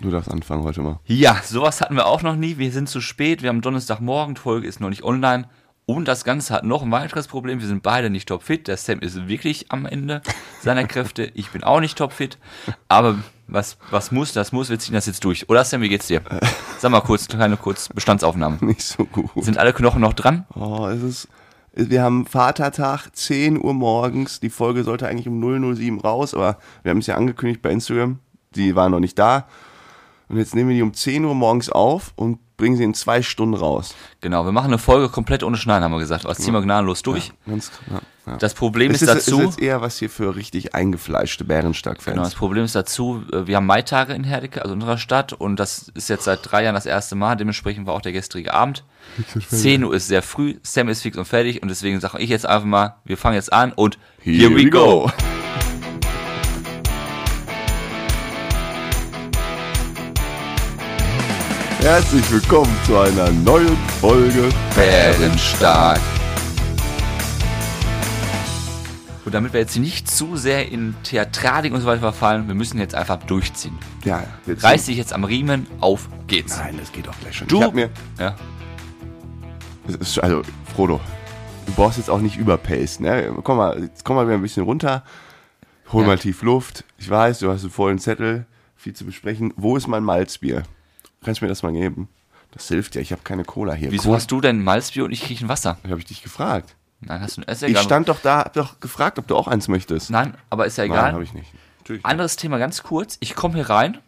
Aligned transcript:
Du 0.00 0.10
darfst 0.10 0.30
anfangen 0.30 0.62
heute 0.62 0.80
mal. 0.80 1.00
Ja, 1.06 1.40
sowas 1.44 1.80
hatten 1.80 1.96
wir 1.96 2.06
auch 2.06 2.22
noch 2.22 2.36
nie. 2.36 2.58
Wir 2.58 2.70
sind 2.70 2.88
zu 2.88 3.00
spät. 3.00 3.42
Wir 3.42 3.48
haben 3.48 3.62
Donnerstagmorgen, 3.62 4.36
die 4.36 4.40
Folge 4.40 4.68
ist 4.68 4.80
noch 4.80 4.90
nicht 4.90 5.02
online. 5.02 5.48
Und 5.86 6.06
das 6.06 6.22
Ganze 6.22 6.54
hat 6.54 6.64
noch 6.64 6.82
ein 6.82 6.90
weiteres 6.92 7.26
Problem. 7.26 7.60
Wir 7.60 7.66
sind 7.66 7.82
beide 7.82 8.10
nicht 8.10 8.28
topfit. 8.28 8.68
Der 8.68 8.76
Sam 8.76 9.00
ist 9.00 9.26
wirklich 9.26 9.72
am 9.72 9.86
Ende 9.86 10.22
seiner 10.60 10.84
Kräfte. 10.84 11.32
Ich 11.34 11.50
bin 11.50 11.64
auch 11.64 11.80
nicht 11.80 11.98
topfit. 11.98 12.38
Aber 12.88 13.16
was, 13.46 13.78
was 13.90 14.12
muss, 14.12 14.32
das 14.32 14.52
muss. 14.52 14.70
Wir 14.70 14.78
ziehen 14.78 14.94
das 14.94 15.06
jetzt 15.06 15.24
durch. 15.24 15.48
Oder 15.48 15.64
Sam, 15.64 15.80
wie 15.80 15.88
geht's 15.88 16.06
dir? 16.06 16.20
Sag 16.78 16.92
mal 16.92 17.00
kurz, 17.00 17.26
kleine 17.26 17.56
kurz 17.56 17.88
Bestandsaufnahme. 17.88 18.58
Nicht 18.64 18.82
so 18.82 19.04
gut. 19.04 19.30
Sind 19.36 19.58
alle 19.58 19.72
Knochen 19.72 20.02
noch 20.02 20.12
dran? 20.12 20.46
Oh, 20.54 20.86
es 20.86 21.02
ist. 21.02 21.28
Wir 21.72 22.02
haben 22.02 22.26
Vatertag, 22.26 23.08
10 23.14 23.62
Uhr 23.62 23.72
morgens. 23.72 24.40
Die 24.40 24.50
Folge 24.50 24.84
sollte 24.84 25.08
eigentlich 25.08 25.28
um 25.28 25.40
007 25.74 26.00
raus, 26.00 26.34
aber 26.34 26.58
wir 26.82 26.90
haben 26.90 26.98
es 26.98 27.06
ja 27.06 27.16
angekündigt 27.16 27.62
bei 27.62 27.70
Instagram. 27.70 28.18
Die 28.54 28.76
waren 28.76 28.92
noch 28.92 29.00
nicht 29.00 29.18
da. 29.18 29.46
Und 30.28 30.36
jetzt 30.36 30.54
nehmen 30.54 30.68
wir 30.68 30.76
die 30.76 30.82
um 30.82 30.92
10 30.92 31.24
Uhr 31.24 31.34
morgens 31.34 31.70
auf 31.70 32.12
und 32.16 32.38
bringen 32.58 32.76
sie 32.76 32.84
in 32.84 32.92
zwei 32.92 33.22
Stunden 33.22 33.54
raus. 33.54 33.94
Genau, 34.20 34.44
wir 34.44 34.52
machen 34.52 34.66
eine 34.66 34.78
Folge 34.78 35.08
komplett 35.08 35.42
ohne 35.42 35.56
Schneiden, 35.56 35.84
haben 35.84 35.92
wir 35.92 36.00
gesagt. 36.00 36.24
Das 36.24 36.38
ziehen 36.38 36.52
wir 36.52 36.60
gnadenlos 36.60 37.02
durch. 37.02 37.32
Ganz, 37.46 37.70
ja, 37.88 38.00
ja. 38.26 38.36
Das 38.36 38.52
Problem 38.52 38.90
ist, 38.90 39.00
ist, 39.00 39.08
dazu. 39.08 39.38
ist 39.38 39.44
jetzt 39.44 39.62
eher 39.62 39.80
was 39.80 39.98
hier 39.98 40.10
für 40.10 40.34
richtig 40.34 40.74
eingefleischte 40.74 41.44
Bärenstark-Fans. 41.44 42.14
Genau, 42.14 42.24
das 42.24 42.34
Problem 42.34 42.64
ist 42.64 42.74
dazu, 42.74 43.22
äh, 43.32 43.46
wir 43.46 43.56
haben 43.56 43.66
Maitage 43.66 44.12
in 44.12 44.24
Herdecke, 44.24 44.60
also 44.60 44.74
in 44.74 44.80
unserer 44.80 44.98
Stadt, 44.98 45.32
und 45.32 45.56
das 45.56 45.88
ist 45.94 46.08
jetzt 46.08 46.24
seit 46.24 46.40
drei 46.42 46.64
Jahren 46.64 46.74
das 46.74 46.84
erste 46.84 47.14
Mal, 47.14 47.36
dementsprechend 47.36 47.86
war 47.86 47.94
auch 47.94 48.02
der 48.02 48.12
gestrige 48.12 48.52
Abend. 48.52 48.84
10 49.48 49.84
Uhr 49.84 49.94
ist 49.94 50.08
sehr 50.08 50.22
früh, 50.22 50.56
Sam 50.62 50.88
ist 50.88 51.02
fix 51.02 51.16
und 51.16 51.26
fertig, 51.26 51.62
und 51.62 51.68
deswegen 51.68 52.00
sage 52.00 52.18
ich 52.18 52.28
jetzt 52.28 52.44
einfach 52.44 52.66
mal, 52.66 52.96
wir 53.04 53.16
fangen 53.16 53.36
jetzt 53.36 53.52
an 53.52 53.72
und 53.72 53.98
here, 54.20 54.54
we 54.54 54.68
go. 54.68 55.10
Herzlich 61.80 62.30
willkommen 62.30 62.74
zu 62.84 62.98
einer 62.98 63.30
neuen 63.30 63.76
Folge 64.00 64.48
Bärenstark. 64.74 66.00
Und 69.24 69.34
damit 69.34 69.52
wir 69.52 69.60
jetzt 69.60 69.76
nicht 69.76 70.10
zu 70.10 70.36
sehr 70.36 70.70
in 70.72 70.94
Theatralik 71.04 71.72
und 71.72 71.80
so 71.82 71.86
weiter 71.86 72.00
verfallen, 72.00 72.48
wir 72.48 72.54
müssen 72.54 72.78
jetzt 72.78 72.94
einfach 72.94 73.18
durchziehen. 73.18 73.78
Ja, 74.04 74.24
jetzt 74.46 74.64
Reiß 74.64 74.86
dich 74.86 74.96
jetzt 74.96 75.12
am 75.12 75.24
Riemen, 75.24 75.66
auf 75.80 76.08
geht's. 76.26 76.56
Nein, 76.58 76.76
das 76.78 76.90
geht 76.92 77.06
doch 77.06 77.14
gleich 77.20 77.36
schon. 77.36 77.48
Du- 77.48 77.58
Ich 77.58 77.64
hab 77.64 77.74
mir, 77.74 77.90
Ja. 78.18 78.34
es 79.86 79.94
ist, 79.96 80.18
also 80.18 80.42
Frodo, 80.74 81.00
du 81.66 81.72
brauchst 81.74 81.98
jetzt 81.98 82.10
auch 82.10 82.20
nicht 82.20 82.36
überpacen. 82.38 83.04
Ne? 83.04 83.34
Komm 83.44 83.58
mal, 83.58 83.82
jetzt 83.82 84.04
komm 84.04 84.16
mal 84.16 84.26
wieder 84.26 84.36
ein 84.36 84.42
bisschen 84.42 84.64
runter. 84.64 85.04
Hol 85.92 86.02
Ja. 86.02 86.08
mal 86.08 86.18
tief 86.18 86.42
Luft. 86.42 86.84
Ich 86.98 87.08
weiß, 87.08 87.38
du 87.40 87.50
hast 87.52 87.62
einen 87.62 87.70
vollen 87.70 87.98
Zettel, 87.98 88.46
viel 88.76 88.94
zu 88.94 89.04
besprechen. 89.04 89.52
Wo 89.56 89.76
ist 89.76 89.86
mein 89.88 90.02
Malzbier? 90.04 90.62
Kannst 91.24 91.40
du 91.40 91.44
mir 91.44 91.48
das 91.48 91.62
mal 91.62 91.72
geben? 91.72 92.08
Das 92.52 92.68
hilft 92.68 92.94
ja. 92.94 93.00
Ich 93.00 93.12
habe 93.12 93.22
keine 93.22 93.44
Cola 93.44 93.74
hier. 93.74 93.90
Wieso 93.92 94.04
Cola, 94.04 94.16
hast 94.16 94.30
du 94.30 94.40
denn 94.40 94.62
Malzbier 94.62 95.04
und 95.04 95.12
ich 95.12 95.22
kriege 95.22 95.44
ein 95.44 95.48
Wasser? 95.48 95.78
habe 95.84 95.98
ich 95.98 96.06
dich 96.06 96.22
gefragt. 96.22 96.76
Nein, 97.00 97.20
hast 97.20 97.36
du 97.36 97.42
ist 97.42 97.62
ja 97.62 97.68
Ich 97.68 97.78
stand 97.78 98.08
doch 98.08 98.20
da, 98.20 98.38
hab 98.38 98.52
doch 98.54 98.80
gefragt, 98.80 99.18
ob 99.18 99.26
du 99.28 99.36
auch 99.36 99.46
eins 99.46 99.68
möchtest. 99.68 100.10
Nein, 100.10 100.34
aber 100.50 100.66
ist 100.66 100.78
ja 100.78 100.84
Nein, 100.84 100.92
egal. 100.92 101.12
habe 101.12 101.22
ich 101.22 101.32
nicht. 101.34 101.52
Natürlich. 101.80 102.04
Anderes 102.04 102.36
Thema 102.36 102.58
ganz 102.58 102.82
kurz. 102.82 103.16
Ich 103.20 103.34
komme 103.34 103.54
hier 103.54 103.70
rein 103.70 103.98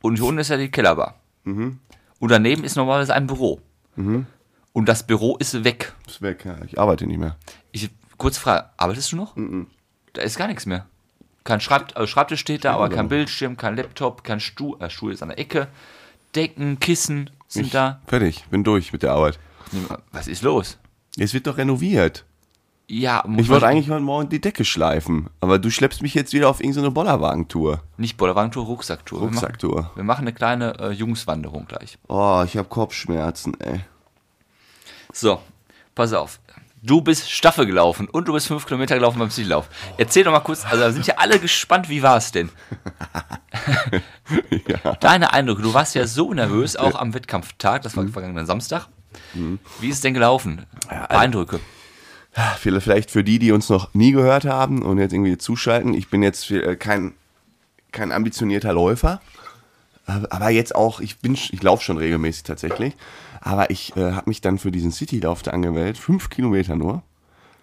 und 0.00 0.16
hier 0.16 0.24
unten 0.24 0.40
ist 0.40 0.48
ja 0.48 0.56
die 0.56 0.70
Kellerbar. 0.70 1.16
Mhm. 1.44 1.78
Und 2.18 2.30
daneben 2.30 2.64
ist 2.64 2.76
normalerweise 2.76 3.14
ein 3.14 3.26
Büro. 3.26 3.60
Und 3.96 4.88
das 4.88 5.06
Büro 5.06 5.36
ist 5.36 5.64
weg. 5.64 5.92
Ist 6.06 6.22
weg, 6.22 6.44
ja. 6.44 6.56
Ich 6.66 6.78
arbeite 6.78 7.06
nicht 7.06 7.18
mehr. 7.18 7.36
Ich, 7.72 7.90
kurz 8.16 8.38
Frage, 8.38 8.70
arbeitest 8.78 9.12
du 9.12 9.16
noch? 9.16 9.36
Mhm. 9.36 9.66
Da 10.14 10.22
ist 10.22 10.38
gar 10.38 10.48
nichts 10.48 10.64
mehr. 10.64 10.86
Kein 11.44 11.60
Schreibt, 11.60 11.96
also 11.96 12.06
Schreibtisch 12.06 12.40
steht 12.40 12.64
da, 12.64 12.72
aber 12.72 12.84
aber 12.84 12.94
kein 12.94 13.06
noch. 13.06 13.10
Bildschirm, 13.10 13.56
kein 13.56 13.76
Laptop, 13.76 14.24
kein 14.24 14.40
Stuhl. 14.40 14.80
Äh, 14.80 14.88
Stuhl 14.90 15.12
ist 15.12 15.22
an 15.22 15.28
der 15.28 15.38
Ecke. 15.38 15.68
Decken, 16.34 16.78
Kissen 16.80 17.30
sind 17.48 17.66
Ich, 17.66 17.72
da. 17.72 18.00
Fertig, 18.06 18.44
bin 18.50 18.64
durch 18.64 18.92
mit 18.92 19.02
der 19.02 19.12
Arbeit. 19.12 19.38
Was 20.12 20.28
ist 20.28 20.42
los? 20.42 20.78
Es 21.18 21.34
wird 21.34 21.46
doch 21.46 21.56
renoviert. 21.58 22.24
Ja, 22.86 23.22
muss 23.26 23.42
Ich 23.42 23.48
wollte 23.48 23.68
eigentlich 23.68 23.88
heute 23.88 24.02
Morgen 24.02 24.28
die 24.28 24.40
Decke 24.40 24.64
schleifen, 24.64 25.30
aber 25.40 25.60
du 25.60 25.70
schleppst 25.70 26.02
mich 26.02 26.14
jetzt 26.14 26.32
wieder 26.32 26.48
auf 26.48 26.58
irgendeine 26.60 26.90
Bollerwagentour. 26.90 27.82
Nicht 27.96 28.16
Bollerwagentour, 28.16 28.64
Rucksacktour. 28.64 29.20
Wir 29.20 29.26
machen- 29.26 29.34
Rucksacktour. 29.34 29.90
Wir 29.94 30.02
machen 30.04 30.22
eine 30.22 30.32
kleine 30.32 30.76
äh, 30.80 30.90
Jungswanderung 30.90 31.66
gleich. 31.66 31.98
Oh, 32.08 32.42
ich 32.44 32.56
habe 32.56 32.68
Kopfschmerzen, 32.68 33.58
ey. 33.60 33.80
So, 35.12 35.40
pass 35.94 36.12
auf. 36.12 36.40
Du 36.82 37.02
bist 37.02 37.30
Staffel 37.30 37.66
gelaufen 37.66 38.08
und 38.08 38.26
du 38.26 38.32
bist 38.32 38.46
fünf 38.46 38.64
Kilometer 38.64 38.94
gelaufen 38.94 39.18
beim 39.18 39.30
Ziellauf. 39.30 39.68
Erzähl 39.98 40.24
doch 40.24 40.32
mal 40.32 40.40
kurz, 40.40 40.64
also 40.64 40.78
da 40.78 40.92
sind 40.92 41.06
ja 41.06 41.16
alle 41.18 41.38
gespannt, 41.38 41.90
wie 41.90 42.02
war 42.02 42.16
es 42.16 42.32
denn? 42.32 42.48
Deine 45.00 45.32
Eindrücke, 45.32 45.60
du 45.60 45.74
warst 45.74 45.94
ja 45.94 46.06
so 46.06 46.32
nervös, 46.32 46.76
auch 46.76 46.94
am 46.94 47.12
Wettkampftag, 47.12 47.82
das 47.82 47.96
war 47.96 48.08
vergangenen 48.08 48.46
Samstag. 48.46 48.88
Wie 49.80 49.88
ist 49.88 49.96
es 49.96 50.00
denn 50.00 50.14
gelaufen? 50.14 50.64
Eindrücke. 50.88 51.60
Vielleicht 52.58 53.10
für 53.10 53.24
die, 53.24 53.38
die 53.38 53.52
uns 53.52 53.68
noch 53.68 53.92
nie 53.92 54.12
gehört 54.12 54.46
haben 54.46 54.82
und 54.82 54.98
jetzt 54.98 55.12
irgendwie 55.12 55.36
zuschalten. 55.36 55.92
Ich 55.94 56.08
bin 56.08 56.22
jetzt 56.22 56.50
äh, 56.50 56.76
kein, 56.76 57.12
kein 57.92 58.12
ambitionierter 58.12 58.72
Läufer, 58.72 59.20
aber 60.06 60.50
jetzt 60.50 60.74
auch, 60.74 61.00
ich 61.00 61.18
bin, 61.18 61.34
ich 61.34 61.62
laufe 61.62 61.84
schon 61.84 61.98
regelmäßig 61.98 62.44
tatsächlich, 62.44 62.94
aber 63.40 63.70
ich 63.70 63.96
äh, 63.96 64.12
habe 64.12 64.28
mich 64.30 64.40
dann 64.40 64.58
für 64.58 64.70
diesen 64.70 64.92
Citylauf 64.92 65.42
da 65.42 65.50
angemeldet, 65.52 65.98
fünf 65.98 66.28
Kilometer 66.30 66.76
nur, 66.76 67.02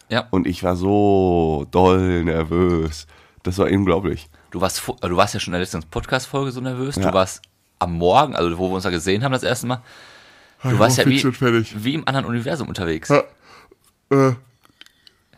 Ja, 0.09 0.27
und 0.31 0.47
ich 0.47 0.63
war 0.63 0.75
so 0.75 1.65
doll 1.71 2.23
nervös. 2.23 3.07
Das 3.43 3.57
war 3.59 3.67
unglaublich. 3.71 4.29
du 4.51 4.59
warst, 4.61 4.79
vor- 4.79 4.97
du 5.01 5.15
warst 5.15 5.33
ja 5.33 5.39
schon 5.39 5.51
in 5.53 5.59
der 5.59 5.61
letzten 5.61 5.83
Podcast-Folge 5.83 6.51
so 6.51 6.59
nervös. 6.61 6.95
Ja. 6.97 7.03
Du 7.09 7.13
warst 7.13 7.41
am 7.79 7.93
Morgen, 7.93 8.35
also 8.35 8.57
wo 8.57 8.69
wir 8.69 8.75
uns 8.75 8.83
ja 8.83 8.89
gesehen 8.89 9.23
haben 9.23 9.31
das 9.31 9.43
erste 9.43 9.67
Mal, 9.67 9.81
du 10.63 10.77
warst 10.79 10.97
ja 10.97 11.05
wie, 11.05 11.23
wie 11.23 11.93
im 11.93 12.07
anderen 12.07 12.25
Universum 12.25 12.67
unterwegs. 12.67 13.09
Äh, 13.09 13.21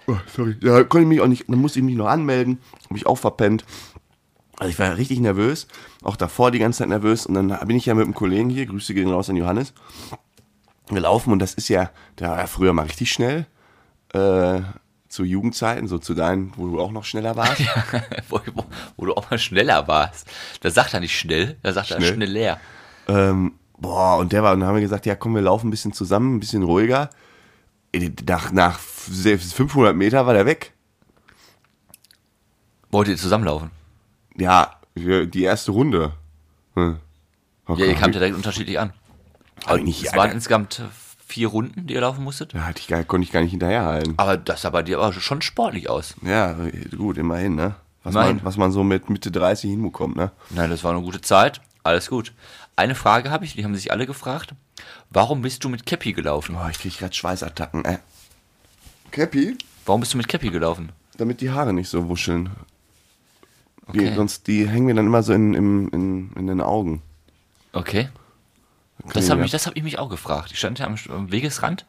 oh, 0.08 0.16
sorry. 0.36 0.56
Ja, 0.62 0.84
konnte 0.84 1.04
ich 1.04 1.08
mich 1.08 1.22
auch 1.22 1.28
nicht, 1.28 1.50
dann 1.50 1.60
musste 1.60 1.80
ich 1.80 1.86
mich 1.86 1.96
noch 1.96 2.08
anmelden, 2.08 2.60
habe 2.86 2.98
ich 2.98 3.06
auch 3.06 3.18
verpennt. 3.18 3.66
Also 4.58 4.72
ich 4.72 4.80
war 4.80 4.98
richtig 4.98 5.20
nervös, 5.20 5.68
auch 6.04 6.16
davor 6.18 6.52
die 6.52 6.60
ganze 6.60 6.80
Zeit 6.80 6.90
nervös 6.90 7.26
und 7.26 7.34
dann 7.36 7.48
bin 7.68 7.78
ich 7.78 7.86
ja 7.86 7.94
mit 7.94 8.04
einem 8.06 8.14
Kollegen 8.14 8.50
hier, 8.50 8.66
Grüße 8.66 8.94
gehen 8.94 9.10
raus 9.10 9.30
an 9.30 9.38
Johannes, 9.38 9.74
gelaufen 10.96 11.32
und 11.34 11.40
das 11.40 11.54
ist 11.54 11.70
ja, 11.70 11.90
der 12.20 12.30
war 12.32 12.38
ja 12.40 12.48
früher 12.48 12.74
mal 12.74 12.84
richtig 12.86 13.12
schnell, 13.12 13.46
äh, 14.14 14.62
zu 15.08 15.24
Jugendzeiten, 15.24 15.88
so 15.88 15.98
zu 15.98 16.14
deinen, 16.14 16.54
wo 16.56 16.68
du 16.68 16.80
auch 16.80 16.92
noch 16.92 17.04
schneller 17.04 17.36
warst. 17.36 17.62
wo, 18.30 18.40
wo, 18.54 18.66
wo 18.98 19.06
du 19.06 19.14
auch 19.16 19.30
mal 19.32 19.40
schneller 19.40 19.88
warst. 19.88 20.28
Da 20.62 20.70
sagt 20.70 20.94
er 20.94 21.00
nicht 21.00 21.18
schnell, 21.18 21.58
da 21.64 21.74
sagt 21.74 21.92
er 21.92 21.98
Schnell. 21.98 22.14
schneller. 22.14 22.60
ähm, 23.08 23.54
boah, 23.78 24.18
und 24.18 24.32
der 24.34 24.44
war, 24.44 24.54
und 24.54 24.60
dann 24.60 24.70
haben 24.70 24.76
wir 24.76 24.82
gesagt, 24.82 25.06
ja 25.08 25.16
komm, 25.16 25.34
wir 25.36 25.42
laufen 25.42 25.68
ein 25.68 25.72
bisschen 25.72 25.94
zusammen, 25.94 26.36
ein 26.36 26.40
bisschen 26.40 26.64
ruhiger. 26.64 27.10
Ey, 27.92 28.14
Nach, 28.28 28.52
nach 28.52 28.78
500 28.80 29.96
Meter 29.96 30.28
war 30.28 30.34
der 30.36 30.46
weg. 30.46 30.74
Wollt 32.92 33.08
ihr 33.08 33.18
zusammenlaufen? 33.18 33.72
Ja, 34.38 34.76
wir- 34.96 35.26
die 35.26 35.44
erste 35.44 35.72
Runde. 35.72 36.14
Hm. 36.76 36.98
Oh 37.68 37.76
Ja, 37.76 37.86
ihr 37.86 37.96
kamt 37.96 38.16
ja 38.16 38.20
direkt 38.20 38.36
unterschiedlich 38.36 38.80
an. 38.80 38.94
Also, 39.66 39.84
nicht- 39.84 40.06
es 40.06 40.14
waren 40.16 40.32
insgesamt 40.32 40.82
vier 41.28 41.48
Runden, 41.50 41.86
die 41.88 41.94
ihr 41.94 42.02
laufen 42.02 42.24
musstet. 42.24 42.54
Ja, 42.54 42.66
hatte 42.66 42.80
ich 42.82 42.88
gar, 42.88 43.04
konnte 43.04 43.24
ich 43.26 43.32
gar 43.32 43.42
nicht 43.42 43.52
hinterherhalten. 43.52 44.14
Aber 44.18 44.36
das 44.38 44.62
sah 44.64 44.70
bei 44.72 44.82
dir 44.84 45.00
aber 45.00 45.14
schon 45.14 45.42
sportlich 45.42 45.90
aus. 45.90 46.16
Ja, 46.24 46.56
gut, 46.98 47.18
immerhin, 47.18 47.56
ne? 47.56 47.76
Was, 48.04 48.16
Immerhin. 48.16 48.38
Man, 48.38 48.46
was 48.46 48.58
man 48.58 48.72
so 48.72 48.84
mit 48.84 49.10
Mitte 49.10 49.30
30 49.30 49.70
hinbekommt, 49.72 50.16
ne? 50.16 50.32
Nein, 50.52 50.70
das 50.70 50.84
war 50.84 50.92
eine 50.92 51.02
gute 51.02 51.22
Zeit. 51.22 51.62
Alles 51.84 52.10
gut. 52.10 52.34
Eine 52.76 52.96
Frage 52.96 53.30
habe 53.30 53.46
ich, 53.46 53.54
die 53.56 53.64
haben 53.64 53.76
sich 53.76 53.92
alle 53.92 54.08
gefragt. 54.08 54.54
Warum 55.10 55.42
bist 55.42 55.64
du 55.64 55.70
mit 55.70 55.86
Cappy 55.86 56.14
gelaufen? 56.14 56.56
Boah, 56.56 56.70
ich 56.72 56.80
krieg 56.80 56.98
grad 56.98 57.16
Schweißattacken, 57.16 57.84
äh. 57.86 57.98
Cappy? 59.12 59.58
Warum 59.86 60.02
bist 60.02 60.14
du 60.14 60.18
mit 60.18 60.28
Cappy 60.28 60.50
gelaufen? 60.50 60.92
Damit 61.18 61.42
die 61.42 61.52
Haare 61.52 61.74
nicht 61.74 61.90
so 61.90 62.08
wuscheln. 62.08 62.50
Die, 63.94 64.00
Okay. 64.00 64.16
sonst, 64.16 64.48
die 64.48 64.68
hängen 64.68 64.86
mir 64.86 64.94
dann 64.94 65.08
immer 65.08 65.24
so 65.24 65.34
in, 65.34 65.54
in, 65.54 65.88
in, 65.90 66.32
in 66.36 66.48
den 66.48 66.62
Augen. 66.62 67.02
Okay. 67.74 68.08
Das 69.14 69.30
habe 69.30 69.46
ich, 69.46 69.52
das 69.52 69.66
hab 69.66 69.76
ich 69.76 69.84
mich 69.84 70.00
auch 70.00 70.10
gefragt. 70.10 70.52
Ich 70.52 70.60
stand 70.60 70.80
ja 70.80 70.88
am, 70.88 71.32
Wegesrand 71.32 71.86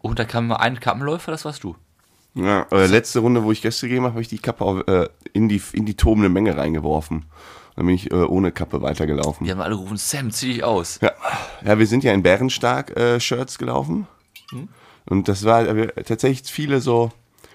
und 0.00 0.18
da 0.18 0.24
kam 0.24 0.46
mal 0.46 0.56
ein 0.56 0.80
Kappenläufer, 0.80 1.32
das 1.32 1.44
warst 1.44 1.64
du. 1.64 1.76
Ja, 2.34 2.66
äh, 2.70 2.86
letzte 2.86 3.18
Runde, 3.18 3.42
wo 3.42 3.50
ich 3.50 3.60
Gäste 3.60 3.88
gegeben 3.88 4.04
habe, 4.04 4.14
habe 4.14 4.22
ich 4.22 4.28
die 4.28 4.38
Kappe 4.38 4.64
auf, 4.64 4.86
äh, 4.86 5.08
in, 5.32 5.48
die, 5.48 5.60
in 5.72 5.84
die 5.84 5.96
tobende 5.96 6.28
Menge 6.28 6.56
reingeworfen. 6.56 7.24
Dann 7.74 7.86
bin 7.86 7.94
ich 7.94 8.10
äh, 8.10 8.14
ohne 8.14 8.52
Kappe 8.52 8.82
weitergelaufen. 8.82 9.44
Die 9.44 9.50
haben 9.50 9.60
alle 9.60 9.74
gerufen, 9.74 9.96
Sam, 9.96 10.30
zieh 10.30 10.52
dich 10.52 10.64
aus. 10.64 11.00
Ja, 11.02 11.12
ja 11.64 11.78
wir 11.78 11.86
sind 11.86 12.04
ja 12.04 12.12
in 12.12 12.22
Bärenstark 12.22 12.96
äh, 12.96 13.18
Shirts 13.18 13.58
gelaufen. 13.58 14.06
Und 15.06 15.28
das 15.28 15.44
war 15.44 15.66
äh, 15.66 16.04
tatsächlich 16.04 16.50
viele 16.50 16.80
so 16.80 17.10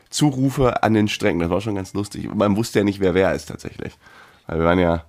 Zurufe 0.09 0.83
an 0.83 0.93
den 0.93 1.07
Strecken. 1.07 1.39
Das 1.39 1.49
war 1.49 1.61
schon 1.61 1.75
ganz 1.75 1.93
lustig. 1.93 2.33
Man 2.33 2.55
wusste 2.55 2.79
ja 2.79 2.85
nicht, 2.85 2.99
wer 2.99 3.13
wer 3.13 3.33
ist 3.33 3.45
tatsächlich. 3.45 3.93
Weil 4.47 4.59
wir 4.59 4.65
waren 4.65 4.79
ja 4.79 5.05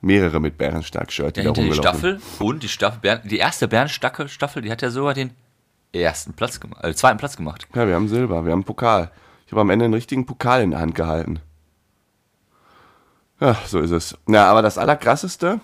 mehrere 0.00 0.40
mit 0.40 0.58
Bärenstark 0.58 1.12
Shirt, 1.12 1.36
die 1.36 1.40
Ja, 1.40 1.52
da 1.52 1.60
hinter 1.60 1.62
die 1.62 1.68
rumgelaufen 1.68 2.20
Staffel 2.20 2.46
und 2.46 2.62
die 2.62 2.68
Staffel, 2.68 3.00
Bern, 3.00 3.20
die 3.24 3.38
erste 3.38 3.68
Bernstacke 3.68 4.28
Staffel, 4.28 4.62
die 4.62 4.70
hat 4.70 4.82
ja 4.82 4.90
sogar 4.90 5.14
den 5.14 5.30
ersten 5.92 6.34
Platz 6.34 6.60
gemacht, 6.60 6.84
äh, 6.84 6.94
zweiten 6.94 7.18
Platz 7.18 7.36
gemacht. 7.36 7.66
Ja, 7.74 7.86
wir 7.86 7.94
haben 7.94 8.08
Silber, 8.08 8.44
wir 8.44 8.52
haben 8.52 8.64
Pokal. 8.64 9.10
Ich 9.46 9.52
habe 9.52 9.62
am 9.62 9.70
Ende 9.70 9.86
einen 9.86 9.94
richtigen 9.94 10.26
Pokal 10.26 10.62
in 10.62 10.70
der 10.70 10.80
Hand 10.80 10.94
gehalten. 10.94 11.40
Ja, 13.40 13.56
so 13.66 13.78
ist 13.80 13.92
es. 13.92 14.18
Na, 14.26 14.46
aber 14.46 14.62
das 14.62 14.78
Allerkrasseste, 14.78 15.60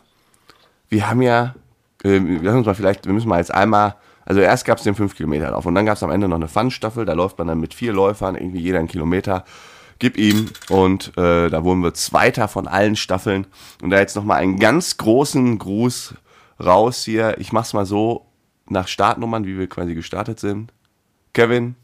wir 0.89 1.09
haben 1.09 1.23
ja, 1.23 1.55
äh, 2.05 2.19
lass 2.19 2.55
uns 2.55 2.67
mal 2.67 2.75
vielleicht, 2.75 3.07
wir 3.07 3.13
müssen 3.13 3.29
mal 3.29 3.39
jetzt 3.39 3.53
einmal, 3.53 3.97
also 4.25 4.41
erst 4.41 4.65
gab 4.65 4.79
es 4.79 4.85
den 4.85 4.95
5 4.95 5.15
Kilometer 5.15 5.51
Lauf 5.51 5.67
und 5.67 5.75
dann 5.75 5.85
gab 5.85 5.97
es 5.97 6.03
am 6.03 6.11
Ende 6.11 6.29
noch 6.29 6.37
eine 6.37 6.49
Fun-Staffel, 6.49 7.05
da 7.05 7.13
läuft 7.13 7.37
man 7.39 7.49
dann 7.49 7.61
mit 7.61 7.75
vier 7.75 7.93
Läufern, 7.93 8.37
irgendwie 8.37 8.61
jeder 8.61 8.79
einen 8.79 8.89
Kilometer, 8.89 9.45
gib 9.99 10.17
ihm 10.17 10.51
und 10.69 11.17
äh, 11.17 11.49
da 11.49 11.65
wurden 11.65 11.83
wir 11.83 11.95
Zweiter 11.95 12.49
von 12.49 12.69
allen 12.69 12.97
Staffeln 12.97 13.47
und 13.83 13.91
da 13.91 13.99
jetzt 13.99 14.17
nochmal 14.17 14.41
einen 14.41 14.59
ganz 14.59 14.97
großen 14.97 15.59
Gruß 15.59 16.15
raus 16.63 17.05
hier, 17.05 17.39
ich 17.39 17.53
mach's 17.53 17.73
mal 17.73 17.87
so, 17.87 18.27
nach 18.69 18.89
Startnummern, 18.89 19.45
wie 19.47 19.59
wir 19.59 19.69
quasi 19.69 19.95
gestartet 19.95 20.41
sind, 20.41 20.73
Kevin, 21.33 21.77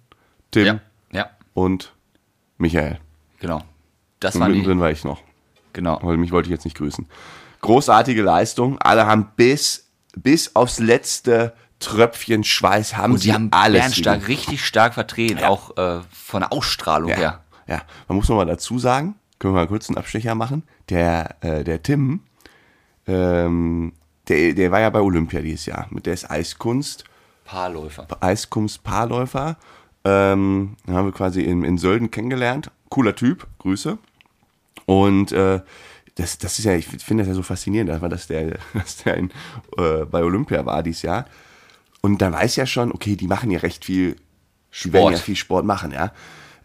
Tim 0.50 0.66
Ja, 0.66 0.80
ja, 1.12 1.30
und 1.54 1.92
Michael. 2.58 2.98
genau. 3.38 3.62
Das 4.20 4.34
Und 4.34 4.42
die, 4.42 4.48
mittendrin 4.50 4.80
war 4.80 4.90
ich 4.90 5.02
noch. 5.04 5.22
genau. 5.72 5.94
Aber 5.94 6.16
mich 6.16 6.30
wollte 6.30 6.48
ich 6.48 6.50
jetzt 6.52 6.64
nicht 6.64 6.76
grüßen. 6.76 7.06
Großartige 7.62 8.22
Leistung. 8.22 8.78
Alle 8.78 9.06
haben 9.06 9.32
bis, 9.36 9.88
bis 10.14 10.54
aufs 10.56 10.78
letzte 10.78 11.54
Tröpfchen 11.78 12.44
Schweiß 12.44 12.96
haben 12.98 13.14
Und 13.14 13.18
sie 13.18 13.28
die 13.28 13.34
haben 13.34 13.48
alles. 13.52 13.80
Bernstark 13.80 14.28
richtig 14.28 14.64
stark 14.64 14.92
vertreten, 14.92 15.42
auch 15.42 15.76
äh, 15.78 16.00
von 16.12 16.40
der 16.40 16.52
Ausstrahlung 16.52 17.10
ja. 17.10 17.16
her. 17.16 17.44
Ja, 17.70 17.82
man 18.08 18.16
muss 18.16 18.28
noch 18.28 18.36
mal 18.36 18.44
dazu 18.44 18.78
sagen, 18.78 19.14
können 19.38 19.54
wir 19.54 19.60
mal 19.60 19.68
kurz 19.68 19.88
einen 19.88 19.96
Abstecher 19.96 20.34
machen. 20.34 20.64
Der, 20.88 21.36
äh, 21.40 21.64
der 21.64 21.82
Tim, 21.82 22.20
ähm, 23.06 23.92
der, 24.28 24.52
der 24.54 24.70
war 24.70 24.80
ja 24.80 24.90
bei 24.90 25.00
Olympia 25.00 25.40
dieses 25.40 25.66
Jahr. 25.66 25.86
Mit 25.90 26.06
der 26.06 26.14
ist 26.14 26.30
Eiskunst. 26.30 27.04
Paarläufer. 27.44 28.06
Eiskunst-Paarläufer. 28.20 29.56
Ähm, 30.04 30.76
den 30.86 30.94
haben 30.94 31.06
wir 31.06 31.12
quasi 31.12 31.42
in, 31.42 31.64
in 31.64 31.78
Sölden 31.78 32.10
kennengelernt. 32.10 32.70
Cooler 32.90 33.14
Typ, 33.14 33.46
Grüße. 33.58 33.98
Und 34.86 35.32
äh, 35.32 35.60
das, 36.16 36.38
das 36.38 36.58
ist 36.58 36.64
ja, 36.64 36.74
ich 36.74 36.86
finde 36.86 37.22
das 37.22 37.28
ja 37.28 37.34
so 37.34 37.42
faszinierend, 37.42 37.90
dass, 38.10 38.26
der, 38.26 38.58
dass 38.74 38.96
der 38.98 39.16
in, 39.16 39.30
äh, 39.78 40.04
bei 40.04 40.22
Olympia 40.22 40.66
war 40.66 40.82
dieses 40.82 41.02
Jahr. 41.02 41.26
Und 42.02 42.20
dann 42.22 42.32
weiß 42.32 42.56
ja 42.56 42.66
schon, 42.66 42.92
okay, 42.92 43.16
die 43.16 43.26
machen 43.26 43.50
ja 43.50 43.60
recht 43.60 43.84
viel 43.84 44.16
die 44.84 44.92
werden 44.92 45.02
Sport. 45.02 45.12
ja 45.12 45.18
viel 45.18 45.36
Sport 45.36 45.64
machen, 45.64 45.92
ja. 45.92 46.12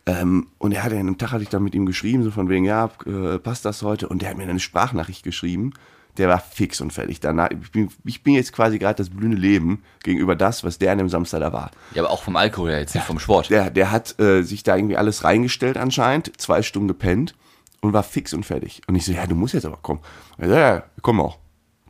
Ähm, 0.07 0.47
und 0.59 0.71
er 0.71 0.83
hat 0.83 0.91
ja, 0.91 0.99
an 0.99 1.07
einem 1.07 1.17
Tag 1.17 1.31
hatte 1.31 1.43
ich 1.43 1.49
dann 1.49 1.63
mit 1.63 1.73
ihm 1.73 1.85
geschrieben, 1.85 2.23
so 2.23 2.31
von 2.31 2.49
wegen, 2.49 2.65
ja, 2.65 2.89
äh, 3.05 3.39
passt 3.39 3.65
das 3.65 3.81
heute? 3.81 4.07
Und 4.07 4.21
der 4.21 4.29
hat 4.29 4.37
mir 4.37 4.43
eine 4.43 4.59
Sprachnachricht 4.59 5.23
geschrieben. 5.23 5.73
Der 6.17 6.29
war 6.29 6.39
fix 6.39 6.79
und 6.79 6.93
fertig. 6.93 7.19
Danach, 7.19 7.49
ich, 7.51 7.71
bin, 7.71 7.89
ich 8.05 8.23
bin 8.23 8.35
jetzt 8.35 8.53
quasi 8.53 8.79
gerade 8.79 8.95
das 8.95 9.09
blühende 9.09 9.35
Leben 9.37 9.83
gegenüber 10.03 10.35
das, 10.35 10.63
was 10.63 10.77
der 10.77 10.91
an 10.91 10.99
dem 10.99 11.09
Samstag 11.09 11.41
da 11.41 11.51
war. 11.51 11.71
Ja, 11.93 12.03
aber 12.03 12.11
auch 12.11 12.23
vom 12.23 12.35
Alkohol 12.37 12.69
her, 12.69 12.79
jetzt 12.79 12.95
nicht 12.95 13.05
vom 13.05 13.19
Sport. 13.19 13.49
Der, 13.49 13.69
der 13.69 13.91
hat 13.91 14.17
äh, 14.19 14.43
sich 14.43 14.63
da 14.63 14.77
irgendwie 14.77 14.95
alles 14.95 15.23
reingestellt 15.25 15.75
anscheinend, 15.77 16.31
zwei 16.39 16.61
Stunden 16.61 16.87
gepennt 16.87 17.35
und 17.81 17.91
war 17.91 18.03
fix 18.03 18.33
und 18.33 18.45
fertig. 18.45 18.81
Und 18.87 18.95
ich 18.95 19.03
so, 19.05 19.11
ja, 19.11 19.27
du 19.27 19.35
musst 19.35 19.55
jetzt 19.55 19.65
aber 19.65 19.77
kommen. 19.77 19.99
Er 20.37 20.47
so, 20.47 20.53
ja, 20.53 20.75
ja, 20.75 20.83
komm 21.01 21.19
auch. 21.19 21.37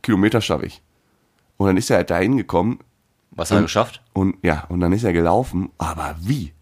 Kilometer 0.02 0.40
schaffe 0.40 0.66
ich. 0.66 0.82
Und 1.56 1.68
dann 1.68 1.76
ist 1.76 1.90
er 1.90 1.98
halt 1.98 2.10
da 2.10 2.18
hingekommen 2.18 2.80
Was 3.30 3.50
hat 3.50 3.58
er 3.58 3.62
geschafft? 3.62 4.02
und 4.12 4.36
ja, 4.42 4.64
und 4.68 4.80
dann 4.80 4.92
ist 4.92 5.04
er 5.04 5.12
gelaufen, 5.12 5.70
aber 5.78 6.16
wie? 6.20 6.52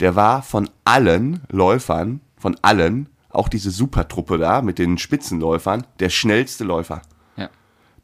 Der 0.00 0.16
war 0.16 0.42
von 0.42 0.68
allen 0.84 1.42
Läufern, 1.48 2.20
von 2.36 2.56
allen, 2.62 3.08
auch 3.28 3.48
diese 3.48 3.70
Supertruppe 3.70 4.38
da 4.38 4.62
mit 4.62 4.78
den 4.78 4.98
Spitzenläufern, 4.98 5.86
der 6.00 6.08
schnellste 6.08 6.64
Läufer. 6.64 7.02
Ja. 7.36 7.48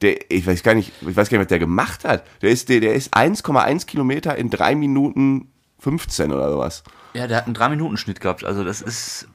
Der, 0.02 0.30
ich 0.30 0.46
weiß 0.46 0.62
gar 0.62 0.74
nicht, 0.74 0.92
ich 1.00 1.16
weiß 1.16 1.28
gar 1.28 1.38
nicht, 1.38 1.46
was 1.46 1.48
der 1.48 1.58
gemacht 1.58 2.04
hat. 2.04 2.24
Der 2.42 2.50
ist, 2.50 2.68
der, 2.68 2.80
der 2.80 2.94
ist 2.94 3.14
1,1 3.16 3.86
Kilometer 3.86 4.36
in 4.36 4.50
3 4.50 4.74
Minuten 4.76 5.50
15 5.78 6.32
oder 6.32 6.50
sowas. 6.50 6.84
Ja, 7.14 7.26
der 7.26 7.38
hat 7.38 7.46
einen 7.46 7.56
3-Minuten-Schnitt 7.56 8.20
gehabt. 8.20 8.44
Also 8.44 8.64
das 8.64 8.82
ist. 8.82 9.28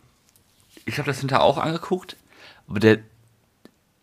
Ich 0.86 0.98
habe 0.98 1.08
das 1.08 1.20
hinterher 1.20 1.44
auch 1.44 1.58
angeguckt, 1.58 2.16
aber 2.68 2.80
der. 2.80 3.00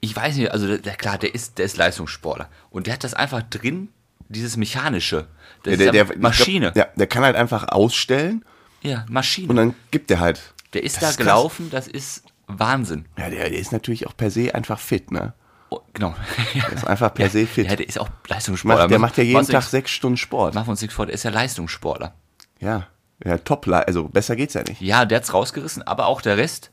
Ich 0.01 0.15
weiß 0.15 0.37
nicht, 0.37 0.53
also 0.53 0.77
der, 0.77 0.95
klar, 0.95 1.19
der 1.19 1.35
ist, 1.35 1.59
der 1.59 1.65
ist 1.65 1.77
Leistungssportler. 1.77 2.49
Und 2.71 2.87
der 2.87 2.95
hat 2.95 3.03
das 3.03 3.15
einfach 3.15 3.43
drin, 3.43 3.89
dieses 4.29 4.57
Mechanische. 4.57 5.27
Das 5.63 5.75
ist 5.75 5.95
ja 5.95 6.05
Maschine. 6.19 6.69
Ich 6.69 6.73
glaub, 6.75 6.87
ja, 6.87 6.93
der 6.97 7.07
kann 7.07 7.23
halt 7.25 7.37
einfach 7.37 7.69
ausstellen 7.69 8.45
ja, 8.83 9.05
Maschine. 9.09 9.49
und 9.49 9.57
dann 9.57 9.75
gibt 9.91 10.11
der 10.11 10.21
halt. 10.21 10.55
der 10.75 10.83
ist 10.85 10.97
Das 10.97 11.01
da 11.01 11.09
ist 11.11 11.17
krass. 11.17 11.25
gelaufen, 11.27 11.71
das 11.71 11.89
ist 11.89 12.23
Wahnsinn. 12.47 13.07
Ja, 13.19 13.29
der, 13.31 13.49
der 13.51 13.59
ist 13.59 13.73
natürlich 13.73 14.07
auch 14.07 14.17
per 14.17 14.31
se 14.31 14.55
einfach 14.55 14.79
fit, 14.79 15.11
ne? 15.11 15.35
Oh, 15.71 15.81
genau. 15.93 16.15
Der 16.55 16.73
ist 16.73 16.87
einfach 16.87 17.13
per 17.13 17.29
se 17.29 17.47
fit. 17.47 17.67
Ja, 17.69 17.77
der 17.77 17.87
ist 17.87 17.99
auch 18.01 18.09
Leistungssportler. 18.27 18.85
macht, 18.85 18.91
der 18.91 18.99
macht 18.99 19.19
ja 19.19 19.25
jeden 19.25 19.47
Tag 19.47 19.55
uns 19.57 19.71
sechs 19.71 19.91
Stunden 19.91 20.17
Sport. 20.17 20.47
nichts- 20.47 20.55
Machen 20.55 20.67
wir 20.69 20.71
uns 20.71 20.81
nichts 20.81 20.95
vor, 20.97 21.05
der 21.05 21.15
ist 21.15 21.25
ja 21.25 21.31
Leistungssportler. 21.31 22.15
Ja, 22.59 22.87
ja, 23.23 23.37
top, 23.37 23.69
also 23.69 24.09
besser 24.09 24.35
geht's 24.35 24.55
ja 24.55 24.63
nicht. 24.63 24.81
Ja, 24.81 25.05
der 25.05 25.19
hat's 25.19 25.35
rausgerissen, 25.35 25.83
aber 25.83 26.07
auch 26.07 26.23
der 26.23 26.39
Rest, 26.39 26.71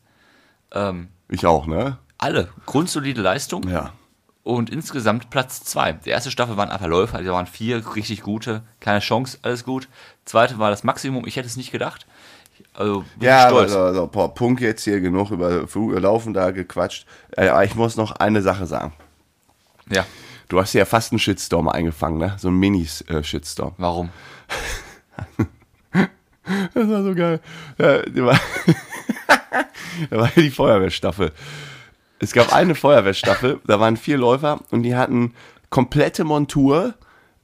ähm, 0.72 1.10
Ich 1.28 1.46
auch, 1.46 1.68
ne? 1.68 1.98
alle, 2.18 2.48
grundsolide 2.66 3.22
Leistung. 3.22 3.68
Ja. 3.68 3.92
Und 4.46 4.70
insgesamt 4.70 5.32
Platz 5.32 5.64
zwei. 5.64 5.94
Die 5.94 6.12
erste 6.12 6.30
Staffel 6.30 6.56
waren 6.56 6.70
einfach 6.70 6.86
Läufer, 6.86 7.22
da 7.24 7.34
waren 7.34 7.48
vier 7.48 7.96
richtig 7.96 8.22
gute, 8.22 8.62
keine 8.80 9.00
Chance, 9.00 9.40
alles 9.42 9.64
gut. 9.66 9.88
Zweite 10.24 10.60
war 10.60 10.70
das 10.70 10.84
Maximum, 10.84 11.26
ich 11.26 11.36
hätte 11.36 11.48
es 11.48 11.58
nicht 11.58 11.72
gedacht. 11.72 12.06
Also, 12.76 13.04
Ja, 13.20 13.48
stolz. 13.50 13.72
also, 13.72 13.80
also 13.86 14.08
boah, 14.08 14.34
Punkt 14.34 14.62
jetzt 14.62 14.84
hier 14.84 15.02
genug 15.02 15.32
über 15.32 15.68
Fu- 15.68 15.92
Laufen 15.94 16.34
da 16.36 16.52
gequatscht. 16.52 17.08
Äh, 17.36 17.48
aber 17.48 17.64
ich 17.66 17.74
muss 17.74 17.98
noch 17.98 18.12
eine 18.12 18.42
Sache 18.44 18.66
sagen. 18.68 18.94
Ja, 19.90 20.06
Du 20.48 20.60
hast 20.62 20.74
ja 20.74 20.86
fast 20.86 21.12
einen 21.12 21.18
Shitstorm 21.18 21.68
eingefangen, 21.68 22.20
ne? 22.20 22.36
So 22.38 22.50
einen 22.50 22.60
Minis-Shitstorm. 22.60 23.74
warum? 23.78 24.10
Das 26.76 26.88
war 26.88 27.02
so 27.04 27.16
geil. 27.16 27.40
Ja, 27.80 28.04
war, 28.24 28.40
da 30.12 30.18
war 30.18 30.30
die 30.36 30.52
Feuerwehrstaffel. 30.52 31.32
Es 32.26 32.34
gab 32.34 32.54
eine 32.54 32.74
Feuerwehrstaffel, 32.74 33.60
da 33.68 33.80
waren 33.80 33.98
vier 33.98 34.18
Läufer 34.18 34.60
und 34.72 34.82
die 34.82 34.96
hatten 34.96 35.34
komplette 35.70 36.24
Montur 36.24 36.96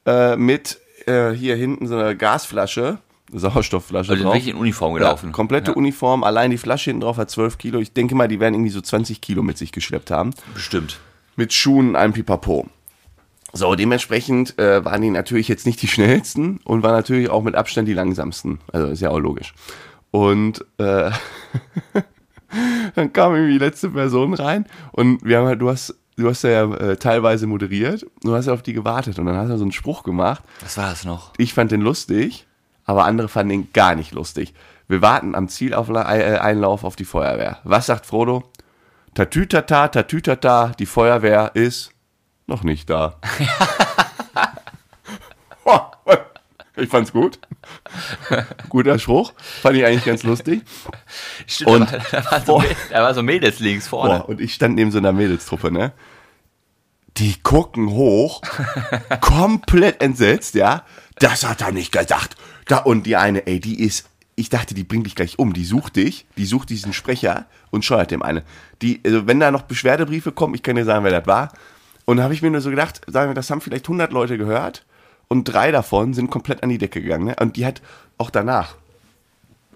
äh, 0.08 0.36
mit 0.36 0.80
äh, 1.06 1.30
hier 1.32 1.56
hinten 1.56 1.86
so 1.88 1.96
einer 1.96 2.16
Gasflasche, 2.16 2.98
Sauerstoffflasche 3.32 4.12
Also 4.14 4.24
drauf. 4.24 4.34
wirklich 4.34 4.54
in 4.54 4.60
Uniform 4.60 4.96
gelaufen. 4.96 5.28
Ja, 5.28 5.32
komplette 5.34 5.72
Ja. 5.72 5.78
Uniform, 5.78 6.24
allein 6.24 6.50
die 6.50 6.58
Flasche 6.58 6.90
hinten 6.90 7.02
drauf 7.02 7.18
hat 7.18 7.30
12 7.30 7.60
Kilo. 7.60 7.80
Ich 7.80 7.94
denke 7.94 8.16
mal, 8.16 8.28
die 8.28 8.40
werden 8.40 8.56
irgendwie 8.56 8.72
so 8.72 8.82
20 8.82 9.22
Kilo 9.22 9.44
mit 9.44 9.58
sich 9.60 9.72
geschleppt 9.72 10.10
haben. 10.10 10.32
Bestimmt. 10.56 11.00
Mit 11.36 11.54
Schuhen, 11.54 11.96
einem 11.96 12.14
Pipapo. 12.14 12.68
So, 13.54 13.76
dementsprechend 13.76 14.58
äh, 14.58 14.84
waren 14.84 15.02
die 15.04 15.12
natürlich 15.12 15.48
jetzt 15.48 15.68
nicht 15.68 15.80
die 15.84 15.88
schnellsten 15.88 16.60
und 16.64 16.82
waren 16.82 16.94
natürlich 16.94 17.30
auch 17.30 17.44
mit 17.44 17.54
Abstand 17.54 17.88
die 17.88 17.94
langsamsten. 17.94 18.58
Also 18.74 18.88
ist 18.88 19.02
ja 19.02 19.12
auch 19.12 19.20
logisch. 19.20 19.54
Und 20.10 20.66
äh, 20.80 21.12
dann 22.96 23.14
kam 23.14 23.36
irgendwie 23.36 23.54
die 23.54 23.66
letzte 23.66 23.90
Person 23.90 24.34
rein 24.34 24.66
und 24.92 25.24
wir 25.24 25.38
haben 25.38 25.48
halt, 25.48 25.62
du 25.62 25.70
hast, 25.70 25.96
du 26.18 26.30
hast 26.30 26.44
ja 26.44 26.64
äh, 26.74 26.98
teilweise 26.98 27.48
moderiert, 27.48 28.06
du 28.24 28.36
hast 28.36 28.48
ja 28.48 28.54
auf 28.54 28.62
die 28.62 28.74
gewartet 28.74 29.20
und 29.20 29.26
dann 29.26 29.36
hast 29.36 29.50
du 29.50 29.58
so 29.58 29.64
einen 29.64 29.72
Spruch 29.72 30.04
gemacht. 30.04 30.44
Was 30.62 30.78
war 30.78 30.90
das 30.90 31.06
noch? 31.06 31.34
Ich 31.38 31.54
fand 31.54 31.72
den 31.72 31.82
lustig, 31.82 32.48
aber 32.86 33.06
andere 33.06 33.30
fanden 33.30 33.54
ihn 33.54 33.68
gar 33.74 33.96
nicht 33.96 34.12
lustig. 34.12 34.54
Wir 34.88 35.02
warten 35.02 35.36
am 35.36 35.48
Zieleinlauf 35.48 36.84
auf 36.84 36.96
die 36.96 37.06
Feuerwehr. 37.06 37.60
Was 37.64 37.86
sagt 37.86 38.06
Frodo? 38.06 38.44
Tatütata, 39.14 39.88
tatütata, 39.88 40.74
die 40.78 40.86
Feuerwehr 40.86 41.52
ist 41.54 41.92
noch 42.48 42.64
nicht 42.64 42.90
da. 42.90 43.16
ich 46.82 46.90
fand's 46.90 47.12
gut. 47.12 47.40
Guter 48.70 49.00
Spruch. 49.00 49.34
Fand 49.62 49.78
ich 49.78 49.86
eigentlich 49.86 50.06
ganz 50.06 50.24
lustig. 50.24 50.62
Stimmt, 51.48 51.70
Und- 51.70 51.92
da, 52.12 52.32
war, 52.32 52.42
so, 52.42 52.64
da 52.90 53.04
war 53.04 53.14
so 53.14 53.24
Mädels 53.24 53.60
links 53.60 53.88
vorne. 53.88 54.20
Boah, 54.20 54.30
und 54.30 54.42
ich 54.42 54.54
stand 54.54 54.76
neben 54.76 54.92
so 54.92 54.98
einer 54.98 55.14
Mädelstruppe, 55.14 55.72
ne? 55.72 55.94
Die 57.18 57.36
gucken 57.42 57.90
hoch, 57.90 58.42
komplett 59.22 60.02
entsetzt, 60.02 60.56
ja. 60.56 60.86
Das 61.20 61.48
hat 61.48 61.62
er 61.62 61.72
nicht 61.72 61.92
gedacht. 61.92 62.36
Da, 62.68 62.78
und 62.78 63.06
die 63.06 63.16
eine, 63.18 63.46
ey, 63.48 63.60
die 63.60 63.82
ist, 63.82 64.08
ich 64.36 64.50
dachte, 64.50 64.74
die 64.74 64.84
bringt 64.86 65.06
dich 65.06 65.16
gleich 65.16 65.38
um. 65.38 65.54
Die 65.54 65.66
sucht 65.66 65.98
dich, 65.98 66.26
die 66.38 66.46
sucht 66.46 66.70
diesen 66.70 66.94
Sprecher 66.94 67.46
und 67.70 67.84
scheuert 67.84 68.12
dem 68.12 68.24
eine. 68.24 68.44
Die, 68.82 69.02
also 69.06 69.28
wenn 69.28 69.40
da 69.40 69.52
noch 69.52 69.64
Beschwerdebriefe 69.64 70.32
kommen, 70.32 70.56
ich 70.56 70.64
kann 70.64 70.78
dir 70.78 70.86
sagen, 70.86 71.04
wer 71.04 71.12
das 71.12 71.28
war. 71.28 71.52
Und 72.06 72.18
da 72.18 72.24
habe 72.24 72.34
ich 72.34 72.42
mir 72.42 72.50
nur 72.50 72.62
so 72.62 72.70
gedacht, 72.70 73.02
sagen 73.08 73.30
wir, 73.30 73.36
das 73.36 73.50
haben 73.52 73.62
vielleicht 73.62 73.86
100 73.86 74.12
Leute 74.12 74.38
gehört 74.38 74.84
und 75.32 75.46
drei 75.46 75.72
davon 75.72 76.14
sind 76.14 76.30
komplett 76.30 76.62
an 76.62 76.68
die 76.68 76.78
Decke 76.78 77.02
gegangen. 77.02 77.24
Ne? 77.24 77.36
Und 77.40 77.56
die 77.56 77.66
hat 77.66 77.82
auch 78.18 78.30
danach, 78.30 78.76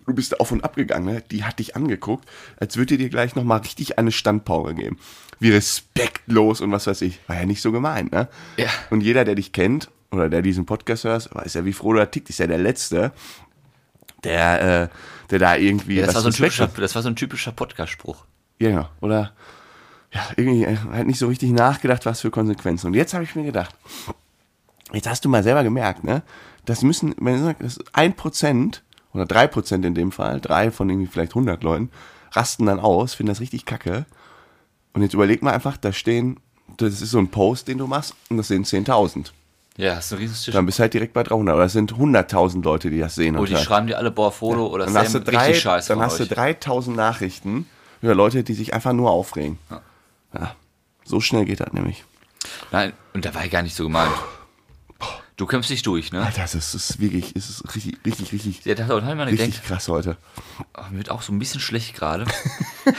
du 0.05 0.13
bist 0.13 0.41
auf 0.41 0.51
und 0.51 0.65
ab 0.65 0.75
gegangen, 0.75 1.05
ne? 1.05 1.23
die 1.31 1.45
hat 1.45 1.59
dich 1.59 1.77
angeguckt, 1.77 2.27
als 2.59 2.75
würde 2.75 2.97
dir 2.97 3.07
gleich 3.07 3.37
nochmal 3.37 3.59
richtig 3.59 3.97
eine 3.97 4.11
Standpauke 4.11 4.75
geben. 4.75 4.99
Wie 5.39 5.51
respektlos 5.51 6.59
und 6.59 6.73
was 6.73 6.87
weiß 6.87 7.01
ich. 7.03 7.21
War 7.27 7.37
ja 7.37 7.45
nicht 7.45 7.61
so 7.61 7.71
gemeint, 7.71 8.11
ne? 8.11 8.27
Ja. 8.57 8.67
Und 8.89 8.99
jeder, 8.99 9.23
der 9.23 9.35
dich 9.35 9.53
kennt 9.53 9.89
oder 10.11 10.27
der 10.27 10.41
diesen 10.41 10.65
Podcast 10.65 11.05
hört, 11.05 11.33
weiß 11.33 11.53
ja, 11.53 11.63
wie 11.63 11.71
froh 11.71 11.93
du 11.93 12.05
tickt, 12.05 12.29
ist 12.29 12.39
ja 12.39 12.47
der 12.47 12.57
Letzte, 12.57 13.13
der, 14.25 14.81
äh, 14.83 14.87
der 15.29 15.39
da 15.39 15.55
irgendwie 15.55 15.99
Ja, 15.99 16.05
das, 16.07 16.15
war 16.15 16.21
so 16.21 16.27
ein 16.27 16.33
typischer, 16.33 16.63
hat. 16.65 16.77
das 16.77 16.95
war 16.95 17.01
so 17.01 17.07
ein 17.07 17.15
typischer 17.15 17.53
Podcast-Spruch. 17.53 18.25
Ja, 18.59 18.69
ja. 18.69 18.89
Oder 18.99 19.31
ja, 20.11 20.21
irgendwie 20.35 20.65
äh, 20.65 20.75
hat 20.75 21.07
nicht 21.07 21.19
so 21.19 21.27
richtig 21.27 21.51
nachgedacht, 21.51 22.05
was 22.05 22.19
für 22.19 22.29
Konsequenzen. 22.29 22.87
Und 22.87 22.93
jetzt 22.93 23.13
habe 23.13 23.23
ich 23.23 23.35
mir 23.35 23.45
gedacht, 23.45 23.73
jetzt 24.93 25.07
hast 25.07 25.25
du 25.25 25.29
mal 25.29 25.43
selber 25.43 25.63
gemerkt, 25.63 26.03
ne? 26.03 26.21
Das 26.65 26.81
müssen, 26.81 27.13
wenn 27.19 27.37
du 27.37 27.43
sagst, 27.43 27.61
das 27.61 27.79
ein 27.93 28.15
Prozent 28.15 28.83
oder 29.13 29.25
drei 29.25 29.47
Prozent 29.47 29.85
in 29.85 29.93
dem 29.93 30.11
Fall, 30.11 30.41
drei 30.41 30.71
von 30.71 30.89
irgendwie 30.89 31.07
vielleicht 31.07 31.31
100 31.31 31.63
Leuten, 31.63 31.91
rasten 32.31 32.65
dann 32.65 32.79
aus, 32.79 33.13
finden 33.13 33.29
das 33.29 33.39
richtig 33.39 33.65
kacke. 33.65 34.05
Und 34.93 35.01
jetzt 35.03 35.13
überleg 35.13 35.41
mal 35.41 35.53
einfach, 35.53 35.77
da 35.77 35.93
stehen 35.93 36.39
das 36.77 37.01
ist 37.01 37.11
so 37.11 37.19
ein 37.19 37.29
Post, 37.29 37.67
den 37.67 37.77
du 37.77 37.87
machst 37.87 38.15
und 38.29 38.37
das 38.37 38.47
sind 38.47 38.65
10.000. 38.65 39.31
Ja, 39.77 39.95
hast 39.95 40.11
du 40.11 40.15
einen 40.15 40.23
Riesentisch. 40.23 40.53
Dann 40.53 40.65
bist 40.65 40.79
du 40.79 40.83
halt 40.83 40.93
direkt 40.93 41.13
bei 41.13 41.23
300. 41.23 41.55
Oder 41.55 41.65
es 41.65 41.73
sind 41.73 41.93
100.000 41.93 42.63
Leute, 42.63 42.89
die 42.89 42.99
das 42.99 43.15
sehen. 43.15 43.35
Oh, 43.35 43.41
und 43.41 43.49
die 43.49 43.53
hören. 43.53 43.63
schreiben 43.63 43.87
dir 43.87 43.97
alle, 43.97 44.09
boah, 44.09 44.31
Foto 44.31 44.67
oder 44.67 44.85
dann 44.85 45.05
Sam, 45.07 45.23
drei, 45.23 45.37
richtig 45.37 45.61
scheiße 45.63 45.89
dann 45.89 46.01
hast 46.01 46.19
du 46.19 46.23
euch. 46.23 46.29
3000 46.29 46.95
Nachrichten 46.95 47.67
über 48.01 48.15
Leute, 48.15 48.43
die 48.43 48.53
sich 48.53 48.73
einfach 48.73 48.93
nur 48.93 49.11
aufregen. 49.11 49.59
Ja. 50.33 50.55
So 51.03 51.19
schnell 51.19 51.45
geht 51.45 51.59
das 51.59 51.73
nämlich. 51.73 52.03
Nein, 52.71 52.93
und 53.13 53.25
da 53.25 53.33
war 53.35 53.43
ich 53.45 53.51
gar 53.51 53.63
nicht 53.63 53.75
so 53.75 53.83
gemeint. 53.83 54.11
Du 55.37 55.45
kämpfst 55.45 55.69
dich 55.69 55.81
durch, 55.81 56.13
ne? 56.13 56.21
Alter, 56.25 56.41
das 56.49 56.73
ist 56.73 56.99
wirklich, 57.01 57.35
es 57.35 57.49
ist 57.49 57.75
richtig, 57.75 57.97
richtig, 58.05 58.31
richtig, 58.31 58.63
Ja, 58.65 58.73
das 58.73 58.85
ich 58.85 59.03
mal 59.03 59.23
richtig 59.27 59.51
gedacht. 59.51 59.63
krass 59.65 59.87
heute. 59.89 60.15
Oh, 60.77 60.81
mir 60.91 60.97
wird 60.99 61.11
auch 61.11 61.21
so 61.21 61.33
ein 61.33 61.39
bisschen 61.39 61.59
schlecht 61.59 61.93
gerade. 61.93 62.25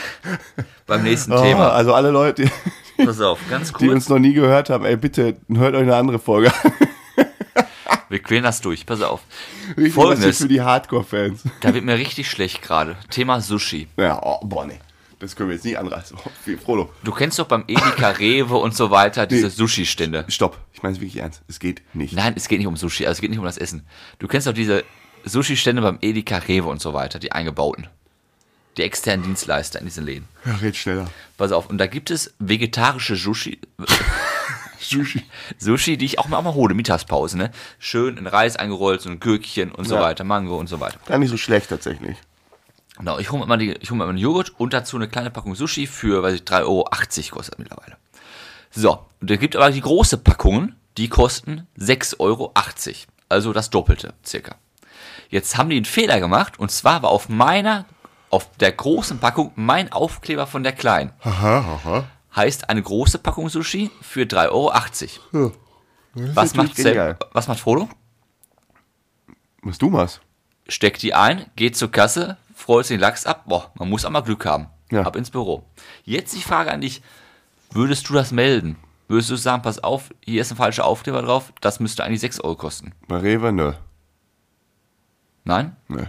Beim 0.85 1.01
nächsten 1.03 1.31
Oh, 1.33 1.41
Thema. 1.41 1.69
also 1.71 1.95
alle 1.95 2.11
Leute, 2.11 2.43
die, 2.97 3.03
Pass 3.05 3.19
auf, 3.21 3.39
ganz 3.49 3.69
die 3.69 3.73
kurz. 3.73 3.91
uns 3.91 4.09
noch 4.09 4.19
nie 4.19 4.33
gehört 4.33 4.69
haben, 4.69 4.85
ey, 4.85 4.97
bitte 4.97 5.37
hört 5.51 5.73
euch 5.73 5.81
eine 5.81 5.95
andere 5.95 6.19
Folge 6.19 6.53
an. 6.63 6.73
Wir 8.09 8.19
quälen 8.19 8.43
das 8.43 8.61
durch. 8.61 8.85
Pass 8.85 9.01
auf. 9.01 9.21
Richtig 9.75 9.93
Folgendes. 9.93 10.37
für 10.37 10.47
die 10.47 10.61
Hardcore-Fans. 10.61 11.41
Da 11.59 11.73
wird 11.73 11.83
mir 11.83 11.97
richtig 11.97 12.29
schlecht 12.29 12.61
gerade. 12.61 12.95
Thema 13.09 13.41
Sushi. 13.41 13.87
Ja, 13.97 14.21
oh, 14.23 14.39
boah, 14.45 14.65
nee. 14.65 14.79
Das 15.19 15.35
können 15.35 15.49
wir 15.49 15.55
jetzt 15.55 15.65
nicht 15.65 15.77
anreißen. 15.79 16.17
Frodo, 16.63 16.91
Du 17.03 17.11
kennst 17.11 17.39
doch 17.39 17.47
beim 17.47 17.63
Edeka, 17.67 18.09
Rewe 18.11 18.55
und 18.57 18.75
so 18.75 18.91
weiter 18.91 19.25
diese 19.25 19.47
Nee. 19.47 19.49
Sushi-Stände. 19.53 20.25
stopp. 20.27 20.57
Ich 20.73 20.83
meine 20.83 20.93
es 20.95 21.01
wirklich 21.01 21.17
ernst. 21.17 21.41
Es 21.47 21.59
geht 21.59 21.81
nicht. 21.95 22.13
Nein, 22.13 22.33
es 22.35 22.47
geht 22.47 22.59
nicht 22.59 22.67
um 22.67 22.77
Sushi, 22.77 23.05
also 23.07 23.17
es 23.17 23.21
geht 23.21 23.31
nicht 23.31 23.39
um 23.39 23.45
das 23.45 23.57
Essen. 23.57 23.85
Du 24.19 24.27
kennst 24.27 24.45
doch 24.45 24.53
diese 24.53 24.83
Sushi-Stände 25.25 25.81
beim 25.81 25.97
Edeka, 26.01 26.37
Rewe 26.37 26.67
und 26.69 26.81
so 26.81 26.93
weiter, 26.93 27.17
die 27.19 27.31
eingebauten. 27.31 27.87
Die 28.77 28.83
externen 28.83 29.25
Dienstleister 29.25 29.79
in 29.79 29.85
diesen 29.85 30.05
Läden. 30.05 30.27
Ja, 30.45 30.53
red 30.57 30.75
schneller. 30.75 31.09
Pass 31.35 31.51
auf, 31.51 31.67
und 31.67 31.79
da 31.79 31.87
gibt 31.87 32.11
es 32.11 32.35
vegetarische 32.37 33.15
Sushi, 33.15 33.59
Sushi. 34.79 35.23
Sushi, 35.57 35.97
die 35.97 36.05
ich 36.05 36.19
auch 36.19 36.27
mal, 36.27 36.37
auch 36.37 36.43
mal 36.43 36.53
hole, 36.53 36.75
Mittagspause, 36.75 37.37
ne? 37.37 37.51
Schön 37.79 38.17
in 38.17 38.27
Reis 38.27 38.55
eingerollt, 38.55 39.01
so 39.01 39.09
ein 39.09 39.19
Gürkchen 39.19 39.71
und 39.71 39.85
so 39.87 39.95
Ja. 39.95 40.01
weiter, 40.01 40.23
Mango 40.23 40.57
und 40.57 40.67
so 40.67 40.79
weiter. 40.79 40.99
Gar 41.07 41.17
nicht 41.17 41.29
so 41.31 41.37
schlecht 41.37 41.69
tatsächlich. 41.69 42.15
Genau, 42.97 43.19
ich 43.19 43.31
hole 43.31 43.39
mir 43.39 43.45
immer, 43.45 43.57
die, 43.57 43.73
ich 43.73 43.91
hol 43.91 43.97
mir 43.97 44.03
immer 44.03 44.11
einen 44.11 44.17
Joghurt 44.17 44.53
und 44.57 44.73
dazu 44.73 44.97
eine 44.97 45.07
kleine 45.07 45.29
Packung 45.29 45.55
Sushi 45.55 45.87
für, 45.87 46.23
weiß 46.23 46.33
ich, 46.33 46.41
3,80 46.41 46.63
Euro 46.63 46.85
kostet 47.31 47.59
mittlerweile. 47.59 47.97
So, 48.71 49.05
und 49.21 49.31
es 49.31 49.39
gibt 49.39 49.55
aber 49.55 49.71
die 49.71 49.81
große 49.81 50.17
Packungen, 50.17 50.75
die 50.97 51.09
kosten 51.09 51.67
6,80 51.79 52.19
Euro. 52.19 52.53
Also 53.29 53.53
das 53.53 53.69
Doppelte, 53.69 54.13
circa. 54.25 54.55
Jetzt 55.29 55.57
haben 55.57 55.69
die 55.69 55.75
einen 55.75 55.85
Fehler 55.85 56.19
gemacht 56.19 56.59
und 56.59 56.71
zwar 56.71 57.03
war 57.03 57.09
auf 57.09 57.29
meiner, 57.29 57.85
auf 58.29 58.49
der 58.57 58.71
großen 58.71 59.19
Packung 59.19 59.51
mein 59.55 59.91
Aufkleber 59.91 60.47
von 60.47 60.63
der 60.63 60.73
kleinen. 60.73 61.11
Aha, 61.21 61.59
aha. 61.59 62.05
Heißt 62.35 62.69
eine 62.69 62.81
große 62.81 63.19
Packung 63.19 63.49
Sushi 63.49 63.91
für 64.01 64.23
3,80 64.23 64.49
Euro. 64.51 64.73
Ja. 65.33 65.51
Was 66.35 66.55
macht. 66.55 66.77
Sam, 66.77 67.15
was 67.33 67.47
macht 67.47 67.59
Frodo? 67.59 67.89
Was 69.61 69.77
du 69.77 69.89
machst? 69.89 70.21
Steckt 70.67 71.01
die 71.01 71.13
ein, 71.13 71.45
geht 71.55 71.77
zur 71.77 71.91
Kasse, 71.91 72.37
freut 72.57 72.85
sich 72.85 72.95
den 72.95 73.01
Lachs 73.01 73.25
ab. 73.25 73.43
Boah, 73.45 73.71
man 73.75 73.89
muss 73.89 74.03
einmal 74.03 74.23
Glück 74.23 74.45
haben. 74.45 74.67
Ja. 74.91 75.03
Ab 75.03 75.15
ins 75.15 75.29
Büro. 75.29 75.63
Jetzt 76.03 76.35
die 76.35 76.41
Frage 76.41 76.71
an 76.71 76.81
dich: 76.81 77.01
Würdest 77.71 78.09
du 78.09 78.13
das 78.13 78.31
melden? 78.31 78.77
Würdest 79.07 79.29
du 79.29 79.35
sagen, 79.37 79.61
pass 79.61 79.81
auf, 79.81 80.09
hier 80.25 80.41
ist 80.41 80.51
ein 80.51 80.57
falscher 80.57 80.83
Aufkleber 80.83 81.21
drauf, 81.21 81.53
das 81.61 81.79
müsste 81.79 82.03
eigentlich 82.03 82.19
6 82.19 82.41
Euro 82.41 82.55
kosten? 82.55 82.91
Bei 83.07 83.17
Rewe, 83.17 83.53
nö. 83.53 83.71
Nein? 85.45 85.77
nö. 85.87 86.03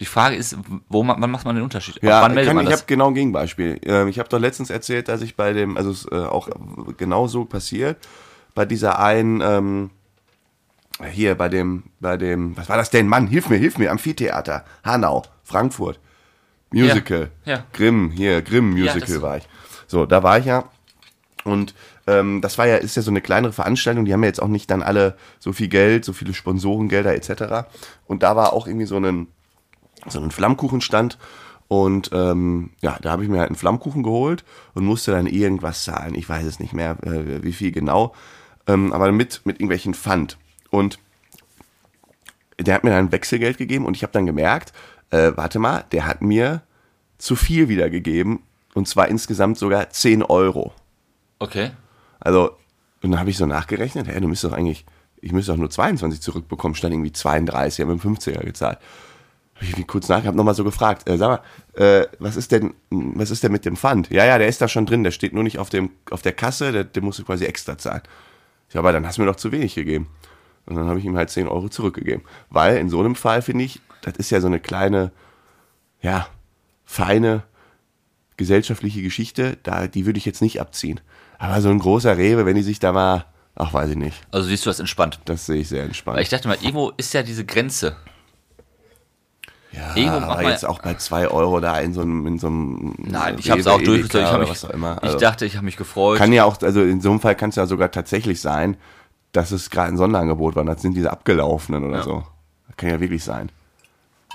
Die 0.00 0.06
Frage 0.06 0.34
ist, 0.34 0.56
wo 0.88 1.04
man, 1.04 1.20
wann 1.20 1.30
macht 1.30 1.44
man 1.44 1.54
den 1.54 1.62
Unterschied? 1.62 2.02
Ja, 2.02 2.22
wann 2.22 2.34
meldet 2.34 2.48
kann, 2.48 2.56
man 2.56 2.66
ich 2.66 2.72
habe 2.72 2.82
genau 2.86 3.08
ein 3.08 3.14
Gegenbeispiel. 3.14 3.78
Ähm, 3.84 4.08
Ich 4.08 4.18
habe 4.18 4.28
doch 4.28 4.40
letztens 4.40 4.70
erzählt, 4.70 5.08
dass 5.08 5.20
ich 5.22 5.36
bei 5.36 5.52
dem, 5.52 5.76
also 5.76 5.90
es 5.90 6.06
ist 6.06 6.12
äh, 6.12 6.16
auch 6.16 6.48
genau 6.96 7.28
so 7.28 7.44
passiert, 7.44 7.98
bei 8.54 8.64
dieser 8.64 8.98
einen, 8.98 9.40
ähm, 9.42 9.90
hier 11.08 11.34
bei 11.34 11.48
dem, 11.48 11.84
bei 12.00 12.16
dem, 12.16 12.56
was 12.56 12.68
war 12.68 12.76
das 12.76 12.90
denn? 12.90 13.08
Mann, 13.08 13.26
hilf 13.26 13.48
mir, 13.48 13.56
hilf 13.56 13.78
mir, 13.78 13.90
Amphitheater, 13.90 14.64
Hanau, 14.84 15.22
Frankfurt, 15.42 15.98
Musical, 16.72 17.30
Ja, 17.44 17.56
ja. 17.56 17.64
Grimm, 17.72 18.10
hier, 18.10 18.42
Grimm 18.42 18.76
Ja, 18.76 18.92
Musical 18.94 19.14
das- 19.14 19.22
war 19.22 19.36
ich. 19.38 19.48
So, 19.86 20.06
da 20.06 20.22
war 20.22 20.38
ich 20.38 20.44
ja. 20.46 20.64
Und 21.44 21.74
ähm, 22.06 22.40
das 22.42 22.58
war 22.58 22.66
ja, 22.66 22.76
ist 22.76 22.96
ja 22.96 23.02
so 23.02 23.10
eine 23.10 23.20
kleinere 23.20 23.52
Veranstaltung, 23.52 24.04
die 24.04 24.12
haben 24.12 24.22
ja 24.22 24.28
jetzt 24.28 24.42
auch 24.42 24.48
nicht 24.48 24.70
dann 24.70 24.82
alle 24.82 25.16
so 25.38 25.52
viel 25.52 25.68
Geld, 25.68 26.04
so 26.04 26.12
viele 26.12 26.34
Sponsorengelder 26.34 27.14
etc. 27.14 27.66
Und 28.06 28.22
da 28.22 28.36
war 28.36 28.52
auch 28.52 28.66
irgendwie 28.66 28.86
so 28.86 28.98
ein, 28.98 29.26
so 30.06 30.20
ein 30.20 30.30
Flammkuchenstand. 30.30 31.18
Und 31.66 32.10
ähm, 32.12 32.70
ja, 32.82 32.98
da 33.00 33.12
habe 33.12 33.22
ich 33.22 33.28
mir 33.28 33.38
halt 33.38 33.48
einen 33.48 33.56
Flammkuchen 33.56 34.02
geholt 34.02 34.44
und 34.74 34.84
musste 34.84 35.12
dann 35.12 35.26
irgendwas 35.26 35.84
zahlen. 35.84 36.14
Ich 36.14 36.28
weiß 36.28 36.44
es 36.44 36.58
nicht 36.60 36.72
mehr, 36.72 36.96
äh, 37.04 37.42
wie 37.42 37.52
viel 37.52 37.70
genau. 37.72 38.12
Ähm, 38.66 38.92
aber 38.92 39.10
mit, 39.12 39.42
mit 39.44 39.56
irgendwelchen 39.56 39.94
Pfand. 39.94 40.36
Und 40.70 40.98
der 42.58 42.74
hat 42.74 42.84
mir 42.84 42.90
dann 42.90 43.12
Wechselgeld 43.12 43.58
gegeben 43.58 43.86
und 43.86 43.96
ich 43.96 44.02
habe 44.02 44.12
dann 44.12 44.26
gemerkt, 44.26 44.72
äh, 45.10 45.32
warte 45.34 45.58
mal, 45.58 45.84
der 45.92 46.06
hat 46.06 46.22
mir 46.22 46.62
zu 47.18 47.36
viel 47.36 47.68
wiedergegeben. 47.68 48.40
Und 48.74 48.86
zwar 48.86 49.08
insgesamt 49.08 49.58
sogar 49.58 49.90
10 49.90 50.22
Euro. 50.22 50.72
Okay. 51.38 51.72
Also, 52.20 52.56
und 53.02 53.10
dann 53.10 53.20
habe 53.20 53.30
ich 53.30 53.36
so 53.36 53.46
nachgerechnet, 53.46 54.06
hey, 54.06 54.20
du 54.20 54.28
müsstest 54.28 54.52
doch 54.52 54.56
eigentlich, 54.56 54.84
ich 55.20 55.32
müsste 55.32 55.52
doch 55.52 55.58
nur 55.58 55.70
22 55.70 56.20
zurückbekommen, 56.20 56.74
stand 56.74 56.94
irgendwie 56.94 57.12
32, 57.12 57.80
habe 57.80 57.94
mit 57.94 58.04
dem 58.04 58.14
50er 58.14 58.44
gezahlt. 58.44 58.78
Habe 59.56 59.66
ich 59.66 59.86
kurz 59.86 60.08
nach, 60.08 60.24
habe 60.24 60.36
nochmal 60.36 60.54
so 60.54 60.64
gefragt, 60.64 61.08
äh, 61.08 61.18
sag 61.18 61.42
mal, 61.76 61.84
äh, 61.84 62.06
was 62.18 62.36
ist 62.36 62.52
denn, 62.52 62.74
was 62.90 63.30
ist 63.30 63.42
denn 63.42 63.52
mit 63.52 63.64
dem 63.64 63.76
Pfand? 63.76 64.10
Ja, 64.10 64.24
ja, 64.24 64.38
der 64.38 64.48
ist 64.48 64.60
da 64.60 64.68
schon 64.68 64.86
drin, 64.86 65.02
der 65.02 65.10
steht 65.10 65.34
nur 65.34 65.42
nicht 65.42 65.58
auf 65.58 65.68
dem, 65.68 65.90
auf 66.10 66.22
der 66.22 66.32
Kasse, 66.32 66.72
der, 66.72 66.84
der 66.84 67.02
musst 67.02 67.18
du 67.18 67.24
quasi 67.24 67.44
extra 67.44 67.76
zahlen. 67.76 68.02
Ja, 68.72 68.80
aber 68.80 68.92
dann 68.92 69.06
hast 69.06 69.18
du 69.18 69.22
mir 69.22 69.26
doch 69.26 69.36
zu 69.36 69.52
wenig 69.52 69.74
gegeben. 69.74 70.08
Und 70.70 70.76
dann 70.76 70.86
habe 70.88 70.98
ich 70.98 71.04
ihm 71.04 71.16
halt 71.16 71.28
10 71.30 71.48
Euro 71.48 71.68
zurückgegeben. 71.68 72.22
Weil 72.48 72.76
in 72.78 72.88
so 72.88 73.00
einem 73.00 73.14
Fall 73.16 73.42
finde 73.42 73.64
ich, 73.64 73.80
das 74.02 74.14
ist 74.16 74.30
ja 74.30 74.40
so 74.40 74.46
eine 74.46 74.60
kleine, 74.60 75.10
ja, 76.00 76.26
feine 76.84 77.42
gesellschaftliche 78.36 79.02
Geschichte, 79.02 79.58
da, 79.62 79.86
die 79.86 80.06
würde 80.06 80.18
ich 80.18 80.24
jetzt 80.24 80.40
nicht 80.40 80.60
abziehen. 80.60 81.00
Aber 81.38 81.60
so 81.60 81.68
ein 81.68 81.78
großer 81.78 82.16
Rewe, 82.16 82.46
wenn 82.46 82.54
die 82.56 82.62
sich 82.62 82.78
da 82.78 82.92
mal, 82.92 83.26
ach, 83.54 83.72
weiß 83.74 83.90
ich 83.90 83.96
nicht, 83.96 84.22
Also 84.30 84.48
siehst 84.48 84.64
du 84.64 84.70
das 84.70 84.80
entspannt. 84.80 85.20
das 85.26 85.44
sehe 85.46 85.60
ich 85.60 85.68
sehr 85.68 85.80
Weil 85.80 85.86
entspannt. 85.88 86.20
ich 86.20 86.28
dachte 86.30 86.48
mal, 86.48 86.56
irgendwo 86.60 86.90
ist 86.96 87.12
ja 87.12 87.22
diese 87.22 87.44
Grenze. 87.44 87.96
Ja, 89.72 89.94
irgendwo 89.94 90.20
macht 90.20 90.30
aber 90.40 90.50
jetzt 90.50 90.64
auch 90.66 90.80
bei 90.80 90.94
2 90.94 91.28
Euro 91.28 91.60
da 91.60 91.78
in 91.78 91.92
so 91.92 92.00
einem, 92.00 92.26
in 92.26 92.38
so 92.40 92.48
einem 92.48 92.94
Nein, 92.98 93.36
ich 93.38 93.50
habe 93.50 93.60
es 93.60 93.66
auch 93.68 93.80
durchgezogen. 93.80 94.26
Ich, 94.26 94.38
mich, 94.40 94.48
was 94.50 94.64
auch 94.64 94.70
immer. 94.70 94.96
ich 94.96 95.02
Also, 95.04 95.18
dachte, 95.18 95.46
ich 95.46 95.54
habe 95.56 95.64
mich 95.64 95.76
gefreut. 95.76 96.18
kann 96.18 96.32
ja 96.32 96.44
auch, 96.44 96.60
also 96.62 96.82
in 96.82 97.00
so 97.00 97.10
einem 97.10 97.20
Fall 97.20 97.36
kann 97.36 97.50
es 97.50 97.56
ja 97.56 97.66
sogar 97.66 97.90
tatsächlich 97.92 98.40
sein, 98.40 98.76
dass 99.32 99.50
es 99.52 99.70
gerade 99.70 99.88
ein 99.92 99.96
Sonderangebot 99.96 100.56
war. 100.56 100.64
Das 100.64 100.82
sind 100.82 100.94
diese 100.94 101.10
abgelaufenen 101.10 101.84
oder 101.84 101.98
Ja. 101.98 102.02
so. 102.02 102.26
Das 102.68 102.76
kann 102.76 102.90
ja 102.90 103.00
wirklich 103.00 103.22
sein. 103.24 103.50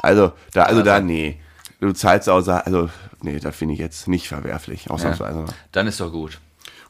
Also, 0.01 0.31
da, 0.53 0.63
also 0.63 0.81
da, 0.81 0.99
nee. 0.99 1.39
Du 1.79 1.91
zahlst 1.93 2.29
außer, 2.29 2.65
also, 2.65 2.89
nee, 3.21 3.39
das 3.39 3.55
finde 3.55 3.73
ich 3.73 3.79
jetzt 3.79 4.07
nicht 4.07 4.27
verwerflich, 4.27 4.89
ausnahmsweise. 4.89 5.45
Dann 5.71 5.87
ist 5.87 5.99
doch 5.99 6.11
gut. 6.11 6.39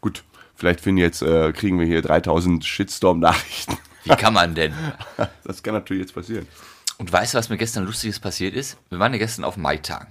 Gut, 0.02 0.24
vielleicht 0.56 0.82
finden 0.82 1.00
jetzt, 1.02 1.22
äh, 1.22 1.52
kriegen 1.54 1.80
wir 1.80 1.86
hier 1.88 2.02
3000 2.02 2.64
Shitstorm-Nachrichten. 2.64 3.78
Wie 4.04 4.16
kann 4.16 4.34
man 4.34 4.54
denn? 4.56 4.74
Das 5.44 5.64
kann 5.64 5.74
natürlich 5.74 6.02
jetzt 6.04 6.14
passieren. 6.14 6.48
Und 6.98 7.12
weißt 7.12 7.34
du, 7.34 7.38
was 7.38 7.50
mir 7.50 7.58
gestern 7.58 7.86
Lustiges 7.86 8.20
passiert 8.20 8.56
ist? 8.56 8.78
Wir 8.90 9.00
waren 9.00 9.12
ja 9.14 9.20
gestern 9.20 9.44
auf 9.44 9.58
Maitagen. 9.58 10.08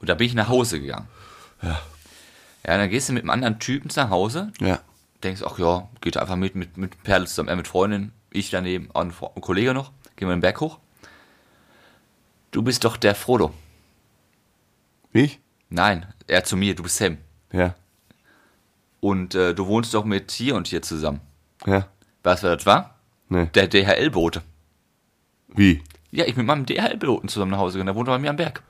Und 0.00 0.08
da 0.08 0.14
bin 0.14 0.26
ich 0.26 0.34
nach 0.34 0.48
Hause 0.48 0.80
gegangen. 0.80 1.08
Ja. 1.62 1.80
Ja, 2.66 2.76
dann 2.76 2.90
gehst 2.90 3.08
du 3.08 3.12
mit 3.12 3.22
einem 3.22 3.30
anderen 3.30 3.58
Typen 3.58 3.90
nach 3.96 4.10
Hause, 4.10 4.52
Ja. 4.60 4.80
Denkst, 5.22 5.42
ach 5.44 5.58
ja, 5.58 5.88
geht 6.00 6.16
einfach 6.16 6.36
mit, 6.36 6.54
mit, 6.54 6.76
mit 6.76 7.02
Perle 7.02 7.26
zusammen, 7.26 7.48
er 7.48 7.56
mit 7.56 7.68
Freundin, 7.68 8.12
ich 8.30 8.50
daneben, 8.50 8.90
auch 8.92 9.02
ein, 9.02 9.12
ein 9.34 9.40
Kollege 9.40 9.74
noch, 9.74 9.92
gehen 10.16 10.28
wir 10.28 10.36
den 10.36 10.40
Berg 10.40 10.60
hoch. 10.60 10.78
Du 12.50 12.62
bist 12.62 12.84
doch 12.84 12.96
der 12.96 13.14
Frodo. 13.14 13.52
Ich? 15.12 15.40
Nein, 15.68 16.06
er 16.26 16.44
zu 16.44 16.56
mir, 16.56 16.74
du 16.74 16.82
bist 16.82 16.96
Sam. 16.96 17.18
Ja. 17.52 17.74
Und 19.00 19.34
äh, 19.34 19.54
du 19.54 19.66
wohnst 19.66 19.94
doch 19.94 20.04
mit 20.04 20.30
hier 20.30 20.54
und 20.54 20.66
hier 20.66 20.82
zusammen. 20.82 21.20
Ja. 21.66 21.88
Weißt 22.22 22.42
du, 22.42 22.48
wer 22.48 22.56
das 22.56 22.66
war? 22.66 22.98
Nee. 23.28 23.46
Der 23.54 23.68
DHL-Bote. 23.68 24.42
Wie? 25.48 25.82
Ja, 26.10 26.24
ich 26.24 26.36
mit 26.36 26.46
meinem 26.46 26.66
DHL-Piloten 26.66 27.28
zusammen 27.28 27.50
nach 27.52 27.58
Hause 27.58 27.74
gegangen, 27.74 27.86
der 27.86 27.94
wohnt 27.94 28.06
bei 28.06 28.18
mir 28.18 28.30
am 28.30 28.36
Berg. 28.36 28.62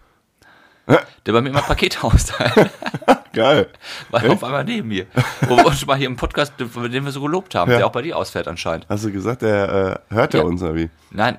Hä? 0.87 0.99
Der 1.27 1.33
bei 1.33 1.41
mir 1.41 1.51
immer 1.51 1.63
Paket 1.63 2.03
austeilt. 2.03 2.71
Geil. 3.39 3.69
War 4.11 4.31
auf 4.31 4.43
einmal 4.43 4.65
neben 4.65 4.89
mir. 4.89 5.07
Wo 5.43 5.57
wir 5.57 5.67
uns 5.67 5.87
mal 5.87 5.97
hier 5.97 6.09
im 6.09 6.17
Podcast, 6.17 6.55
den 6.59 7.05
wir 7.05 7.13
so 7.13 7.21
gelobt 7.23 7.55
haben, 7.55 7.71
Ja. 7.71 7.79
der 7.79 7.87
auch 7.87 7.93
bei 7.93 8.03
dir 8.03 8.17
ausfährt 8.17 8.49
anscheinend. 8.49 8.87
Hast 8.89 9.05
du 9.05 9.13
gesagt, 9.13 9.43
der 9.43 10.03
äh, 10.11 10.15
hört 10.15 10.35
ja. 10.35 10.41
Ja. 10.41 10.47
uns, 10.47 10.61
oder 10.61 10.75
wie? 10.75 10.91
Nein, 11.13 11.39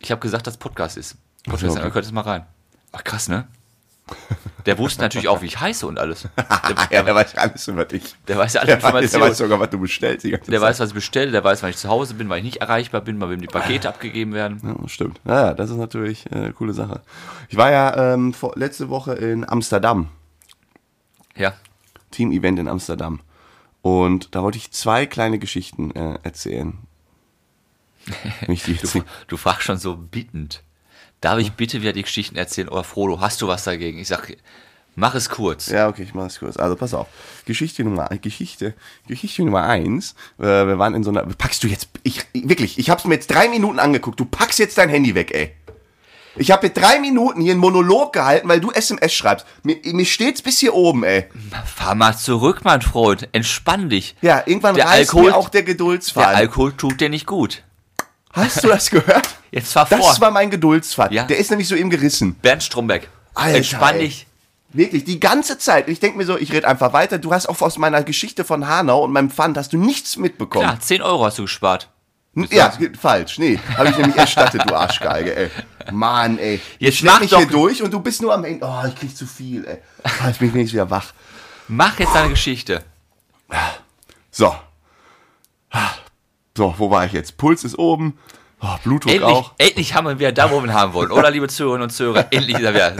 ich 0.00 0.10
habe 0.10 0.20
gesagt, 0.20 0.46
dass 0.48 0.56
Podcast 0.56 0.96
ist. 0.96 1.16
Podcast, 1.44 1.62
so, 1.62 1.68
okay. 1.70 1.80
okay. 1.86 1.94
hört 1.94 2.04
es 2.04 2.10
mal 2.12 2.22
rein. 2.22 2.44
Ach 2.90 3.04
krass, 3.04 3.28
ne? 3.28 3.46
Der 4.66 4.78
wusste 4.78 5.02
natürlich 5.02 5.28
auch, 5.28 5.42
wie 5.42 5.46
ich 5.46 5.60
heiße 5.60 5.86
und 5.86 5.98
alles. 5.98 6.22
Der, 6.36 6.46
Ja, 6.90 7.02
der 7.02 7.14
weiß 7.14 7.36
alles 7.36 7.68
über 7.68 7.84
dich. 7.84 8.16
der 8.26 8.36
weiß 8.38 8.54
ja 8.54 8.62
alle 8.62 8.66
Der 8.68 8.76
weiß, 8.76 8.82
der 8.82 8.88
Informationen. 8.88 9.30
weiß 9.30 9.38
sogar, 9.38 9.60
was 9.60 9.70
du 9.70 9.78
bestellst. 9.78 10.24
Der 10.24 10.40
Zeit. 10.42 10.60
weiß, 10.60 10.80
was 10.80 10.88
ich 10.88 10.94
bestelle, 10.94 11.30
der 11.30 11.44
weiß, 11.44 11.62
wann 11.62 11.70
ich 11.70 11.76
zu 11.76 11.88
Hause 11.88 12.14
bin, 12.14 12.28
wann 12.28 12.38
ich 12.38 12.44
nicht 12.44 12.56
erreichbar 12.56 13.00
bin, 13.02 13.20
wann 13.20 13.30
wem 13.30 13.40
die 13.40 13.46
Pakete 13.46 13.88
abgegeben 13.88 14.32
werden. 14.32 14.60
Ja, 14.64 14.88
stimmt. 14.88 15.20
Ja, 15.26 15.54
das 15.54 15.70
ist 15.70 15.76
natürlich 15.76 16.26
äh, 16.32 16.36
eine 16.36 16.52
coole 16.52 16.72
Sache. 16.72 17.00
Ich 17.48 17.56
war 17.56 17.70
ja 17.70 18.14
ähm, 18.14 18.34
vor, 18.34 18.52
letzte 18.56 18.88
Woche 18.88 19.12
in 19.14 19.48
Amsterdam. 19.48 20.08
Ja. 21.38 21.54
Team-Event 22.10 22.58
in 22.58 22.68
Amsterdam. 22.68 23.20
Und 23.82 24.34
da 24.34 24.42
wollte 24.42 24.58
ich 24.58 24.70
zwei 24.72 25.06
kleine 25.06 25.38
Geschichten 25.38 25.92
äh, 25.92 26.18
erzählen. 26.22 26.78
Du, 28.46 29.02
du 29.26 29.36
fragst 29.36 29.64
schon 29.64 29.76
so 29.76 29.94
bittend. 29.96 30.62
Darf 31.20 31.38
ich 31.38 31.52
bitte 31.52 31.82
wieder 31.82 31.92
die 31.92 32.02
Geschichten 32.02 32.36
erzählen? 32.36 32.68
Oder 32.68 32.84
Frodo, 32.84 33.20
hast 33.20 33.42
du 33.42 33.48
was 33.48 33.64
dagegen? 33.64 33.98
Ich 33.98 34.08
sag, 34.08 34.34
mach 34.94 35.14
es 35.14 35.28
kurz. 35.28 35.68
Ja, 35.68 35.88
okay, 35.88 36.04
ich 36.04 36.14
mach 36.14 36.26
es 36.26 36.38
kurz. 36.38 36.56
Also 36.56 36.76
pass 36.76 36.94
auf. 36.94 37.08
Geschichte 37.44 37.84
Nummer 37.84 38.08
Geschichte, 38.22 38.74
Geschichte 39.08 39.44
Nummer 39.44 39.64
eins. 39.64 40.14
Äh, 40.38 40.44
wir 40.44 40.78
waren 40.78 40.94
in 40.94 41.02
so 41.02 41.10
einer. 41.10 41.24
Packst 41.24 41.64
du 41.64 41.66
jetzt. 41.66 41.88
Ich 42.02 42.24
wirklich, 42.32 42.78
ich 42.78 42.88
hab's 42.88 43.04
mir 43.04 43.14
jetzt 43.14 43.28
drei 43.28 43.48
Minuten 43.48 43.78
angeguckt. 43.78 44.18
Du 44.20 44.24
packst 44.24 44.58
jetzt 44.58 44.78
dein 44.78 44.88
Handy 44.88 45.14
weg, 45.14 45.34
ey. 45.34 45.54
Ich 46.38 46.50
habe 46.50 46.66
jetzt 46.68 46.80
drei 46.80 46.98
Minuten 47.00 47.40
hier 47.40 47.52
einen 47.52 47.60
Monolog 47.60 48.12
gehalten, 48.12 48.48
weil 48.48 48.60
du 48.60 48.70
SMS 48.70 49.12
schreibst. 49.12 49.46
Mir, 49.62 49.76
mir 49.84 50.04
steht's 50.06 50.40
bis 50.42 50.58
hier 50.58 50.74
oben, 50.74 51.04
ey. 51.04 51.26
Fahr 51.66 51.94
mal 51.94 52.16
zurück, 52.16 52.60
mein 52.64 52.82
Freund. 52.82 53.28
Entspann 53.32 53.88
dich. 53.88 54.16
Ja, 54.22 54.42
irgendwann 54.46 54.74
Der 54.74 54.86
reißt 54.86 55.10
Alkohol- 55.10 55.30
mir 55.30 55.36
auch 55.36 55.48
der 55.48 55.62
Der 55.62 55.74
Geduldsfaden. 55.74 56.36
Alkohol 56.36 56.72
tut 56.72 57.00
dir 57.00 57.08
nicht 57.08 57.26
gut. 57.26 57.62
Hast 58.32 58.62
du 58.62 58.68
das 58.68 58.90
gehört? 58.90 59.28
Jetzt 59.50 59.72
fahr 59.72 59.86
Das 59.88 59.98
vor. 60.00 60.20
war 60.20 60.30
mein 60.30 60.50
Geduldsfaden. 60.50 61.14
Ja. 61.16 61.24
Der 61.24 61.38
ist 61.38 61.50
nämlich 61.50 61.66
so 61.68 61.74
eben 61.74 61.90
gerissen. 61.90 62.34
Bernd 62.34 62.62
Stromberg. 62.62 63.08
Alter, 63.34 63.56
Entspann 63.56 63.96
ey. 63.96 64.00
dich. 64.06 64.26
Wirklich, 64.70 65.04
die 65.04 65.18
ganze 65.18 65.56
Zeit. 65.58 65.88
Ich 65.88 65.98
denke 65.98 66.18
mir 66.18 66.26
so, 66.26 66.36
ich 66.36 66.52
rede 66.52 66.68
einfach 66.68 66.92
weiter. 66.92 67.16
Du 67.18 67.32
hast 67.32 67.48
auch 67.48 67.60
aus 67.62 67.78
meiner 67.78 68.02
Geschichte 68.02 68.44
von 68.44 68.68
Hanau 68.68 69.02
und 69.02 69.12
meinem 69.12 69.30
Pfand 69.30 69.56
hast 69.56 69.72
du 69.72 69.78
nichts 69.78 70.18
mitbekommen. 70.18 70.66
Ja, 70.68 70.78
10 70.78 71.00
Euro 71.00 71.24
hast 71.24 71.38
du 71.38 71.42
gespart. 71.42 71.88
Ja, 72.50 72.72
falsch. 73.00 73.38
Nee, 73.38 73.58
habe 73.76 73.90
ich 73.90 73.98
nämlich 73.98 74.16
erstattet, 74.16 74.62
du 74.68 74.74
Arschgeige, 74.74 75.34
ey. 75.36 75.50
Mann, 75.92 76.38
ey. 76.38 76.60
Jetzt 76.78 76.94
ich 76.94 77.02
mach 77.04 77.20
doch- 77.24 77.38
hier 77.38 77.46
durch 77.46 77.82
und 77.82 77.92
du 77.92 78.00
bist 78.00 78.20
nur 78.22 78.32
am 78.34 78.44
Ende. 78.44 78.64
Oh, 78.66 78.86
ich 78.86 78.94
krieg 78.94 79.16
zu 79.16 79.26
viel, 79.26 79.64
ey. 79.66 79.78
Ah, 80.02 80.28
Jetzt 80.28 80.38
bin 80.38 80.48
ich 80.48 80.54
wenigstens 80.54 80.74
wieder 80.74 80.90
wach. 80.90 81.12
Mach 81.68 81.98
jetzt 81.98 82.14
deine 82.14 82.30
Geschichte. 82.30 82.82
So. 84.30 84.54
So, 86.56 86.74
wo 86.78 86.90
war 86.90 87.04
ich 87.06 87.12
jetzt? 87.12 87.36
Puls 87.36 87.62
ist 87.64 87.78
oben. 87.78 88.18
Oh, 88.60 88.74
Blutdruck 88.82 89.12
Endlich, 89.12 89.30
auch. 89.32 89.52
endlich 89.58 89.94
haben 89.94 90.06
wir 90.08 90.18
wieder 90.18 90.32
da, 90.32 90.50
wo 90.50 90.56
wir 90.60 90.64
ihn 90.64 90.74
haben 90.74 90.92
wollen. 90.92 91.12
Oder, 91.12 91.30
liebe 91.30 91.46
Zuhörerinnen 91.46 91.84
und 91.84 91.90
Zuhörer, 91.90 92.26
endlich 92.32 92.56
ist 92.58 92.64
er 92.64 92.74
wieder. 92.74 92.96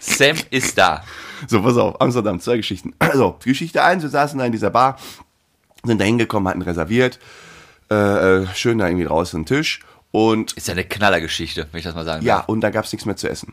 Sam 0.00 0.36
ist 0.48 0.78
da. 0.78 1.04
So, 1.46 1.60
pass 1.62 1.76
auf, 1.76 2.00
Amsterdam, 2.00 2.40
zwei 2.40 2.56
Geschichten. 2.56 2.94
Also, 2.98 3.38
Geschichte 3.44 3.82
eins: 3.82 4.02
wir 4.02 4.08
saßen 4.08 4.38
da 4.38 4.46
in 4.46 4.52
dieser 4.52 4.70
Bar, 4.70 4.96
sind 5.84 6.00
da 6.00 6.04
hingekommen, 6.06 6.48
hatten 6.48 6.62
reserviert, 6.62 7.18
äh, 7.92 8.42
äh, 8.42 8.46
schön 8.54 8.78
da 8.78 8.86
irgendwie 8.86 9.06
draußen 9.06 9.40
am 9.40 9.46
Tisch 9.46 9.80
und 10.10 10.52
Ist 10.52 10.68
ja 10.68 10.72
eine 10.72 10.84
Knallergeschichte, 10.84 11.68
wenn 11.70 11.78
ich 11.78 11.84
das 11.84 11.94
mal 11.94 12.04
sagen 12.04 12.24
ja, 12.24 12.38
darf. 12.38 12.48
und 12.48 12.60
da 12.60 12.70
gab's 12.70 12.92
nichts 12.92 13.06
mehr 13.06 13.16
zu 13.16 13.28
essen. 13.28 13.52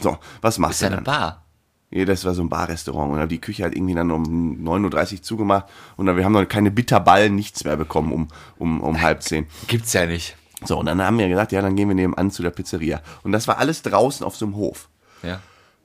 So, 0.00 0.18
was 0.40 0.58
machst 0.58 0.74
Ist 0.74 0.82
du 0.82 0.86
ja 0.86 0.92
eine? 0.92 1.02
Bar. 1.02 1.44
Ja, 1.90 2.04
das 2.04 2.24
war 2.24 2.34
so 2.34 2.42
ein 2.42 2.48
Barrestaurant 2.48 3.12
und 3.12 3.28
die 3.28 3.40
Küche 3.40 3.64
hat 3.64 3.74
irgendwie 3.74 3.94
dann 3.94 4.10
um 4.10 4.64
9.30 4.64 5.12
Uhr 5.12 5.22
zugemacht 5.22 5.66
und 5.96 6.06
dann, 6.06 6.16
wir 6.16 6.24
haben 6.24 6.32
noch 6.32 6.44
keine 6.46 6.70
Bitterballen, 6.70 7.34
nichts 7.34 7.64
mehr 7.64 7.76
bekommen 7.76 8.12
um, 8.12 8.28
um, 8.58 8.80
um 8.80 9.00
halb 9.00 9.22
zehn. 9.22 9.46
Gibt's 9.68 9.92
ja 9.92 10.04
nicht. 10.06 10.36
So, 10.64 10.78
und 10.78 10.86
dann 10.86 11.00
haben 11.02 11.18
wir 11.18 11.28
gesagt, 11.28 11.52
ja, 11.52 11.62
dann 11.62 11.76
gehen 11.76 11.88
wir 11.88 11.94
nebenan 11.94 12.30
zu 12.30 12.42
der 12.42 12.50
Pizzeria. 12.50 13.00
Und 13.22 13.32
das 13.32 13.46
war 13.46 13.58
alles 13.58 13.82
draußen 13.82 14.26
auf 14.26 14.36
so 14.36 14.46
einem 14.46 14.56
Hof. 14.56 14.88
Ja. 15.22 15.40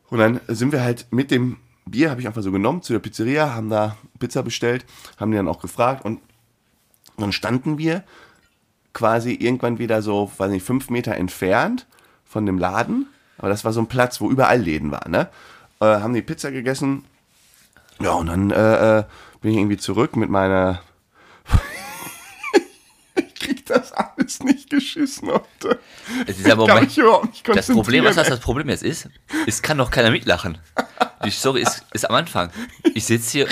Und 0.09 0.19
dann 0.19 0.39
sind 0.47 0.71
wir 0.71 0.81
halt 0.81 1.07
mit 1.11 1.31
dem 1.31 1.57
Bier, 1.85 2.09
habe 2.09 2.21
ich 2.21 2.27
einfach 2.27 2.41
so 2.41 2.51
genommen, 2.51 2.81
zu 2.81 2.93
der 2.93 2.99
Pizzeria, 2.99 3.53
haben 3.53 3.69
da 3.69 3.97
Pizza 4.19 4.41
bestellt, 4.43 4.85
haben 5.17 5.31
die 5.31 5.37
dann 5.37 5.47
auch 5.47 5.59
gefragt 5.59 6.05
und 6.05 6.19
dann 7.21 7.31
standen 7.31 7.77
wir 7.77 8.03
quasi 8.93 9.33
irgendwann 9.33 9.79
wieder 9.79 10.01
so, 10.01 10.31
weiß 10.37 10.51
nicht, 10.51 10.65
fünf 10.65 10.89
Meter 10.89 11.15
entfernt 11.15 11.85
von 12.25 12.45
dem 12.45 12.57
Laden. 12.57 13.07
Aber 13.37 13.49
das 13.49 13.63
war 13.63 13.73
so 13.73 13.79
ein 13.81 13.87
Platz, 13.87 14.19
wo 14.19 14.29
überall 14.29 14.59
Läden 14.59 14.91
waren, 14.91 15.11
ne? 15.11 15.29
Äh, 15.79 15.85
haben 15.85 16.13
die 16.13 16.21
Pizza 16.21 16.51
gegessen. 16.51 17.05
Ja, 18.01 18.11
und 18.11 18.27
dann 18.27 18.51
äh, 18.51 18.99
äh, 18.99 19.03
bin 19.41 19.51
ich 19.51 19.57
irgendwie 19.57 19.77
zurück 19.77 20.15
mit 20.15 20.29
meiner. 20.29 20.81
ich 23.15 23.35
krieg 23.35 23.65
das 23.65 23.93
alles 23.93 24.43
nicht 24.43 24.69
geschissen 24.69 25.29
heute. 25.29 25.79
Es 26.27 26.37
ist 26.37 26.47
ja 26.47 26.53
Ich 26.53 26.57
Moment. 26.57 26.97
überhaupt 26.97 27.25
nicht 27.25 27.47
Das 27.47 27.67
Problem, 27.67 28.03
was 28.03 28.15
das, 28.15 28.39
Problem 28.39 28.67
jetzt 28.69 28.83
ist, 28.83 29.09
es 29.47 29.61
kann 29.61 29.77
doch 29.77 29.91
keiner 29.91 30.11
mitlachen. 30.11 30.57
Die 31.23 31.31
Story 31.31 31.61
ist, 31.61 31.85
ist 31.93 32.09
am 32.09 32.15
Anfang. 32.15 32.51
Ich 32.93 33.05
sitze 33.05 33.31
hier, 33.31 33.47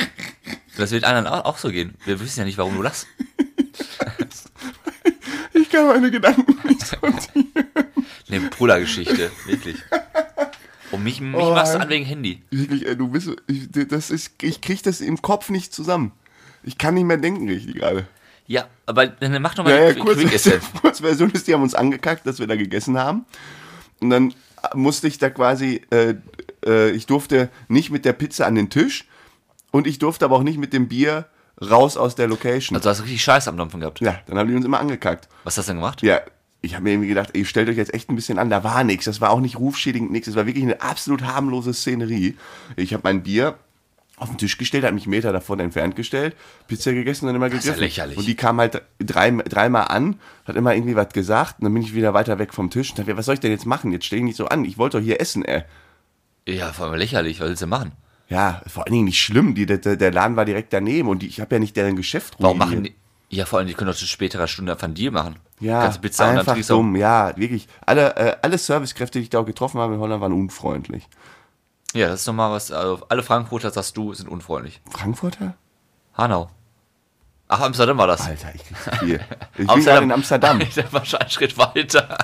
das 0.78 0.92
wird 0.92 1.04
anderen 1.06 1.28
auch, 1.28 1.46
auch 1.46 1.58
so 1.58 1.70
gehen. 1.70 1.96
Wir 2.06 2.20
wissen 2.20 2.40
ja 2.40 2.46
nicht, 2.46 2.58
warum 2.58 2.76
du 2.76 2.82
lachst. 2.82 3.08
Ich 5.54 5.70
kann 5.70 5.88
meine 5.88 6.10
Gedanken 6.12 6.56
nicht 6.68 6.86
sortieren. 6.86 7.52
Eine 8.30 8.42
Brüllergeschichte, 8.50 9.32
wirklich. 9.46 9.78
Und 10.92 11.04
mich, 11.04 11.20
mich 11.20 11.36
Oh, 11.36 11.54
machst 11.54 11.74
du 11.76 11.80
an 11.80 11.90
wegen 11.90 12.06
Handy. 12.06 12.42
Wirklich, 12.50 12.88
ey, 12.88 12.96
du 12.96 13.10
bist, 13.10 13.30
ich, 13.48 13.70
das 13.90 14.10
ist, 14.10 14.32
ich 14.42 14.62
krieg 14.62 14.84
das 14.84 15.02
im 15.02 15.22
Kopf 15.22 15.50
nicht 15.50 15.74
zusammen. 15.74 16.12
Ich 16.64 16.78
kann 16.78 16.94
nicht 16.94 17.04
mehr 17.06 17.18
denken 17.18 17.48
richtig 17.50 17.76
gerade. 17.76 18.08
Ja, 18.46 18.68
aber 18.86 19.08
dann 19.08 19.42
mach 19.42 19.56
doch 19.56 19.64
mal 19.66 19.72
Ja, 19.72 19.84
ja, 19.88 19.94
die 19.94 20.00
kurz. 20.00 20.20
Kurzversion 20.82 21.32
ist, 21.32 21.48
die 21.48 21.54
haben 21.54 21.64
uns 21.64 21.76
angekackt, 21.76 22.26
dass 22.26 22.40
wir 22.40 22.48
da 22.48 22.56
gegessen 22.56 22.98
haben. 22.98 23.26
Und 24.00 24.10
dann 24.10 24.34
musste 24.74 25.08
ich 25.08 25.18
da 25.18 25.30
quasi, 25.30 25.82
äh, 25.92 26.16
äh, 26.66 26.92
ich 26.92 27.06
durfte 27.08 27.50
nicht 27.68 27.90
mit 27.90 28.06
der 28.06 28.14
Pizza 28.14 28.46
an 28.48 28.56
den 28.56 28.70
Tisch 28.70 29.06
und 29.72 29.88
ich 29.88 30.00
durfte 30.00 30.24
aber 30.26 30.38
auch 30.38 30.44
nicht 30.44 30.58
mit 30.58 30.72
dem 30.72 30.88
Bier 30.88 31.26
raus 31.62 31.98
aus 31.98 32.16
der 32.16 32.28
Location. 32.28 32.76
Also 32.76 32.90
hast 32.90 33.00
du 33.00 33.04
richtig 33.04 33.24
Scheiß 33.24 33.48
am 33.48 33.58
Dampfen 33.58 33.80
gehabt. 33.80 34.00
ja, 34.00 34.20
dann 34.28 34.38
haben 34.38 34.48
die 34.48 34.56
uns 34.56 34.66
immer 34.66 34.80
angekackt. 34.80 35.28
Was 35.44 35.58
hast 35.58 35.68
du 35.68 35.72
denn 35.72 35.82
gemacht? 35.82 36.02
Ja, 36.02 36.22
ich 36.62 36.74
habe 36.74 36.84
mir 36.84 36.92
irgendwie 36.92 37.10
gedacht, 37.10 37.30
ey, 37.34 37.46
stellt 37.46 37.70
euch 37.70 37.78
jetzt 37.78 37.94
echt 37.94 38.10
ein 38.10 38.16
bisschen 38.16 38.40
an, 38.40 38.50
da 38.50 38.64
war 38.64 38.84
nichts. 38.84 39.06
Das 39.06 39.22
war 39.22 39.30
auch 39.30 39.40
nicht 39.40 39.58
rufschädigend 39.58 40.12
nichts. 40.12 40.26
Das 40.28 40.36
war 40.36 40.46
wirklich 40.46 40.64
eine 40.64 40.82
absolut 40.82 41.24
harmlose 41.24 41.74
Szenerie. 41.74 42.36
Ich 42.76 42.94
habe 42.94 43.02
mein 43.04 43.24
Bier 43.24 43.56
auf 44.18 44.30
den 44.30 44.40
Tisch 44.40 44.58
gestellt, 44.58 44.84
hat 44.84 44.96
mich 44.96 45.06
Meter 45.06 45.32
davon 45.32 45.60
entfernt 45.60 45.96
gestellt, 45.96 46.36
Pizza 46.68 46.92
gegessen 46.92 47.26
und 47.26 47.28
dann 47.30 47.36
immer 47.36 47.46
ist 47.48 47.54
ja 47.54 47.60
gegriffen. 47.60 47.80
lächerlich. 47.82 48.18
Und 48.18 48.28
die 48.28 48.36
kam 48.36 48.60
halt 48.60 48.82
drei, 48.98 49.30
dreimal 49.30 49.90
an, 49.90 50.20
hat 50.46 50.56
immer 50.56 50.74
irgendwie 50.74 50.96
was 50.96 51.10
gesagt 51.10 51.60
und 51.60 51.66
dann 51.66 51.74
bin 51.76 51.84
ich 51.84 51.94
wieder 51.94 52.16
weiter 52.16 52.40
weg 52.40 52.52
vom 52.52 52.72
Tisch 52.72 52.90
und 52.90 53.00
dachte, 53.00 53.16
was 53.16 53.26
soll 53.26 53.36
ich 53.36 53.40
denn 53.42 53.52
jetzt 53.52 53.68
machen? 53.68 53.92
Jetzt 53.92 54.06
stell 54.06 54.18
ich 54.18 54.26
nicht 54.26 54.38
so 54.38 54.48
an. 54.48 54.66
Ich 54.66 54.80
wollte 54.80 54.98
doch 54.98 55.04
hier 55.04 55.22
essen, 55.22 55.46
ey. 55.46 55.64
Ja, 56.48 56.74
vor 56.74 56.88
allem 56.88 56.96
lächerlich. 56.96 57.42
Was 57.42 57.50
willst 57.50 57.62
du 57.62 57.68
machen? 57.68 57.92
Ja, 58.30 58.62
vor 58.68 58.84
allen 58.86 58.92
Dingen 58.94 59.06
nicht 59.06 59.22
schlimm. 59.22 59.56
Die, 59.56 59.66
der, 59.66 59.78
der 59.78 60.12
Laden 60.12 60.36
war 60.36 60.46
direkt 60.46 60.74
daneben 60.74 61.08
und 61.08 61.22
die, 61.22 61.28
ich 61.28 61.40
habe 61.40 61.56
ja 61.56 61.60
nicht 61.60 61.76
deren 61.78 61.96
Geschäft 61.96 62.36
Warum 62.40 62.58
machen 62.58 62.84
die? 62.84 62.96
Ja, 63.30 63.46
vor 63.46 63.60
allem, 63.60 63.68
die 63.68 63.74
können 63.74 63.90
doch 63.92 63.98
zu 63.98 64.06
späterer 64.06 64.48
Stunde 64.48 64.76
von 64.78 64.94
dir 64.94 65.12
machen. 65.12 65.38
Ja, 65.60 65.82
Kannst 65.84 66.02
Pizza 66.02 66.24
und 66.26 66.30
dann 66.30 66.40
einfach 66.40 66.56
du 66.56 66.62
auch- 66.62 66.68
dumm. 66.68 66.96
Ja, 66.96 67.36
wirklich. 67.36 67.68
Alle, 67.86 68.16
äh, 68.16 68.36
alle 68.42 68.58
Servicekräfte, 68.58 69.20
die 69.20 69.24
ich 69.24 69.30
da 69.30 69.40
auch 69.40 69.46
getroffen 69.46 69.80
habe 69.82 69.96
in 69.96 70.00
Holland, 70.00 70.22
waren 70.22 70.32
unfreundlich. 70.34 71.08
Ja, 71.94 72.08
das 72.10 72.22
ist 72.22 72.28
nochmal 72.28 72.52
was. 72.52 72.72
Also 72.72 73.06
alle 73.10 73.24
Frankfurter, 73.24 73.72
sagst 73.72 73.98
du, 73.98 74.14
sind 74.14 74.30
unfreundlich. 74.30 74.82
Frankfurter? 74.90 75.56
Hanau. 76.14 76.50
Ach, 77.50 77.62
Amsterdam 77.62 77.98
war 77.98 78.08
das. 78.08 78.22
Alter, 78.28 78.54
ich 78.54 78.64
krieg 78.66 78.78
viel. 79.00 79.20
Ich 79.58 79.68
bin 79.68 79.84
gerade 79.84 80.04
in 80.04 80.12
Amsterdam. 80.12 80.60
Der 80.76 80.94
war 80.94 81.04
schon 81.06 81.20
einen 81.20 81.30
Schritt 81.30 81.58
weiter. 81.58 82.18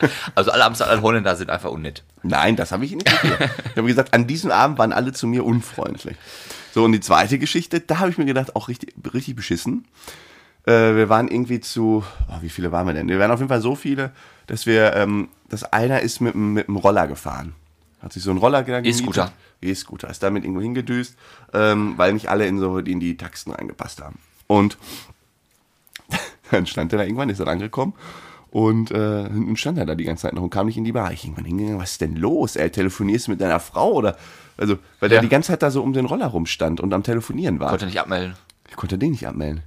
Also 0.34 0.50
alle 0.50 0.64
Amsterdam 0.64 0.92
alle 0.92 1.02
Holländer 1.02 1.36
sind 1.36 1.50
einfach 1.50 1.70
unnett. 1.70 2.02
Nein, 2.22 2.56
das 2.56 2.72
habe 2.72 2.84
ich 2.84 2.92
nicht 2.92 3.20
gesagt. 3.20 3.50
Ich 3.70 3.76
habe 3.76 3.88
gesagt, 3.88 4.14
an 4.14 4.26
diesem 4.26 4.50
Abend 4.50 4.78
waren 4.78 4.92
alle 4.92 5.12
zu 5.12 5.26
mir 5.26 5.44
unfreundlich. 5.44 6.16
So, 6.72 6.84
und 6.84 6.92
die 6.92 7.00
zweite 7.00 7.38
Geschichte, 7.38 7.80
da 7.80 7.98
habe 7.98 8.10
ich 8.10 8.18
mir 8.18 8.24
gedacht, 8.24 8.56
auch 8.56 8.68
richtig, 8.68 8.94
richtig 9.12 9.36
beschissen. 9.36 9.86
Äh, 10.66 10.94
wir 10.94 11.08
waren 11.08 11.28
irgendwie 11.28 11.60
zu, 11.60 12.04
oh, 12.28 12.42
wie 12.42 12.50
viele 12.50 12.72
waren 12.72 12.86
wir 12.86 12.94
denn? 12.94 13.08
Wir 13.08 13.18
waren 13.18 13.30
auf 13.30 13.40
jeden 13.40 13.48
Fall 13.48 13.60
so 13.60 13.74
viele, 13.74 14.12
dass 14.46 14.66
wir, 14.66 14.94
ähm, 14.94 15.28
dass 15.48 15.64
einer 15.64 16.00
ist 16.00 16.20
mit, 16.20 16.34
mit 16.34 16.68
dem 16.68 16.76
Roller 16.76 17.06
gefahren. 17.06 17.54
Hat 18.02 18.12
sich 18.12 18.22
so 18.22 18.30
ein 18.30 18.36
Roller 18.36 18.62
gemietet. 18.62 19.00
E-Scooter. 19.00 19.32
E-Scooter. 19.60 20.10
Ist 20.10 20.22
damit 20.22 20.44
irgendwo 20.44 20.60
hingedüst, 20.60 21.16
ähm, 21.52 21.94
weil 21.96 22.12
nicht 22.12 22.28
alle 22.28 22.46
in 22.46 22.58
so 22.58 22.78
in 22.78 23.00
die 23.00 23.16
Taxen 23.16 23.52
reingepasst 23.52 24.00
haben. 24.02 24.18
Und 24.46 24.78
dann 26.50 26.66
stand 26.66 26.92
er 26.92 26.98
da 26.98 27.04
irgendwann, 27.04 27.28
ist 27.28 27.40
dann 27.40 27.48
angekommen 27.48 27.94
und 28.50 28.90
äh, 28.90 29.28
und 29.30 29.56
stand 29.58 29.78
er 29.78 29.86
da 29.86 29.94
die 29.94 30.04
ganze 30.04 30.22
Zeit 30.22 30.32
noch 30.34 30.42
und 30.42 30.50
kam 30.50 30.66
nicht 30.66 30.76
in 30.76 30.84
die 30.84 30.92
Bar. 30.92 31.12
Ich 31.12 31.24
irgendwann 31.24 31.44
hingegangen, 31.44 31.78
was 31.80 31.92
ist 31.92 32.00
denn 32.00 32.16
los? 32.16 32.56
Ey, 32.56 32.70
telefonierst 32.70 33.26
du 33.26 33.32
mit 33.32 33.40
deiner 33.40 33.60
Frau 33.60 33.92
oder 33.92 34.16
also, 34.56 34.78
weil 35.00 35.08
der 35.08 35.16
Ja. 35.18 35.22
die 35.22 35.28
ganze 35.28 35.48
Zeit 35.52 35.62
da 35.62 35.70
so 35.70 35.82
um 35.82 35.92
den 35.92 36.06
Roller 36.06 36.26
rumstand 36.26 36.80
und 36.80 36.92
am 36.92 37.02
Telefonieren 37.04 37.60
war. 37.60 37.70
Konnte 37.70 37.86
nicht 37.86 38.00
abmelden. 38.00 38.34
Ich 38.68 38.76
konnte 38.76 38.98
den 38.98 39.12
nicht 39.12 39.26
abmelden. 39.26 39.62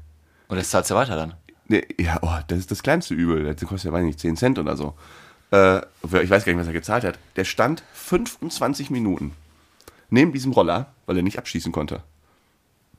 Und 0.49 0.57
das 0.57 0.69
zahlt 0.69 0.89
ja 0.89 0.95
weiter 0.97 1.15
dann. 1.15 1.33
Nee, 1.67 1.85
ja, 1.97 2.19
oh, 2.21 2.35
das 2.47 2.59
ist 2.59 2.71
das 2.71 2.83
kleinste 2.83 3.13
Übel. 3.13 3.45
Das 3.45 3.55
kostet 3.67 3.85
ja, 3.85 3.93
weiß 3.93 4.03
nicht, 4.03 4.19
10 4.19 4.35
Cent 4.35 4.59
oder 4.59 4.75
so. 4.75 4.93
Äh, 5.51 5.77
ich 6.03 6.29
weiß 6.29 6.43
gar 6.43 6.51
nicht, 6.51 6.59
was 6.59 6.67
er 6.67 6.73
gezahlt 6.73 7.05
hat. 7.05 7.17
Der 7.37 7.45
stand 7.45 7.83
25 7.93 8.89
Minuten 8.89 9.31
neben 10.09 10.33
diesem 10.33 10.51
Roller, 10.51 10.87
weil 11.05 11.15
er 11.15 11.23
nicht 11.23 11.37
abschießen 11.37 11.71
konnte. 11.71 12.03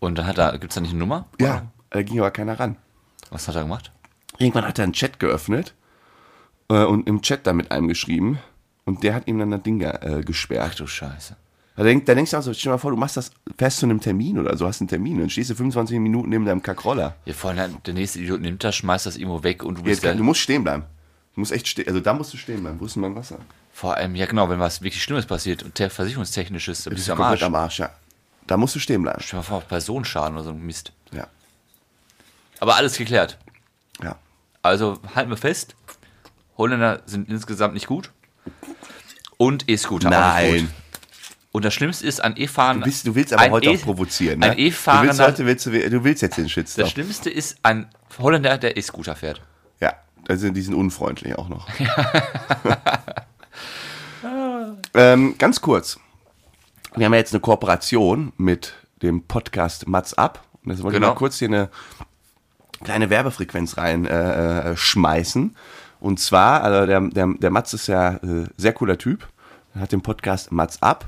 Und 0.01 0.17
dann 0.17 0.27
hat 0.27 0.39
er, 0.39 0.57
gibt's 0.59 0.75
da 0.77 0.81
nicht 0.81 0.91
eine 0.93 0.99
Nummer? 1.01 1.27
Ja, 1.41 1.67
da 1.91 2.03
ging 2.03 2.19
aber 2.21 2.31
keiner 2.31 2.59
ran. 2.59 2.77
Was 3.31 3.49
hat 3.49 3.55
er 3.55 3.63
gemacht? 3.65 3.93
Irgendwann 4.39 4.67
hat 4.67 4.79
er 4.79 4.85
einen 4.85 4.93
Chat 4.93 5.19
geöffnet 5.19 5.75
äh, 6.69 6.85
und 6.85 7.07
im 7.09 7.23
Chat 7.23 7.47
da 7.47 7.53
mit 7.53 7.71
einem 7.71 7.89
geschrieben 7.89 8.39
und 8.85 9.03
der 9.03 9.15
hat 9.15 9.27
ihm 9.29 9.39
dann 9.39 9.51
das 9.51 9.63
Ding 9.63 9.81
äh, 9.81 10.23
gesperrt. 10.25 10.71
Ach 10.73 10.75
du 10.75 10.87
Scheiße. 10.87 11.37
Da, 11.77 11.83
denk, 11.85 12.05
da 12.05 12.15
denkst 12.15 12.33
du 12.33 12.37
auch 12.37 12.43
so, 12.43 12.53
stell 12.53 12.65
dir 12.71 12.75
mal 12.75 12.79
vor, 12.79 12.91
du 12.91 12.97
machst 12.99 13.17
das, 13.17 13.31
fährst 13.57 13.79
zu 13.79 13.87
einem 13.87 14.01
Termin 14.01 14.39
oder 14.39 14.55
so, 14.59 14.67
hast 14.67 14.81
einen 14.83 14.89
Termin 14.89 15.23
und 15.23 15.33
stehst 15.33 15.49
du 15.51 15.55
25 15.55 15.99
Minuten 16.01 16.29
neben 16.29 16.45
deinem 16.45 16.63
Kackroller. 16.63 17.17
Ja, 17.25 17.33
vor 17.33 17.51
allem 17.53 17.77
der 17.87 17.95
nächste 17.95 18.19
Idiot 18.19 18.41
nimmt 18.43 18.63
das, 18.63 18.77
schmeißt 18.77 19.07
das 19.07 19.17
irgendwo 19.17 19.43
weg 19.43 19.63
und 19.65 19.79
du 19.79 19.83
bist 19.83 20.03
der, 20.05 20.15
du 20.15 20.23
musst 20.23 20.41
stehen 20.41 20.65
bleiben. 20.65 20.85
Du 21.35 21.41
musst 21.41 21.53
echt 21.53 21.67
stehen, 21.67 21.89
also 21.89 22.01
da 22.01 22.13
musst 22.13 22.33
du 22.35 22.37
stehen 22.37 22.61
bleiben. 22.61 22.79
Wo 22.79 22.85
ist 22.85 22.95
denn 22.97 23.01
mein 23.03 23.15
Wasser? 23.17 23.39
Vor 23.73 23.95
allem, 23.97 24.15
ja 24.17 24.27
genau, 24.27 24.51
wenn 24.51 24.59
was 24.59 24.83
wirklich 24.83 25.03
Schlimmes 25.03 25.25
passiert 25.25 25.63
und 25.63 25.75
te- 25.75 25.89
versicherungstechnisches, 25.89 26.85
dann 26.85 26.93
bist 26.95 27.09
du 27.09 27.13
am 27.13 27.23
Arsch. 27.23 27.43
am 27.43 27.55
Arsch, 27.55 27.79
ja. 27.79 27.89
Da 28.47 28.59
musst 28.59 28.75
du 28.75 28.79
stehen 28.79 29.01
bleiben. 29.01 29.21
Stell 29.23 29.39
dir 29.39 29.43
mal 29.43 29.43
vor, 29.49 29.61
Personenschaden 29.63 30.35
oder 30.35 30.45
so 30.45 30.51
ein 30.51 30.61
Mist. 30.67 30.93
Ja. 31.11 31.27
Aber 32.61 32.77
alles 32.77 32.99
geklärt. 32.99 33.39
Also 34.63 34.99
halten 35.15 35.31
wir 35.31 35.37
fest, 35.37 35.75
Holländer 36.57 37.03
sind 37.07 37.29
insgesamt 37.29 37.75
nicht 37.75 37.87
gut. 37.87 38.13
Und 39.37 39.69
E-Scooter 39.69 40.09
auch 40.09 40.11
nicht 40.13 40.53
Nein. 40.53 40.61
gut. 40.61 40.69
Und 41.51 41.65
das 41.65 41.75
Schlimmste 41.75 42.07
ist 42.07 42.23
an 42.23 42.35
E-Fahren. 42.37 42.79
Du, 42.79 42.85
bist, 42.85 43.07
du 43.07 43.15
willst 43.15 43.33
aber 43.35 43.51
heute 43.51 43.71
E- 43.71 43.77
auch 43.77 43.83
provozieren. 43.83 44.39
Ne? 44.39 44.51
Ein 44.53 44.57
du 44.57 44.63
willst 44.63 45.21
heute 45.21 45.45
willst 45.47 45.67
du, 45.67 45.71
du 45.91 46.05
willst 46.05 46.23
jetzt 46.23 46.37
den 46.39 46.45
Das 46.45 46.53
Shitstorm. 46.53 46.89
Schlimmste 46.89 47.29
ist 47.29 47.59
ein 47.63 47.89
Holländer, 48.19 48.57
der 48.57 48.77
E-Scooter 48.77 49.15
fährt. 49.17 49.43
Ja, 49.81 49.93
also 50.29 50.49
die 50.49 50.63
sind 50.63 50.75
unfreundlich 50.75 51.37
auch 51.37 51.49
noch. 51.49 51.69
ähm, 54.95 55.35
ganz 55.39 55.61
kurz. 55.61 55.99
Wir 56.95 57.07
haben 57.07 57.13
ja 57.13 57.19
jetzt 57.19 57.35
eine 57.35 57.41
Kooperation 57.41 58.33
mit 58.37 58.75
dem 59.03 59.25
Podcast 59.25 59.89
Mats 59.89 60.15
Up. 60.15 60.43
Und 60.65 60.71
jetzt 60.73 60.83
wollte 60.83 60.97
ich 60.97 61.01
Genau. 61.01 61.13
mal 61.15 61.19
kurz 61.19 61.39
hier 61.39 61.49
eine 61.49 61.69
kleine 62.85 63.11
Werbefrequenz 63.11 63.77
rein 63.77 64.07
äh, 64.07 64.71
äh, 64.73 64.77
schmeißen. 64.77 65.57
Und 66.01 66.19
zwar, 66.19 66.63
also 66.63 66.87
der, 66.87 67.01
der, 67.01 67.35
der 67.39 67.51
Mats 67.51 67.75
ist 67.75 67.87
ja 67.87 68.15
äh, 68.17 68.47
sehr 68.57 68.73
cooler 68.73 68.99
Typ. 68.99 69.29
Er 69.75 69.83
hat 69.83 69.93
den 69.93 70.03
Podcast 70.03 70.53
Mats 70.53 70.83
Up. 70.83 71.07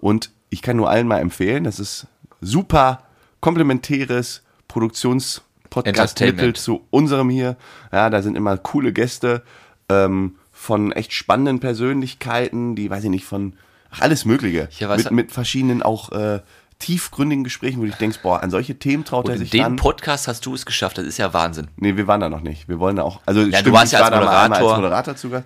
Und 0.00 0.30
ich 0.50 0.62
kann 0.62 0.76
nur 0.76 0.88
allen 0.88 1.08
mal 1.08 1.18
empfehlen, 1.18 1.64
das 1.64 1.80
ist 1.80 2.06
super 2.40 3.02
komplementäres 3.40 4.42
Produktionspodcast-Mittel 4.68 5.88
Entertainment. 5.88 6.56
zu 6.56 6.86
unserem 6.90 7.30
hier. 7.30 7.56
Ja, 7.92 8.10
da 8.10 8.22
sind 8.22 8.36
immer 8.36 8.56
coole 8.56 8.92
Gäste 8.92 9.42
ähm, 9.88 10.36
von 10.52 10.92
echt 10.92 11.12
spannenden 11.12 11.60
Persönlichkeiten, 11.60 12.76
die, 12.76 12.88
weiß 12.88 13.04
ich 13.04 13.10
nicht, 13.10 13.24
von 13.24 13.54
ach, 13.90 14.02
alles 14.02 14.24
Mögliche. 14.24 14.68
Mit, 14.96 15.10
mit 15.10 15.32
verschiedenen 15.32 15.82
auch 15.82 16.12
äh, 16.12 16.40
tiefgründigen 16.78 17.42
Gesprächen, 17.44 17.78
wo 17.78 17.82
du 17.82 17.88
dich 17.88 17.96
denkst, 17.96 18.18
boah, 18.22 18.42
an 18.42 18.50
solche 18.50 18.78
Themen 18.78 19.04
traut 19.04 19.24
Und 19.26 19.32
er 19.32 19.38
sich 19.38 19.50
dem 19.50 19.62
ran. 19.62 19.76
Podcast 19.76 20.28
hast 20.28 20.44
du 20.46 20.54
es 20.54 20.66
geschafft. 20.66 20.98
Das 20.98 21.04
ist 21.06 21.16
ja 21.18 21.32
Wahnsinn. 21.32 21.68
Nee, 21.76 21.96
wir 21.96 22.06
waren 22.06 22.20
da 22.20 22.28
noch 22.28 22.40
nicht. 22.42 22.68
Wir 22.68 22.78
wollen 22.78 22.96
da 22.96 23.02
auch. 23.02 23.20
Also 23.26 23.40
Ja, 23.42 23.62
du 23.62 23.72
warst 23.72 23.92
ich 23.92 23.98
ja 23.98 24.04
als 24.04 24.10
war 24.12 24.20
einmal 24.20 24.48
Moderator. 24.48 24.70
als 24.72 24.76
Moderator 24.76 25.16
zu. 25.16 25.44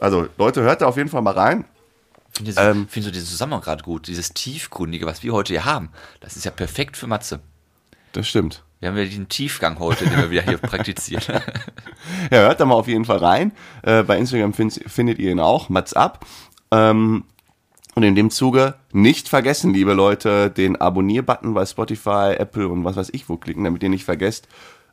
Also 0.00 0.28
Leute, 0.38 0.62
hört 0.62 0.80
da 0.82 0.86
auf 0.86 0.96
jeden 0.96 1.08
Fall 1.08 1.22
mal 1.22 1.34
rein. 1.34 1.64
Ich 2.42 2.54
finde 2.54 2.60
Ähm. 2.60 2.88
find 2.88 3.04
so 3.06 3.10
diesen 3.12 3.26
Zusammenhang 3.28 3.60
gerade 3.62 3.82
gut. 3.82 4.08
Dieses 4.08 4.30
Tiefgründige, 4.30 5.06
was 5.06 5.22
wir 5.22 5.32
heute 5.32 5.52
hier 5.54 5.64
haben. 5.64 5.90
Das 6.20 6.36
ist 6.36 6.44
ja 6.44 6.50
perfekt 6.50 6.96
für 6.96 7.06
Matze. 7.06 7.40
Das 8.12 8.26
stimmt. 8.28 8.62
Wir 8.80 8.90
haben 8.90 8.96
ja 8.98 9.04
den 9.06 9.28
Tiefgang 9.28 9.78
heute, 9.78 10.04
den 10.04 10.16
wir 10.18 10.30
wieder 10.30 10.42
hier 10.42 10.58
praktizieren. 10.58 11.22
Ja, 12.30 12.38
hört 12.40 12.60
da 12.60 12.64
mal 12.64 12.74
auf 12.74 12.88
jeden 12.88 13.04
Fall 13.04 13.18
rein. 13.18 13.52
Äh, 13.82 14.02
bei 14.02 14.18
Instagram 14.18 14.52
find, 14.52 14.80
findet 14.86 15.18
ihr 15.18 15.30
ihn 15.30 15.40
auch, 15.40 15.68
Mats 15.68 15.92
ab. 15.94 16.24
Ähm, 16.70 17.24
und 17.96 18.02
in 18.02 18.14
dem 18.14 18.30
Zuge 18.30 18.74
nicht 18.92 19.28
vergessen, 19.28 19.72
liebe 19.72 19.94
Leute, 19.94 20.50
den 20.50 20.76
Abonnier-Button 20.76 21.54
bei 21.54 21.64
Spotify, 21.64 22.34
Apple 22.38 22.68
und 22.68 22.84
was 22.84 22.96
weiß 22.96 23.08
ich 23.12 23.26
wo 23.28 23.38
klicken, 23.38 23.64
damit 23.64 23.82
ihr 23.82 23.88
nicht 23.88 24.04
vergesst 24.04 24.48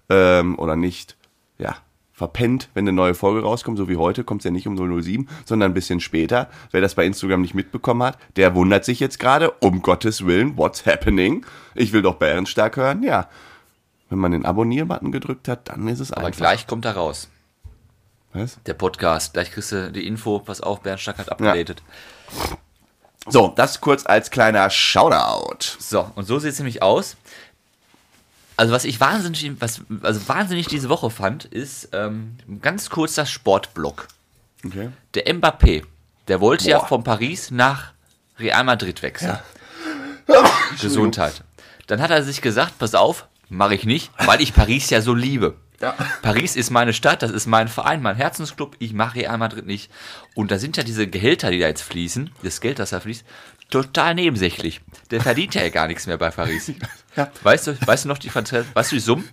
ähm, 0.10 0.58
oder 0.58 0.78
nicht, 0.78 1.18
ja, 1.58 1.76
verpennt, 2.13 2.70
wenn 2.74 2.86
eine 2.88 2.94
neue 2.94 3.13
Folge 3.13 3.42
rauskommt, 3.42 3.78
so 3.78 3.89
wie 3.89 3.98
heute, 3.98 4.24
kommt 4.24 4.39
es 4.39 4.46
ja 4.46 4.52
nicht 4.52 4.68
um 4.68 4.78
007, 4.78 5.28
sondern 5.44 5.72
ein 5.72 5.74
bisschen 5.74 6.00
später. 6.00 6.50
Wer 6.72 6.80
das 6.80 6.96
bei 6.96 7.06
Instagram 7.06 7.42
nicht 7.42 7.54
mitbekommen 7.54 8.04
hat, 8.04 8.18
der 8.38 8.56
wundert 8.56 8.86
sich 8.86 9.02
jetzt 9.02 9.20
gerade, 9.20 9.52
um 9.52 9.82
Gottes 9.82 10.26
Willen, 10.26 10.56
what's 10.56 10.86
happening? 10.86 11.46
Ich 11.76 11.92
will 11.92 12.04
doch 12.04 12.16
Bärenstark 12.16 12.78
hören, 12.78 13.04
ja. 13.04 13.28
Wenn 14.10 14.20
man 14.20 14.32
den 14.32 14.46
Abonnier-Button 14.46 15.12
gedrückt 15.12 15.50
hat, 15.50 15.68
dann 15.68 15.89
ist 15.89 16.00
es 16.00 16.13
Aber 16.13 16.28
einfach. 16.28 16.38
gleich 16.38 16.68
kommt 16.68 16.86
er 16.86 16.94
raus. 16.96 17.30
Was? 18.32 18.60
Der 18.66 18.76
Podcast. 18.76 19.34
Gleich 19.34 19.52
kriegst 19.52 19.74
du 19.74 19.92
die 19.92 20.08
Info, 20.08 20.39
pass 20.39 20.62
auf, 20.62 20.82
Bernd 20.82 21.02
Stark 21.02 21.18
hat 21.18 21.30
abgedatet. 21.30 21.84
So, 23.28 23.54
das 23.56 23.80
kurz 23.82 24.06
als 24.06 24.32
kleiner 24.32 24.70
Shoutout. 24.70 25.78
So, 25.80 26.12
und 26.16 26.26
so 26.26 26.40
sieht 26.40 26.52
es 26.52 26.60
nämlich 26.60 26.82
aus. 26.82 27.16
Also 28.56 28.74
was 28.74 28.86
ich 28.86 29.00
wahnsinnig, 29.00 29.60
was, 29.60 29.82
also 30.04 30.28
wahnsinnig 30.28 30.68
diese 30.68 30.90
Woche 30.90 31.10
fand, 31.10 31.46
ist 31.46 31.90
ähm, 31.94 32.38
ganz 32.62 32.90
kurz 32.90 33.16
das 33.16 33.32
Sportblock. 33.32 34.08
Okay. 34.66 34.90
Der 35.16 35.26
Mbappé, 35.34 35.84
der 36.28 36.40
wollte 36.40 36.70
ja 36.70 36.80
Boah. 36.80 36.88
von 36.88 37.04
Paris 37.04 37.50
nach 37.50 37.94
Real 38.38 38.64
Madrid 38.64 39.02
wechseln. 39.02 39.40
Gesundheit. 40.82 41.44
Dann 41.88 42.02
hat 42.02 42.12
er 42.12 42.24
sich 42.24 42.42
gesagt, 42.42 42.78
pass 42.78 42.96
auf, 42.96 43.28
mache 43.50 43.76
ich 43.76 43.86
nicht, 43.86 44.12
weil 44.26 44.42
ich 44.42 44.54
Paris 44.54 44.90
ja 44.90 45.02
so 45.02 45.14
liebe. 45.14 45.56
Ja. 45.84 45.96
Paris 46.22 46.56
ist 46.56 46.69
meine 46.69 46.93
Stadt, 46.93 47.22
das 47.24 47.32
ist 47.32 47.46
mein 47.46 47.67
Verein, 47.67 48.02
mein 48.02 48.15
Herzensclub, 48.15 48.78
ich 48.80 48.93
mache 48.93 49.17
Real 49.19 49.38
Madrid 49.38 49.65
nicht. 49.65 49.91
Und 50.34 50.50
da 50.50 50.58
sind 50.58 50.78
ja 50.78 50.84
diese 50.84 51.08
Gehälter, 51.08 51.52
die 51.52 51.60
da 51.60 51.67
jetzt 51.67 51.82
fließen, 51.82 52.32
das 52.41 52.62
Geld, 52.62 52.80
das 52.80 52.91
da 52.91 53.02
fließt, 53.02 53.26
total 53.69 54.15
nebensächlich. 54.15 54.80
Der 55.12 55.19
verdient 55.19 55.56
ja 55.56 55.67
gar 55.67 55.88
nichts 55.88 56.08
mehr 56.08 56.17
bei 56.17 56.30
Paris. 56.30 56.72
Ja. 57.15 57.30
Weißt 57.43 57.67
du, 57.67 57.78
weißt 57.86 58.06
du 58.06 58.10
noch 58.10 58.17
die 58.17 58.34
weißt 58.34 58.91
du 58.91 58.96
die 58.96 59.00
Summen? 59.00 59.30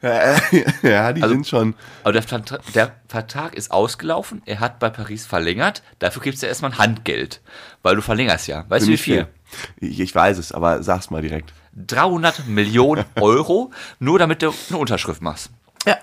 ja, 0.02 1.12
die 1.12 1.22
Also- 1.22 1.34
sind 1.34 1.46
schon. 1.46 1.74
Aber 2.02 2.12
der, 2.12 2.22
der 2.74 2.96
Vertrag 3.08 3.54
ist 3.54 3.70
ausgelaufen, 3.70 4.40
er 4.46 4.60
hat 4.60 4.78
bei 4.78 4.88
Paris 4.88 5.26
verlängert, 5.26 5.82
dafür 5.98 6.22
gibt 6.22 6.36
es 6.36 6.40
ja 6.40 6.48
erstmal 6.48 6.70
ein 6.70 6.78
Handgeld, 6.78 7.42
weil 7.82 7.94
du 7.96 8.00
verlängerst 8.00 8.46
ja. 8.48 8.64
Weißt 8.70 8.86
du 8.86 8.90
wie 8.92 8.96
viel? 8.96 9.26
Ich, 9.80 10.00
ich 10.00 10.14
weiß 10.14 10.38
es, 10.38 10.52
aber 10.52 10.82
sag's 10.82 11.10
mal 11.10 11.20
direkt. 11.20 11.52
300 11.74 12.46
Millionen 12.48 13.04
Euro, 13.20 13.70
nur 13.98 14.18
damit 14.18 14.42
du 14.42 14.52
eine 14.68 14.78
Unterschrift 14.78 15.22
machst. 15.22 15.50
Ja. 15.86 15.96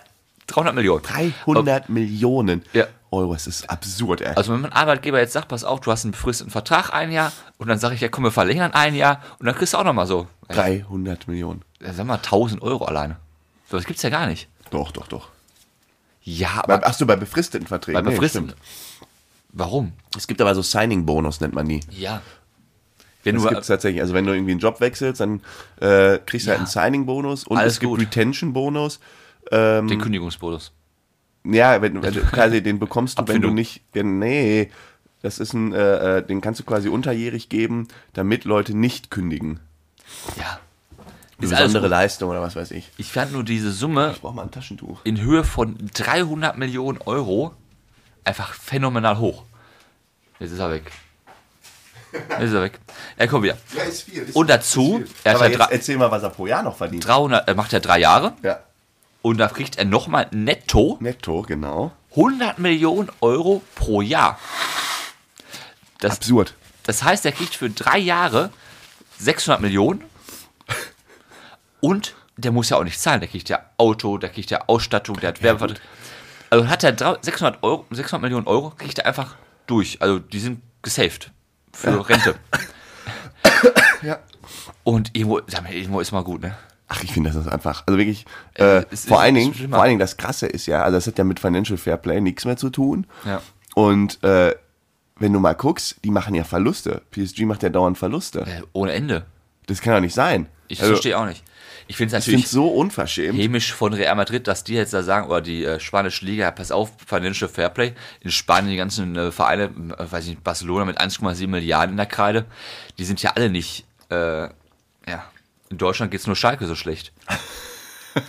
300 0.48 0.74
Millionen. 0.76 1.04
300 1.04 1.90
Millionen 1.90 2.64
Ja. 2.74 2.86
Euro, 3.12 3.34
es 3.34 3.48
ist 3.48 3.70
absurd, 3.70 4.22
ey. 4.22 4.34
Also 4.36 4.54
wenn 4.54 4.62
mein 4.62 4.74
Arbeitgeber 4.74 5.20
jetzt 5.20 5.34
sagt, 5.34 5.48
pass 5.48 5.64
auf, 5.64 5.80
du 5.82 5.92
hast 5.92 6.04
einen 6.06 6.12
befristeten 6.12 6.52
Vertrag 6.52 6.94
ein 6.94 7.12
Jahr 7.12 7.32
und 7.58 7.68
dann 7.68 7.80
sage 7.80 7.96
ich, 7.96 8.02
ja 8.02 8.08
komm, 8.10 8.24
wir 8.24 8.32
verlängern 8.32 8.72
ein 8.74 8.94
Jahr 8.94 9.22
und 9.40 9.46
dann 9.48 9.56
kriegst 9.56 9.74
du 9.74 9.78
auch 9.78 9.84
nochmal 9.84 10.06
so, 10.08 10.28
ja, 10.50 10.56
300 10.56 11.28
Millionen. 11.28 11.64
sag 11.80 12.06
mal 12.06 12.16
1000 12.16 12.62
Euro 12.62 12.86
alleine. 12.86 13.18
So, 13.70 13.78
das 13.78 13.86
gibt's 13.86 14.04
ja 14.04 14.10
gar 14.10 14.28
nicht. 14.28 14.48
Doch, 14.72 14.92
doch, 14.92 15.08
doch. 15.08 15.30
Ja, 16.22 16.62
aber 16.64 16.82
ach 16.84 16.94
so, 16.94 17.06
bei 17.08 17.16
befristeten 17.16 17.68
Verträgen. 17.68 18.04
bei 18.04 18.08
Nee, 18.10 18.16
befristeten. 18.16 18.50
stimmt. 18.50 18.62
Warum? 19.52 19.94
Es 20.16 20.28
gibt 20.28 20.42
aber 20.42 20.54
so 20.54 20.62
Signing-Bonus, 20.62 21.42
nennt 21.42 21.56
man 21.56 21.68
die. 21.68 21.80
Ja. 21.90 22.22
Wenn 23.24 23.36
Das 23.36 23.48
gibt 23.48 23.62
es 23.62 23.68
tatsächlich. 23.68 24.02
Also 24.02 24.14
wenn 24.14 24.26
du 24.26 24.34
irgendwie 24.34 24.52
einen 24.52 24.60
Job 24.62 24.80
wechselst, 24.80 25.20
dann 25.22 25.42
äh, 25.82 26.20
kriegst 26.26 26.48
du 26.48 26.52
Ja. 26.52 26.58
halt 26.58 26.60
einen 26.60 26.68
Signing-Bonus 26.68 27.44
und 27.46 27.58
Alles 27.58 27.74
es 27.74 27.80
gibt. 27.80 27.98
Retention-Bonus. 28.00 29.00
den 29.52 30.00
Kündigungsbonus. 30.02 30.72
Ja, 31.44 31.82
wenn, 31.82 32.02
wenn 32.04 32.14
du, 32.14 32.22
quasi 32.22 32.62
den 32.62 32.80
bekommst 32.80 33.18
du, 33.20 33.28
wenn 33.28 33.42
du 33.42 33.50
nicht. 33.52 33.82
Nee, 33.96 34.70
das 35.22 35.40
ist 35.40 35.54
ein, 35.54 35.74
äh, 35.74 36.18
äh, 36.20 36.26
den 36.26 36.42
kannst 36.42 36.60
du 36.60 36.64
quasi 36.64 36.88
unterjährig 36.90 37.50
geben, 37.50 37.88
damit 38.14 38.46
Leute 38.46 38.78
nicht 38.78 39.10
kündigen. 39.10 39.60
Ja. 40.38 40.60
Eine 41.42 41.48
besondere. 41.50 41.88
Leistung 41.88 42.30
oder 42.30 42.42
was 42.42 42.56
weiß 42.58 42.72
ich. 42.72 42.92
Ich 42.98 43.12
fand 43.14 43.32
nur 43.32 43.44
diese 43.44 43.72
Summe 43.72 44.14
in 45.06 45.22
Höhe 45.22 45.44
von 45.46 45.78
300 45.94 46.58
Millionen 46.58 47.00
Euro 47.06 47.54
einfach 48.26 48.54
phänomenal 48.54 49.18
hoch. 49.20 49.44
Jetzt 50.40 50.52
ist 50.52 50.60
er 50.60 50.70
weg. 50.70 50.92
Ist 52.40 52.54
er 52.54 52.62
weg. 52.64 52.80
Er 53.18 53.28
kommt 53.28 53.44
wieder. 53.44 53.58
Ja, 53.76 53.84
ist 53.84 54.04
viel. 54.04 54.24
Ist, 54.24 54.36
Und 54.36 54.50
dazu, 54.50 55.04
er 55.24 55.34
hat 55.34 55.42
Aber 55.42 55.50
ja 55.52 55.58
drei- 55.58 55.74
erzähl 55.74 55.98
mal, 55.98 56.10
was 56.10 56.24
er 56.24 56.30
pro 56.30 56.48
Jahr 56.48 56.64
noch 56.64 56.76
verdient. 56.78 57.06
300, 57.06 57.48
er 57.48 57.56
macht 57.56 57.72
ja 57.72 57.80
drei 57.80 58.00
Jahre 58.00 58.34
Ja. 58.42 58.60
und 59.22 59.38
da 59.38 59.48
kriegt 59.48 59.78
er 59.78 59.86
nochmal 59.86 60.28
netto 60.32 60.98
Netto, 61.00 61.44
genau. 61.44 61.92
100 62.16 62.58
Millionen 62.58 63.10
Euro 63.22 63.62
pro 63.76 64.02
Jahr. 64.02 64.40
Das, 66.00 66.14
Absurd. 66.18 66.56
das 66.84 67.04
heißt, 67.04 67.26
er 67.26 67.32
kriegt 67.34 67.54
für 67.56 67.70
drei 67.70 67.98
Jahre 68.00 68.52
600 69.20 69.62
Millionen 69.62 70.04
und 71.82 72.16
der 72.38 72.52
muss 72.52 72.70
ja 72.70 72.78
auch 72.78 72.84
nicht 72.84 73.00
zahlen. 73.00 73.20
Der 73.20 73.30
kriegt 73.30 73.50
ja 73.50 73.60
Auto, 73.78 74.18
der 74.18 74.30
kriegt 74.30 74.50
ja 74.50 74.64
Ausstattung, 74.68 75.20
der 75.20 75.30
hat 75.30 75.44
Werbevertrag. 75.44 75.82
Also 76.50 76.68
hat 76.68 76.84
er 76.84 76.94
drei- 76.94 77.18
600, 77.22 77.62
Euro, 77.64 77.86
600 77.92 78.22
Millionen 78.22 78.48
Euro, 78.48 78.72
kriegt 78.72 78.98
er 79.00 79.06
einfach 79.06 79.36
durch. 79.68 80.02
Also 80.02 80.20
die 80.20 80.40
sind 80.40 80.62
gesaved 80.82 81.32
für 81.80 82.10
Rente. 82.10 82.36
Ja. 84.02 84.20
Und 84.84 85.16
irgendwo, 85.16 85.40
irgendwo 85.40 86.00
ist 86.00 86.12
mal 86.12 86.24
gut, 86.24 86.42
ne? 86.42 86.56
Ach, 86.88 87.04
ich 87.04 87.12
finde, 87.12 87.30
das 87.30 87.40
ist 87.46 87.52
einfach, 87.52 87.84
also 87.86 87.98
wirklich, 87.98 88.26
äh, 88.56 88.84
es 88.90 89.06
vor, 89.06 89.20
allen 89.20 89.36
Dingen, 89.36 89.54
vor 89.54 89.80
allen 89.82 89.90
Dingen 89.90 90.00
das 90.00 90.18
Krasse 90.18 90.48
ist 90.48 90.66
ja, 90.66 90.84
also 90.84 90.98
das 90.98 91.06
hat 91.06 91.18
ja 91.18 91.24
mit 91.24 91.40
Financial 91.40 91.78
Fair 91.78 91.98
Play 91.98 92.20
nichts 92.22 92.46
mehr 92.46 92.58
zu 92.58 92.70
tun. 92.70 93.06
Ja. 93.26 93.42
Und 93.76 94.24
äh, 94.24 94.56
wenn 95.18 95.34
du 95.34 95.40
mal 95.40 95.54
guckst, 95.54 95.98
die 96.04 96.12
machen 96.12 96.34
ja 96.34 96.44
Verluste. 96.46 97.02
PSG 97.12 97.42
macht 97.42 97.62
ja 97.62 97.70
dauernd 97.70 97.98
Verluste. 97.98 98.40
Äh, 98.42 98.62
ohne 98.74 98.94
Ende. 98.94 99.26
Das 99.68 99.82
kann 99.82 99.94
doch 99.94 100.02
nicht 100.02 100.16
sein. 100.16 100.48
Ich 100.68 100.80
Also, 100.80 100.94
verstehe 100.94 101.18
auch 101.20 101.26
nicht. 101.26 101.44
Ich 101.90 101.98
finde 101.98 102.16
es 102.16 102.26
natürlich 102.26 102.48
so 102.48 102.68
unverschämt. 102.68 103.36
hämisch 103.36 103.74
von 103.74 103.94
Real 103.94 104.16
Madrid, 104.16 104.48
dass 104.48 104.64
die 104.64 104.76
jetzt 104.76 104.94
da 104.94 105.02
sagen, 105.02 105.28
oder 105.28 105.42
die 105.42 105.66
äh, 105.66 105.80
spanische 105.80 106.24
Liga, 106.24 106.52
pass 106.52 106.72
auf, 106.72 106.92
Financial 107.04 107.50
Fairplay. 107.50 107.94
In 108.22 108.30
Spanien 108.30 108.70
die 108.70 108.78
ganzen 108.78 109.16
äh, 109.16 109.32
Vereine, 109.32 109.72
äh, 109.98 110.12
weiß 110.12 110.26
ich 110.26 110.30
nicht, 110.30 110.44
Barcelona 110.44 110.86
mit 110.86 111.02
1,7 111.02 111.48
Milliarden 111.48 111.92
in 111.94 111.98
der 111.98 112.06
Kreide, 112.06 112.46
die 113.00 113.06
sind 113.06 113.24
ja 113.24 113.32
alle 113.32 113.50
nicht, 113.50 113.86
äh, 114.12 114.44
ja, 114.44 114.52
in 115.70 115.80
Deutschland 115.80 116.12
geht 116.12 116.22
es 116.22 116.28
nur 116.28 116.36
Schalke 116.36 116.68
so 116.68 116.76
schlecht. 116.76 117.12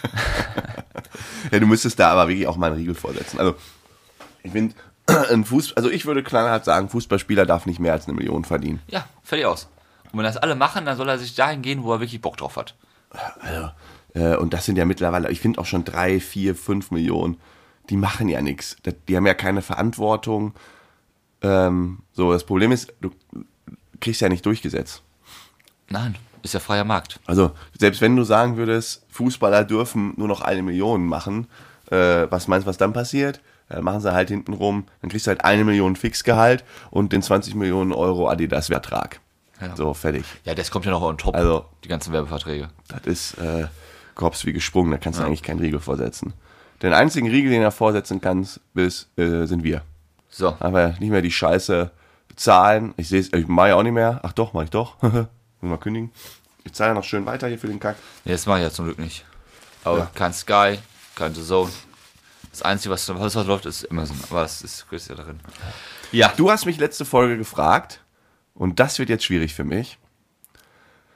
Ja, 1.51 1.59
du 1.59 1.67
müsstest 1.67 1.99
da 1.99 2.11
aber 2.13 2.29
wirklich 2.29 2.47
auch 2.47 2.57
mal 2.57 2.67
einen 2.67 2.77
Riegel 2.77 2.95
vorsetzen. 2.95 3.39
Also, 3.41 3.57
ich 4.43 4.53
finde, 4.53 4.75
ein 5.31 5.45
Fuß, 5.45 5.77
also 5.77 5.91
ich 5.91 6.07
würde 6.07 6.23
knallhart 6.23 6.65
sagen, 6.65 6.89
Fußballspieler 6.89 7.47
darf 7.47 7.67
nicht 7.67 7.81
mehr 7.81 7.93
als 7.93 8.07
eine 8.07 8.17
Million 8.17 8.45
verdienen. 8.45 8.81
Ja, 8.89 9.07
fertig 9.23 9.47
aus. 9.47 9.69
Und 10.13 10.19
wenn 10.19 10.25
das 10.25 10.37
alle 10.37 10.55
machen, 10.55 10.85
dann 10.85 10.97
soll 10.97 11.09
er 11.09 11.19
sich 11.19 11.35
dahin 11.35 11.63
gehen, 11.63 11.83
wo 11.83 11.93
er 11.93 12.01
wirklich 12.01 12.21
Bock 12.21 12.37
drauf 12.37 12.57
hat. 12.57 12.75
Also, 13.11 13.71
äh, 14.15 14.37
und 14.37 14.55
das 14.55 14.65
sind 14.67 14.77
ja 14.77 14.85
mittlerweile, 14.85 15.31
ich 15.31 15.41
finde 15.41 15.61
auch 15.61 15.67
schon 15.67 15.85
drei, 15.85 16.21
vier, 16.21 16.55
fünf 16.55 16.91
Millionen. 16.91 17.39
Die 17.89 17.97
machen 17.97 18.29
ja 18.29 18.41
nichts. 18.41 18.77
Die 19.09 19.17
haben 19.17 19.27
ja 19.27 19.35
keine 19.35 19.63
Verantwortung. 19.63 20.55
Ähm, 21.43 22.01
so, 22.13 22.33
das 22.33 22.45
Problem 22.45 22.73
ist, 22.73 22.93
du 23.01 23.11
kriegst 24.01 24.21
ja 24.21 24.29
nicht 24.29 24.47
durchgesetzt. 24.47 25.03
Nein, 25.89 26.17
ist 26.43 26.55
ja 26.55 26.61
freier 26.61 26.85
Markt. 26.85 27.19
Also, 27.27 27.53
selbst 27.79 28.01
wenn 28.01 28.15
du 28.15 28.23
sagen 28.23 28.57
würdest, 28.57 29.05
Fußballer 29.11 29.65
dürfen 29.65 30.15
nur 30.17 30.29
noch 30.29 30.41
eine 30.41 30.63
Million 30.63 31.05
machen, 31.07 31.49
äh, 31.91 32.27
was 32.31 32.47
meinst 32.47 32.67
du, 32.67 32.69
was 32.69 32.77
dann 32.77 32.93
passiert? 32.93 33.41
Äh, 33.69 33.81
machen 33.81 34.01
sie 34.01 34.13
halt 34.13 34.29
hinten 34.29 34.53
rum, 34.53 34.85
dann 35.01 35.11
kriegst 35.11 35.27
du 35.27 35.31
halt 35.31 35.45
eine 35.45 35.65
Million 35.65 35.97
Fixgehalt 35.97 36.65
und 36.91 37.13
den 37.13 37.23
20 37.23 37.55
Millionen 37.55 37.93
Euro 37.93 38.29
Adidas-Vertrag. 38.29 39.21
Ja. 39.61 39.77
So, 39.77 39.93
fertig. 39.95 40.25
Ja, 40.45 40.55
das 40.55 40.71
kommt 40.71 40.85
ja 40.87 40.91
noch 40.91 41.03
on 41.03 41.19
top. 41.19 41.35
Also- 41.35 41.67
die 41.85 41.89
ganzen 41.89 42.13
Werbeverträge. 42.13 42.69
Das 42.89 43.03
ist 43.05 43.35
äh, 43.39 43.67
Korps 44.15 44.45
wie 44.47 44.53
gesprungen, 44.53 44.91
da 44.91 44.99
kannst 44.99 45.19
du 45.19 45.25
eigentlich 45.25 45.43
keinen 45.43 45.61
Riegel 45.61 45.81
vorsetzen. 45.81 46.33
Den 46.83 46.93
einzigen 46.95 47.29
Riegel, 47.29 47.51
den 47.51 47.63
er 47.63 47.71
vorsetzen 47.73 48.21
kannst, 48.21 48.61
äh, 48.75 48.89
sind 49.47 49.63
wir. 49.65 49.83
So. 50.31 50.57
Aber 50.61 50.89
nicht 50.99 51.11
mehr 51.11 51.23
die 51.23 51.31
Scheiße 51.33 51.91
zahlen. 52.37 52.95
Ich 52.97 53.09
sehe 53.09 53.21
es, 53.21 53.33
ich 53.33 53.49
mache 53.49 53.69
ja 53.69 53.75
auch 53.77 53.83
nicht 53.83 53.93
mehr. 53.93 54.21
Ach 54.23 54.33
doch, 54.33 54.53
mach 54.55 54.63
ich 54.63 54.71
doch. 54.71 54.97
Muss 55.03 55.27
mal 55.61 55.77
kündigen. 55.79 56.11
Ich 56.65 56.73
zahle 56.73 56.91
ja 56.91 56.95
noch 56.95 57.05
schön 57.05 57.27
weiter 57.27 57.49
hier 57.49 57.59
für 57.59 57.67
den 57.67 57.81
Kack. 57.81 57.97
Nee, 58.25 58.33
das 58.33 58.47
mache 58.47 58.59
ich 58.59 58.65
ja 58.65 58.71
zum 58.71 58.87
Glück 58.87 58.99
nicht. 58.99 59.25
Aber 59.85 59.99
Ja. 59.99 60.11
kein 60.15 60.33
Sky, 60.33 60.79
kein 61.15 61.35
The 61.35 61.43
Zone. 61.45 61.71
Das 62.51 62.63
Einzige, 62.63 62.93
was, 62.95 63.09
was 63.09 63.35
läuft, 63.47 63.67
ist 63.67 63.91
Amazon. 63.91 64.17
Aber 64.31 64.43
das 64.43 64.63
ist, 64.63 64.87
ist 64.91 65.09
ja 65.09 65.15
darin. 65.15 65.39
Ja. 66.13 66.33
Du 66.37 66.51
hast 66.51 66.67
mich 66.67 66.79
letzte 66.79 67.05
Folge 67.05 67.37
gefragt, 67.39 68.01
und 68.55 68.81
das 68.81 68.99
wird 68.99 69.09
jetzt 69.09 69.25
schwierig 69.25 69.55
für 69.55 69.65
mich. 69.65 69.99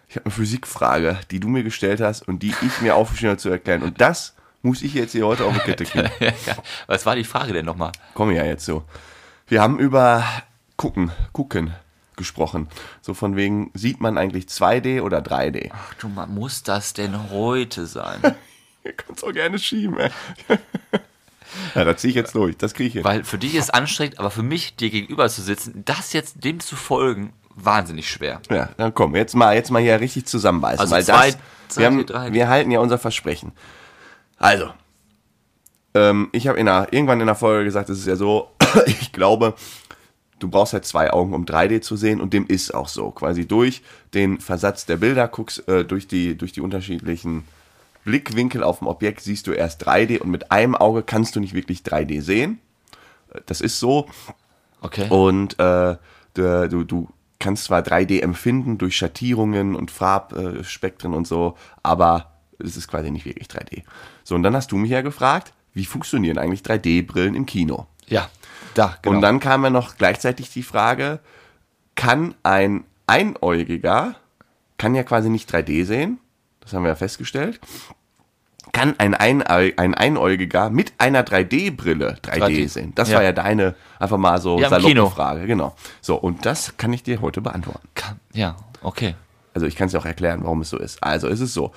Ich 0.08 0.16
habe 0.16 0.26
eine 0.26 0.34
Physikfrage, 0.34 1.18
die 1.30 1.40
du 1.40 1.48
mir 1.48 1.62
gestellt 1.62 2.00
hast 2.00 2.22
und 2.22 2.42
die 2.42 2.54
ich 2.62 2.80
mir 2.80 2.94
aufgeschrieben 2.94 3.30
habe 3.30 3.40
zu 3.40 3.48
erklären. 3.48 3.82
Und 3.82 4.00
das 4.00 4.34
muss 4.62 4.82
ich 4.82 4.94
jetzt 4.94 5.12
hier 5.12 5.26
heute 5.26 5.44
auf 5.44 5.54
die 5.54 5.60
Kette 5.60 5.84
kriegen. 5.84 6.10
was 6.86 7.04
war 7.04 7.16
die 7.16 7.24
Frage 7.24 7.52
denn 7.52 7.66
nochmal? 7.66 7.92
Komm 8.14 8.30
ja 8.30 8.44
jetzt 8.44 8.64
so. 8.64 8.84
Wir 9.46 9.60
haben 9.60 9.78
über 9.78 10.24
gucken, 10.76 11.10
gucken 11.32 11.74
gesprochen. 12.16 12.68
So 13.02 13.14
von 13.14 13.36
wegen, 13.36 13.70
sieht 13.74 14.00
man 14.00 14.18
eigentlich 14.18 14.46
2D 14.46 15.02
oder 15.02 15.18
3D? 15.18 15.70
Ach 15.72 15.94
du, 15.94 16.08
muss 16.08 16.62
das 16.62 16.92
denn 16.92 17.30
heute 17.30 17.86
sein? 17.86 18.20
Ihr 18.84 18.92
könnt 18.92 19.18
es 19.18 19.24
auch 19.24 19.32
gerne 19.32 19.58
schieben, 19.58 19.98
ey. 19.98 20.10
Ja, 21.74 21.84
da 21.84 21.96
ziehe 21.96 22.10
ich 22.10 22.16
jetzt 22.16 22.34
durch. 22.34 22.56
Das 22.56 22.74
kriege 22.74 22.88
ich 22.88 22.92
hin. 22.94 23.04
Weil 23.04 23.24
für 23.24 23.38
dich 23.38 23.54
ist 23.54 23.64
es 23.64 23.70
anstrengend, 23.70 24.18
aber 24.18 24.30
für 24.30 24.42
mich, 24.42 24.76
dir 24.76 24.90
gegenüber 24.90 25.28
zu 25.28 25.42
sitzen, 25.42 25.82
das 25.84 26.12
jetzt 26.12 26.44
dem 26.44 26.60
zu 26.60 26.76
folgen, 26.76 27.32
wahnsinnig 27.54 28.08
schwer. 28.10 28.40
Ja, 28.50 28.70
dann 28.76 28.94
komm, 28.94 29.14
jetzt 29.16 29.34
mal, 29.34 29.54
jetzt 29.54 29.70
mal 29.70 29.82
hier 29.82 30.00
richtig 30.00 30.26
zusammenbeißen. 30.26 30.80
Also 30.80 30.94
weil 30.94 31.04
zwei- 31.04 31.30
das, 31.32 31.38
zwei, 31.68 31.80
wir, 31.80 31.86
haben, 31.86 32.06
drei. 32.06 32.32
wir 32.32 32.48
halten 32.48 32.70
ja 32.70 32.80
unser 32.80 32.98
Versprechen. 32.98 33.52
Also, 34.38 34.70
ähm, 35.94 36.28
ich 36.32 36.48
habe 36.48 36.58
irgendwann 36.58 37.20
in 37.20 37.26
der 37.26 37.34
Folge 37.36 37.64
gesagt, 37.64 37.88
es 37.88 37.98
ist 38.00 38.06
ja 38.06 38.16
so, 38.16 38.50
ich 38.86 39.12
glaube, 39.12 39.54
du 40.40 40.48
brauchst 40.48 40.72
halt 40.72 40.84
zwei 40.84 41.12
Augen, 41.12 41.32
um 41.32 41.44
3D 41.44 41.80
zu 41.80 41.96
sehen 41.96 42.20
und 42.20 42.32
dem 42.32 42.46
ist 42.46 42.74
auch 42.74 42.88
so. 42.88 43.10
Quasi 43.12 43.46
durch 43.46 43.82
den 44.12 44.40
Versatz 44.40 44.86
der 44.86 44.96
Bilder, 44.96 45.28
guckst 45.28 45.66
äh, 45.68 45.84
durch, 45.84 46.08
die, 46.08 46.36
durch 46.36 46.52
die 46.52 46.60
unterschiedlichen 46.60 47.44
Blickwinkel 48.04 48.62
auf 48.62 48.78
dem 48.78 48.88
Objekt, 48.88 49.20
siehst 49.20 49.46
du 49.46 49.52
erst 49.52 49.86
3D 49.86 50.18
und 50.18 50.30
mit 50.30 50.50
einem 50.52 50.74
Auge 50.74 51.02
kannst 51.02 51.36
du 51.36 51.40
nicht 51.40 51.54
wirklich 51.54 51.80
3D 51.80 52.20
sehen. 52.22 52.60
Das 53.46 53.60
ist 53.60 53.80
so. 53.80 54.06
Okay. 54.80 55.08
Und 55.08 55.58
äh, 55.58 55.96
du, 56.34 56.68
du, 56.68 56.84
du 56.84 57.08
kannst 57.38 57.64
zwar 57.64 57.80
3D 57.80 58.20
empfinden 58.20 58.78
durch 58.78 58.96
Schattierungen 58.96 59.74
und 59.74 59.90
Farbspektren 59.90 61.14
und 61.14 61.26
so, 61.26 61.56
aber 61.82 62.32
es 62.58 62.76
ist 62.76 62.88
quasi 62.88 63.10
nicht 63.10 63.24
wirklich 63.24 63.48
3D. 63.48 63.82
So, 64.22 64.34
und 64.34 64.42
dann 64.42 64.54
hast 64.54 64.72
du 64.72 64.76
mich 64.76 64.90
ja 64.90 65.02
gefragt, 65.02 65.52
wie 65.72 65.84
funktionieren 65.84 66.38
eigentlich 66.38 66.60
3D-Brillen 66.60 67.34
im 67.34 67.46
Kino? 67.46 67.86
Ja, 68.06 68.30
da, 68.74 68.96
genau. 69.02 69.16
Und 69.16 69.22
dann 69.22 69.40
kam 69.40 69.64
ja 69.64 69.70
noch 69.70 69.96
gleichzeitig 69.96 70.50
die 70.50 70.62
Frage, 70.62 71.20
kann 71.94 72.34
ein 72.42 72.84
Einäugiger, 73.06 74.14
kann 74.78 74.94
ja 74.94 75.02
quasi 75.02 75.28
nicht 75.28 75.52
3D 75.52 75.84
sehen, 75.84 76.18
das 76.64 76.72
haben 76.72 76.82
wir 76.82 76.88
ja 76.88 76.94
festgestellt, 76.96 77.60
kann 78.72 78.94
ein, 78.98 79.14
Einäu 79.14 79.70
ein 79.76 79.94
Einäugiger 79.94 80.68
mit 80.70 80.94
einer 80.98 81.22
3D-Brille 81.24 82.18
3D, 82.22 82.40
3D. 82.40 82.68
sehen? 82.68 82.92
Das 82.96 83.08
Ja. 83.10 83.16
war 83.16 83.22
ja 83.22 83.32
deine, 83.32 83.74
einfach 84.00 84.16
mal 84.18 84.40
so 84.40 84.58
Ja, 84.58 84.68
saloppe. 84.68 85.10
Frage, 85.10 85.46
genau. 85.46 85.76
So, 86.00 86.16
und 86.16 86.44
das 86.44 86.76
kann 86.76 86.92
ich 86.92 87.02
dir 87.02 87.20
heute 87.20 87.40
beantworten. 87.40 87.86
Kann, 87.94 88.18
ja, 88.32 88.56
okay. 88.82 89.14
Also 89.54 89.66
ich 89.66 89.76
kann 89.76 89.86
es 89.86 89.92
ja 89.92 90.00
auch 90.00 90.06
erklären, 90.06 90.40
warum 90.42 90.62
es 90.62 90.70
so 90.70 90.78
ist. 90.78 91.00
Also 91.02 91.28
es 91.28 91.38
ist 91.40 91.54
so, 91.54 91.70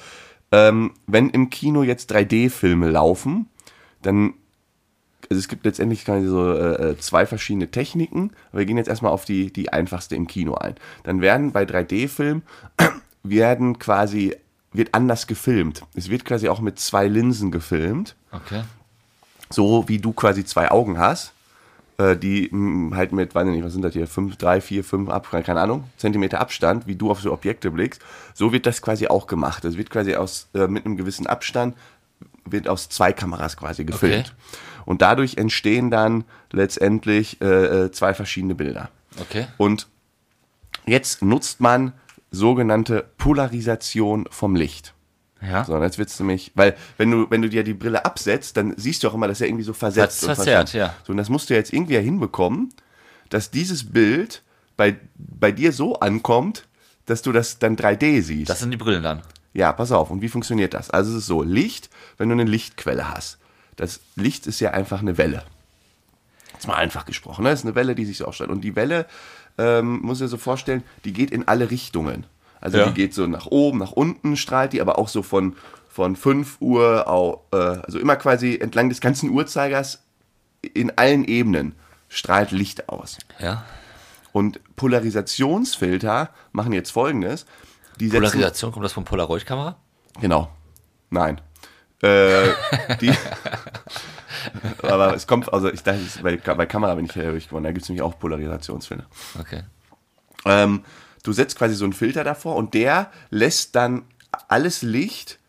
ähm, 0.52 0.94
wenn 1.06 1.30
im 1.30 1.50
Kino 1.52 1.84
jetzt 1.84 2.12
3D-Filme 2.12 2.90
laufen, 2.90 3.48
dann, 4.02 4.34
also 5.30 5.38
es 5.40 5.48
gibt 5.50 5.66
letztendlich 5.66 6.06
so 6.06 6.52
äh, 6.54 6.92
äh, 6.92 6.98
zwei 6.98 7.26
verschiedene 7.28 7.70
Techniken, 7.70 8.32
aber 8.50 8.60
wir 8.60 8.66
gehen 8.66 8.78
jetzt 8.78 8.88
erstmal 8.88 9.12
auf 9.12 9.26
die, 9.26 9.52
die 9.54 9.72
einfachste 9.72 10.16
im 10.16 10.26
Kino 10.26 10.56
ein. 10.56 10.74
Dann 11.04 11.22
werden 11.22 11.52
bei 11.52 11.64
3D-Filmen, 11.64 12.42
werden 13.24 13.78
quasi, 13.78 14.36
wird 14.78 14.94
anders 14.94 15.28
gefilmt. 15.28 15.84
Es 15.96 16.10
wird 16.10 16.26
quasi 16.26 16.48
auch 16.50 16.60
mit 16.62 16.80
zwei 16.80 17.08
Linsen 17.08 17.52
gefilmt 17.52 18.16
Okay. 18.32 18.64
so 19.50 19.88
wie 19.88 20.00
du 20.00 20.14
quasi 20.14 20.46
zwei 20.46 20.70
Augen 20.72 20.98
hast, 21.00 21.34
äh, 21.98 22.16
die 22.16 22.50
halt 22.94 23.12
mit, 23.12 23.34
weiß 23.34 23.48
ich 23.48 23.54
nicht, 23.56 23.64
was 23.64 23.74
sind 23.74 23.82
das 23.82 23.94
hier, 23.94 24.08
fünf, 24.08 24.36
drei, 24.38 24.62
vier, 24.62 24.84
fünf, 24.84 25.10
ab, 25.10 25.28
keine 25.32 25.60
Ahnung, 25.60 25.86
Zentimeter 25.98 26.40
Abstand, 26.40 26.86
wie 26.88 26.96
du 26.96 27.10
auf 27.10 27.22
so 27.22 27.34
Objekte 27.34 27.72
blickst, 27.72 28.02
so 28.34 28.52
wird 28.52 28.66
das 28.66 28.82
quasi 28.82 29.08
auch 29.08 29.28
gemacht. 29.28 29.66
Es 29.66 29.78
wird 29.78 29.90
quasi 29.90 30.16
aus, 30.16 30.48
äh, 30.54 30.68
mit 30.68 30.86
einem 30.86 30.98
gewissen 30.98 31.28
Abstand, 31.28 31.76
wird 32.46 32.68
aus 32.68 32.90
zwei 32.90 33.12
Kameras 33.14 33.58
quasi 33.58 33.84
gefilmt. 33.84 34.34
Und 34.86 35.02
dadurch 35.02 35.36
entstehen 35.38 35.92
dann 35.92 36.24
letztendlich 36.52 37.42
äh, 37.42 37.46
äh, 37.86 37.92
zwei 37.92 38.14
verschiedene 38.14 38.56
Bilder. 38.56 38.90
Okay. 39.20 39.48
Und 39.58 39.88
jetzt 40.86 41.22
nutzt 41.22 41.60
man 41.60 41.92
sogenannte 42.32 43.10
Polarisation 43.18 44.26
vom 44.30 44.56
Licht. 44.56 44.94
Ja. 45.42 45.64
So, 45.66 45.76
und 45.76 45.84
jetzt 45.84 45.98
wird's 45.98 46.20
nämlich, 46.20 46.52
weil 46.56 46.76
wenn 46.98 47.12
du, 47.12 47.30
wenn 47.30 47.42
du 47.42 47.50
dir 47.50 47.64
die 47.64 47.74
Brille 47.74 48.06
absetzt, 48.06 48.58
dann 48.58 48.74
siehst 48.76 49.04
du 49.04 49.08
auch 49.08 49.14
immer, 49.14 49.28
dass 49.28 49.40
er 49.40 49.48
irgendwie 49.48 49.64
so 49.64 49.74
versetzt 49.74 50.22
Ver- 50.22 50.30
und 50.30 50.36
verzerrt, 50.36 50.70
verschwommen. 50.70 50.94
ja. 50.98 51.04
So, 51.06 51.12
und 51.12 51.18
das 51.18 51.30
musst 51.30 51.50
du 51.50 51.54
jetzt 51.54 51.72
irgendwie 51.74 51.94
ja 51.94 52.00
hinbekommen, 52.00 52.74
dass 53.30 53.52
dieses 53.52 53.92
Bild 53.92 54.42
bei, 54.78 54.96
bei 55.16 55.52
dir 55.52 55.72
so 55.72 56.00
ankommt, 56.00 56.68
dass 57.06 57.22
du 57.22 57.32
das 57.32 57.60
dann 57.60 57.76
3D 57.76 58.22
siehst. 58.22 58.50
Das 58.50 58.60
sind 58.60 58.72
die 58.72 58.78
Brillen 58.78 59.04
dann. 59.04 59.22
Ja, 59.54 59.72
pass 59.74 59.92
auf. 59.92 60.12
Und 60.12 60.22
wie 60.22 60.30
funktioniert 60.30 60.74
das? 60.74 60.90
Also 60.90 61.12
es 61.12 61.20
ist 61.20 61.28
so, 61.28 61.42
Licht, 61.42 61.90
wenn 62.18 62.30
du 62.30 62.34
eine 62.34 62.44
Lichtquelle 62.44 63.10
hast. 63.10 63.40
Das 63.76 64.02
Licht 64.16 64.48
ist 64.48 64.60
ja 64.60 64.72
einfach 64.72 65.02
eine 65.02 65.18
Welle. 65.18 65.44
Jetzt 66.54 66.68
mal 66.68 66.76
einfach 66.76 67.06
gesprochen. 67.06 67.44
Ne? 67.44 67.52
Das 67.52 67.60
ist 67.60 67.66
eine 67.66 67.76
Welle, 67.76 67.96
die 67.96 68.06
sich 68.06 68.18
so 68.18 68.26
aufstellt. 68.26 68.50
Und 68.50 68.62
die 68.62 68.76
Welle, 68.76 69.06
ähm, 69.58 70.00
muss 70.02 70.22
ich 70.22 70.30
so 70.30 70.38
vorstellen, 70.38 70.84
die 71.06 71.14
geht 71.14 71.32
in 71.32 71.48
alle 71.48 71.70
Richtungen. 71.72 72.26
Also 72.62 72.78
Ja. 72.80 72.88
die 72.88 72.94
geht 72.94 73.14
so 73.14 73.28
nach 73.28 73.46
oben, 73.48 73.78
nach 73.80 73.92
unten 73.92 74.36
strahlt 74.38 74.74
die, 74.74 74.82
aber 74.82 74.98
auch 74.98 75.08
so 75.08 75.22
von, 75.24 75.56
von 75.90 76.16
5 76.16 76.58
Uhr, 76.60 77.08
au, 77.08 77.46
äh, 77.52 77.56
also 77.58 78.00
immer 78.00 78.16
quasi 78.16 78.56
entlang 78.60 78.90
des 78.90 79.00
ganzen 79.02 79.30
Uhrzeigers 79.30 80.04
in 80.74 80.92
allen 80.98 81.24
Ebenen 81.26 81.76
strahlt 82.10 82.52
Licht 82.52 82.90
aus. 82.90 83.18
Ja. 83.40 83.64
Und 84.32 84.60
Polarisationsfilter 84.76 86.30
machen 86.52 86.74
jetzt 86.74 86.92
folgendes. 86.92 87.46
Polarisation, 88.00 88.72
kommt 88.72 88.86
das 88.86 88.94
von 88.94 89.06
Polaroid-Kamera? 89.06 89.78
Genau. 90.22 90.50
Nein. 91.10 91.42
Äh, 92.02 92.50
die, 93.02 93.12
aber 94.82 95.16
es 95.16 95.28
kommt, 95.28 95.52
also 95.52 95.72
ich 95.72 95.84
dachte, 95.84 96.00
bei, 96.22 96.38
bei 96.38 96.66
Kamera 96.66 96.96
bin 96.96 97.06
ich 97.06 97.16
hellhörig 97.16 97.48
geworden, 97.48 97.64
da 97.64 97.72
gibt 97.72 97.84
es 97.84 97.90
nämlich 97.90 98.02
auch 98.02 98.18
Polarisationsfilter. 98.20 99.06
Okay. 99.40 99.64
Ähm, 100.46 100.84
du 101.24 101.34
setzt 101.34 101.58
quasi 101.58 101.76
so 101.76 101.84
einen 101.84 101.94
Filter 101.94 102.24
davor 102.24 102.56
und 102.56 102.74
der 102.74 103.12
lässt 103.30 103.76
dann 103.76 104.04
alles 104.48 104.82
Licht 104.82 105.40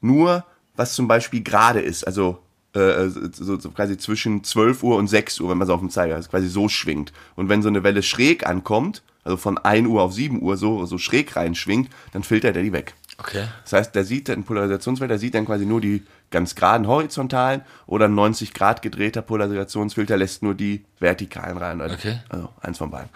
nur, 0.00 0.44
was 0.76 0.94
zum 0.94 1.08
Beispiel 1.08 1.42
gerade 1.42 1.80
ist, 1.80 2.06
also 2.06 2.42
äh, 2.74 3.08
so, 3.08 3.58
so 3.58 3.70
quasi 3.70 3.96
zwischen 3.98 4.44
12 4.44 4.82
Uhr 4.82 4.96
und 4.96 5.08
6 5.08 5.40
Uhr, 5.40 5.50
wenn 5.50 5.58
man 5.58 5.66
es 5.66 5.72
auf 5.72 5.80
dem 5.80 5.90
Zeiger 5.90 6.18
ist, 6.18 6.30
quasi 6.30 6.48
so 6.48 6.68
schwingt. 6.68 7.12
Und 7.34 7.48
wenn 7.48 7.62
so 7.62 7.68
eine 7.68 7.82
Welle 7.82 8.02
schräg 8.02 8.46
ankommt, 8.46 9.02
also 9.24 9.36
von 9.36 9.58
1 9.58 9.88
Uhr 9.88 10.02
auf 10.02 10.12
7 10.12 10.40
Uhr 10.40 10.56
so, 10.56 10.86
so 10.86 10.98
schräg 10.98 11.34
reinschwingt, 11.36 11.90
dann 12.12 12.22
filtert 12.22 12.56
er 12.56 12.62
die 12.62 12.72
weg. 12.72 12.94
Okay. 13.18 13.46
Das 13.64 13.72
heißt, 13.72 13.94
der 13.94 14.04
sieht 14.04 14.30
ein 14.30 14.44
Polarisationsfilter, 14.44 15.14
der 15.14 15.18
sieht 15.18 15.34
dann 15.34 15.44
quasi 15.44 15.66
nur 15.66 15.80
die 15.80 16.04
ganz 16.30 16.54
geraden 16.54 16.86
horizontalen 16.86 17.62
oder 17.86 18.06
ein 18.06 18.14
90 18.14 18.52
Grad 18.54 18.82
gedrehter 18.82 19.22
Polarisationsfilter 19.22 20.16
lässt 20.16 20.42
nur 20.42 20.54
die 20.54 20.84
vertikalen 20.98 21.56
rein. 21.56 21.80
Also, 21.80 21.94
Okay. 21.94 22.20
also 22.28 22.50
eins 22.60 22.78
von 22.78 22.90
beiden. 22.90 23.08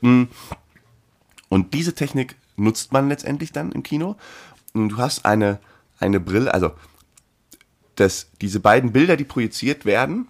Mm. 0.00 0.24
Und 1.48 1.74
diese 1.74 1.94
Technik 1.94 2.36
nutzt 2.56 2.92
man 2.92 3.08
letztendlich 3.08 3.52
dann 3.52 3.72
im 3.72 3.82
Kino. 3.82 4.16
Und 4.72 4.90
du 4.90 4.96
hast 4.96 5.24
eine, 5.24 5.58
eine 6.00 6.20
Brille, 6.20 6.52
also 6.52 6.72
das, 7.96 8.28
diese 8.40 8.60
beiden 8.60 8.92
Bilder, 8.92 9.16
die 9.16 9.24
projiziert 9.24 9.84
werden, 9.84 10.28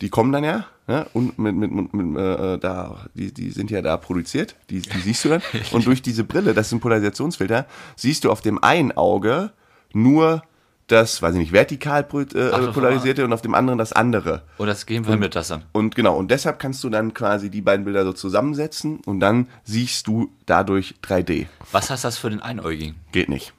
die 0.00 0.08
kommen 0.08 0.32
dann 0.32 0.44
ja 0.44 0.66
Ne? 0.86 1.06
Und 1.14 1.38
mit, 1.38 1.54
mit, 1.54 1.70
mit, 1.70 1.94
mit 1.94 2.16
äh, 2.18 2.58
da, 2.58 3.06
die, 3.14 3.32
die 3.32 3.50
sind 3.50 3.70
ja 3.70 3.80
da 3.80 3.96
produziert, 3.96 4.54
die, 4.68 4.82
die 4.82 4.98
siehst 4.98 5.24
du 5.24 5.30
dann. 5.30 5.42
Und 5.72 5.86
durch 5.86 6.02
diese 6.02 6.24
Brille, 6.24 6.52
das 6.52 6.68
sind 6.68 6.80
Polarisationsfilter, 6.80 7.66
siehst 7.96 8.24
du 8.24 8.30
auf 8.30 8.42
dem 8.42 8.62
einen 8.62 8.92
Auge 8.92 9.52
nur 9.94 10.42
das, 10.86 11.22
weiß 11.22 11.34
ich 11.34 11.40
nicht, 11.40 11.52
vertikal 11.52 12.02
äh, 12.02 12.50
Ach, 12.52 12.58
das 12.58 12.74
polarisierte 12.74 13.24
und 13.24 13.32
auf 13.32 13.40
dem 13.42 13.54
anderen 13.54 13.78
das 13.78 13.92
andere. 13.92 14.42
Und 14.58 14.66
das 14.66 14.84
geben 14.84 15.06
wir 15.06 15.16
mit 15.16 15.34
das 15.34 15.50
an. 15.50 15.64
Und 15.72 15.94
genau, 15.94 16.16
und 16.16 16.30
deshalb 16.30 16.58
kannst 16.58 16.84
du 16.84 16.90
dann 16.90 17.14
quasi 17.14 17.48
die 17.50 17.62
beiden 17.62 17.84
Bilder 17.84 18.04
so 18.04 18.12
zusammensetzen 18.12 18.98
und 19.06 19.20
dann 19.20 19.48
siehst 19.64 20.06
du 20.06 20.30
dadurch 20.46 20.94
3D. 21.02 21.46
Was 21.72 21.90
heißt 21.90 22.04
das 22.04 22.18
für 22.18 22.28
den 22.30 22.40
Einäugigen? 22.40 22.96
Geht 23.12 23.28
nicht. 23.28 23.54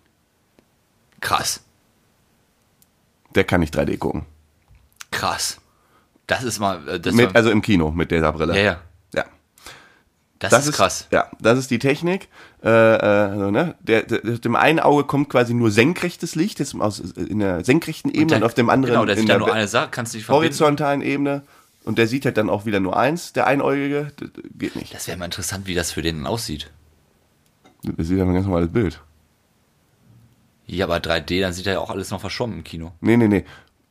Krass. 1.19 1.61
Der 3.33 3.43
kann 3.43 3.59
nicht 3.61 3.75
3D 3.75 3.97
gucken. 3.97 4.25
Krass. 5.11 5.59
Das 6.27 6.43
ist 6.43 6.59
mal. 6.59 6.87
äh, 6.87 6.99
Das 6.99 7.13
Mit, 7.13 7.27
war, 7.27 7.35
also 7.35 7.49
im 7.49 7.61
Kino 7.61 7.91
mit 7.91 8.11
dieser 8.11 8.31
Brille. 8.31 8.55
ja, 8.55 8.61
ja. 8.61 8.79
ja. 9.13 9.25
Das, 10.39 10.67
ist 10.67 10.75
krass. 10.75 11.07
Ja, 11.11 11.31
das 11.39 11.57
ist 11.57 11.71
die 11.71 11.79
Technik. 11.79 12.27
Äh, 12.65 12.69
also, 12.69 13.51
ne? 13.51 13.75
der, 13.79 14.01
der, 14.03 14.19
dem 14.39 14.55
einen 14.55 14.79
Auge 14.79 15.03
kommt 15.03 15.29
quasi 15.29 15.53
nur 15.53 15.69
senkrechtes 15.69 16.33
Licht, 16.33 16.59
das 16.59 16.69
ist 16.69 16.81
aus, 16.81 16.99
in 16.99 17.37
der 17.37 17.63
senkrechten 17.63 18.09
Ebene 18.09 18.37
und, 18.37 18.43
auf 18.43 18.55
dem 18.55 18.71
anderen 18.71 18.95
Genau, 18.95 19.05
der 19.05 19.17
in 19.17 19.27
der 19.27 19.35
ja 19.35 19.39
nur 19.39 19.53
eine 19.53 19.67
Sache, 19.67 19.89
kannst 19.91 20.15
du 20.15 20.19
verbinden. 20.19 20.45
horizontalen 20.45 21.01
Ebene. 21.03 21.43
Und 21.83 21.99
der 21.99 22.07
sieht 22.07 22.25
halt 22.25 22.37
dann 22.37 22.49
auch 22.49 22.65
wieder 22.65 22.79
nur 22.79 22.97
eins, 22.97 23.33
der 23.33 23.45
Einäugige. 23.45 24.11
Das 24.17 24.29
geht 24.57 24.75
nicht. 24.75 24.95
Das 24.95 25.07
wäre 25.07 25.15
mal 25.15 25.25
interessant, 25.25 25.67
wie 25.67 25.75
das 25.75 25.91
für 25.91 26.01
den 26.01 26.25
aussieht. 26.25 26.71
Das 27.83 28.07
sieht 28.07 28.17
einfach 28.17 28.31
ein 28.31 28.33
ganz 28.33 28.47
normales 28.47 28.71
Bild. 28.71 28.99
Ja, 30.65 30.85
aber 30.85 30.97
3D, 30.97 31.41
dann 31.41 31.53
sieht 31.53 31.67
er 31.67 31.73
ja 31.73 31.79
auch 31.79 31.91
alles 31.91 32.09
noch 32.09 32.19
verschwommen 32.19 32.57
im 32.57 32.63
Kino. 32.63 32.93
Nee, 32.99 33.17
nee, 33.17 33.27
nee. 33.27 33.45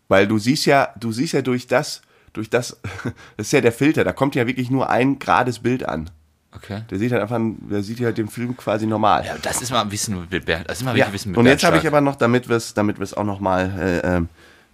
Weil 0.09 0.27
du 0.27 0.39
siehst 0.39 0.67
ja, 0.67 0.93
du 0.99 1.13
siehst 1.13 1.33
ja 1.33 1.43
durch 1.43 1.69
das, 1.69 2.03
durch 2.33 2.51
das, 2.51 2.81
das 3.37 3.47
ist 3.47 3.53
ja 3.53 3.61
der 3.61 3.71
Filter, 3.71 4.03
da 4.03 4.13
kommt 4.13 4.35
ja 4.35 4.49
wirklich 4.49 4.69
nur 4.69 4.91
ein 4.91 5.21
gerades 5.21 5.61
Bild 5.61 5.89
an. 5.89 6.11
Okay. 6.57 6.83
Der 6.91 6.99
sieht 6.99 7.13
halt 7.13 7.23
einfach, 7.23 7.39
der 7.71 7.83
sieht 7.83 8.01
halt 8.01 8.17
den 8.19 8.29
Film 8.29 8.57
quasi 8.57 8.87
normal. 8.87 9.25
Ja, 9.27 9.37
das 9.43 9.61
ist 9.63 9.71
mal 9.71 9.81
ein 9.83 9.89
bisschen 9.89 10.21
mit 10.31 10.45
Ber- 10.47 10.65
Das 10.65 10.79
ist 10.79 10.85
mal 10.85 10.97
Ja, 10.97 11.07
ein 11.07 11.13
bisschen 11.13 11.33
mit 11.33 11.39
und 11.39 11.47
jetzt 11.47 11.65
habe 11.65 11.79
ich 11.79 11.87
aber 11.87 12.01
noch, 12.01 12.17
damit 12.17 12.49
wir 12.49 12.57
es 12.57 12.75
damit 12.75 12.99
wir's 12.99 13.13
auch 13.15 13.25
nochmal 13.25 13.73
äh, 14.05 14.17
ähm, 14.17 14.29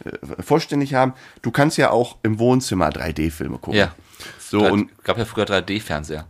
äh, 0.05 0.43
vollständig 0.43 0.95
haben, 0.95 1.15
du 1.43 1.51
kannst 1.51 1.79
ja 1.79 1.91
auch 1.91 2.19
im 2.23 2.39
Wohnzimmer 2.39 2.89
3D-Filme 2.91 3.59
gucken. 3.59 3.79
Ja. 3.79 3.93
So, 4.39 4.61
Grad- 4.61 4.73
und 4.73 5.05
gab 5.05 5.19
ja 5.19 5.25
früher 5.25 5.45
3D-Fernseher. 5.45 6.27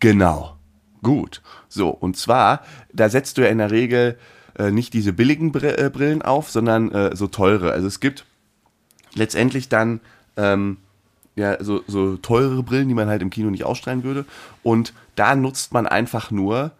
genau. 0.00 0.56
Gut. 1.02 1.42
So, 1.68 1.88
und 1.88 2.16
zwar, 2.16 2.62
da 2.92 3.08
setzt 3.08 3.36
du 3.36 3.42
ja 3.42 3.48
in 3.48 3.58
der 3.58 3.72
Regel 3.72 4.16
äh, 4.56 4.70
nicht 4.70 4.94
diese 4.94 5.12
billigen 5.12 5.52
äh, 5.60 5.90
Brillen 5.92 6.22
auf, 6.22 6.48
sondern 6.48 6.92
äh, 6.92 7.16
so 7.16 7.26
teure. 7.26 7.72
Also 7.72 7.88
es 7.88 7.98
gibt 7.98 8.24
letztendlich 9.14 9.68
dann 9.68 10.00
ähm, 10.36 10.76
ja, 11.34 11.62
so, 11.62 11.82
so 11.86 12.16
teure 12.16 12.62
Brillen, 12.62 12.88
die 12.88 12.94
man 12.94 13.08
halt 13.08 13.22
im 13.22 13.30
Kino 13.30 13.50
nicht 13.50 13.64
ausstrahlen 13.64 14.04
würde. 14.04 14.24
Und 14.62 14.92
da 15.14 15.34
nutzt 15.34 15.72
man 15.72 15.86
einfach 15.86 16.30
nur 16.30 16.72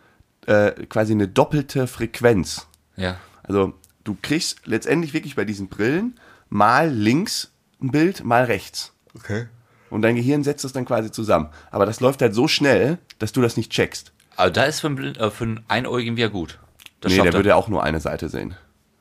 äh, 0.46 0.72
quasi 0.86 1.12
eine 1.12 1.28
doppelte 1.28 1.86
Frequenz. 1.86 2.66
Ja. 2.96 3.16
Also 3.42 3.72
du 4.04 4.16
kriegst 4.20 4.66
letztendlich 4.66 5.14
wirklich 5.14 5.36
bei 5.36 5.44
diesen 5.44 5.68
Brillen 5.68 6.18
mal 6.48 6.90
links 6.90 7.50
ein 7.80 7.90
Bild, 7.90 8.24
mal 8.24 8.44
rechts. 8.44 8.92
Okay. 9.14 9.46
Und 9.90 10.02
dein 10.02 10.16
Gehirn 10.16 10.42
setzt 10.42 10.64
das 10.64 10.72
dann 10.72 10.84
quasi 10.84 11.10
zusammen. 11.10 11.48
Aber 11.70 11.86
das 11.86 12.00
läuft 12.00 12.22
halt 12.22 12.34
so 12.34 12.48
schnell, 12.48 12.98
dass 13.18 13.32
du 13.32 13.42
das 13.42 13.56
nicht 13.56 13.70
checkst. 13.70 14.12
Aber 14.36 14.50
da 14.50 14.64
ist 14.64 14.80
für 14.80 14.86
einen, 14.86 15.14
äh, 15.16 15.30
für 15.30 15.44
einen 15.44 15.64
Einäugigen 15.68 16.16
wieder 16.16 16.30
gut. 16.30 16.58
Das 17.00 17.12
nee, 17.12 17.18
der 17.18 17.26
er. 17.26 17.32
würde 17.34 17.50
ja 17.50 17.56
auch 17.56 17.68
nur 17.68 17.82
eine 17.82 18.00
Seite 18.00 18.28
sehen. 18.28 18.54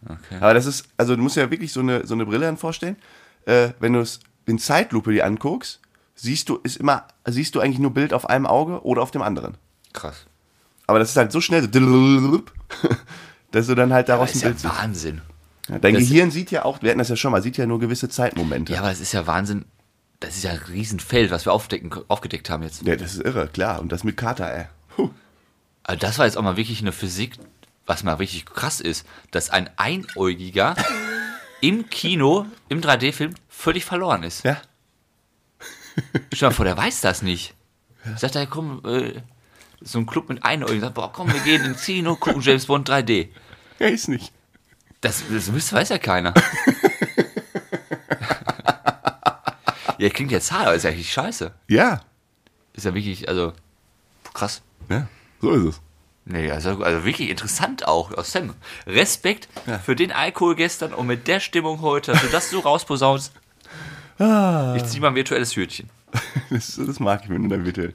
Okay. 0.03 0.37
Aber 0.39 0.53
das 0.53 0.65
ist, 0.65 0.87
also 0.97 1.15
du 1.15 1.21
musst 1.21 1.35
dir 1.35 1.41
ja 1.41 1.51
wirklich 1.51 1.71
so 1.71 1.79
eine, 1.79 2.05
so 2.05 2.13
eine 2.13 2.25
Brille 2.25 2.45
dann 2.45 2.57
vorstellen. 2.57 2.97
Äh, 3.45 3.69
wenn 3.79 3.93
du 3.93 3.99
es 3.99 4.19
in 4.45 4.59
Zeitlupe 4.59 5.11
dir 5.11 5.25
anguckst, 5.25 5.79
siehst 6.15 6.49
du, 6.49 6.57
ist 6.63 6.77
immer, 6.77 7.07
siehst 7.25 7.55
du 7.55 7.59
eigentlich 7.59 7.79
nur 7.79 7.93
Bild 7.93 8.13
auf 8.13 8.29
einem 8.29 8.45
Auge 8.45 8.83
oder 8.83 9.01
auf 9.01 9.11
dem 9.11 9.21
anderen. 9.21 9.55
Krass. 9.93 10.25
Aber 10.87 10.99
das 10.99 11.09
ist 11.11 11.17
halt 11.17 11.31
so 11.31 11.41
schnell, 11.41 11.61
so 11.63 12.41
dass 13.51 13.67
du 13.67 13.75
dann 13.75 13.93
halt 13.93 14.07
Das 14.09 14.15
daraus 14.15 14.29
ist 14.31 14.37
ein 14.37 14.41
ja 14.41 14.47
Bild 14.49 14.59
siehst. 14.59 14.77
Wahnsinn. 14.77 15.21
Ja, 15.69 15.79
Dein 15.79 15.93
das- 15.93 16.03
Gehirn 16.03 16.31
sieht 16.31 16.51
ja 16.51 16.65
auch, 16.65 16.81
wir 16.81 16.89
hatten 16.89 16.99
das 16.99 17.09
ja 17.09 17.15
schon 17.15 17.31
mal, 17.31 17.41
sieht 17.41 17.57
ja 17.57 17.65
nur 17.65 17.79
gewisse 17.79 18.09
Zeitmomente. 18.09 18.73
Ja, 18.73 18.79
aber 18.79 18.91
es 18.91 18.99
ist 18.99 19.11
ja 19.13 19.27
Wahnsinn. 19.27 19.65
Das 20.19 20.35
ist 20.37 20.43
ja 20.43 20.51
ein 20.51 20.57
Riesenfeld, 20.69 21.31
was 21.31 21.45
wir 21.45 21.53
aufdecken, 21.53 21.91
aufgedeckt 22.07 22.49
haben 22.49 22.61
jetzt. 22.63 22.83
Ja, 22.83 22.95
das 22.95 23.13
ist 23.15 23.21
irre, 23.25 23.47
klar. 23.47 23.79
Und 23.81 23.91
das 23.91 24.03
mit 24.03 24.17
Kater, 24.17 24.53
ey. 24.53 24.65
Puh. 24.95 25.09
Also 25.83 25.99
das 25.99 26.19
war 26.19 26.25
jetzt 26.25 26.37
auch 26.37 26.43
mal 26.43 26.57
wirklich 26.57 26.81
eine 26.81 26.91
Physik, 26.91 27.37
was 27.87 28.03
mal 28.03 28.13
richtig 28.15 28.45
krass 28.45 28.79
ist, 28.81 29.05
dass 29.31 29.49
ein 29.49 29.69
Einäugiger 29.77 30.75
im 31.61 31.89
Kino, 31.89 32.45
im 32.69 32.81
3D-Film, 32.81 33.35
völlig 33.47 33.85
verloren 33.85 34.23
ist. 34.23 34.43
Ja. 34.43 34.61
Stell 36.13 36.29
dir 36.31 36.45
mal 36.47 36.51
vor, 36.51 36.65
der 36.65 36.77
weiß 36.77 37.01
das 37.01 37.21
nicht. 37.21 37.53
Sagt 38.17 38.35
er, 38.35 38.47
komm, 38.47 38.81
äh, 38.85 39.21
so 39.79 39.99
ein 39.99 40.07
Club 40.07 40.29
mit 40.29 40.43
Einäugigen, 40.43 40.81
sagt, 40.81 40.95
boah, 40.95 41.11
komm, 41.11 41.31
wir 41.31 41.39
gehen 41.41 41.63
ins 41.63 41.83
Kino, 41.83 42.15
gucken 42.15 42.41
James 42.41 42.65
Bond 42.65 42.89
3D. 42.89 43.29
Ja, 43.79 43.87
ist 43.87 44.07
nicht. 44.07 44.33
Das, 45.01 45.23
das 45.29 45.73
weiß 45.73 45.89
ja 45.89 45.97
keiner. 45.97 46.33
ja, 49.97 50.09
klingt 50.09 50.31
jetzt 50.31 50.51
hart, 50.51 50.67
aber 50.67 50.75
ist 50.75 50.83
ja 50.83 50.89
richtig 50.89 51.11
scheiße. 51.11 51.53
Ja. 51.67 52.01
Ist 52.73 52.85
ja 52.85 52.93
wirklich, 52.93 53.27
also, 53.27 53.53
krass. 54.33 54.61
Ja, 54.89 55.07
so 55.41 55.51
ist 55.51 55.65
es. 55.65 55.81
Nee, 56.31 56.49
also, 56.51 56.81
also 56.83 57.05
wirklich 57.05 57.29
interessant 57.29 57.87
auch 57.87 58.13
aus 58.17 58.31
Sam. 58.31 58.53
Respekt 58.87 59.47
für 59.83 59.95
den 59.95 60.11
Alkohol 60.11 60.55
gestern 60.55 60.93
und 60.93 61.07
mit 61.07 61.27
der 61.27 61.39
Stimmung 61.39 61.81
heute, 61.81 62.13
dass 62.13 62.21
du 62.21 62.27
das 62.29 62.49
so 62.49 62.59
rausposaunst. 62.59 63.33
Ich 64.17 64.85
zieh 64.85 64.99
mal 64.99 65.09
ein 65.09 65.15
virtuelles 65.15 65.55
Hütchen. 65.55 65.89
Das, 66.49 66.75
das 66.85 66.99
mag 66.99 67.21
ich, 67.23 67.29
wenn 67.29 67.43
du 67.47 67.55
da 67.55 67.63
bitte 67.63 67.93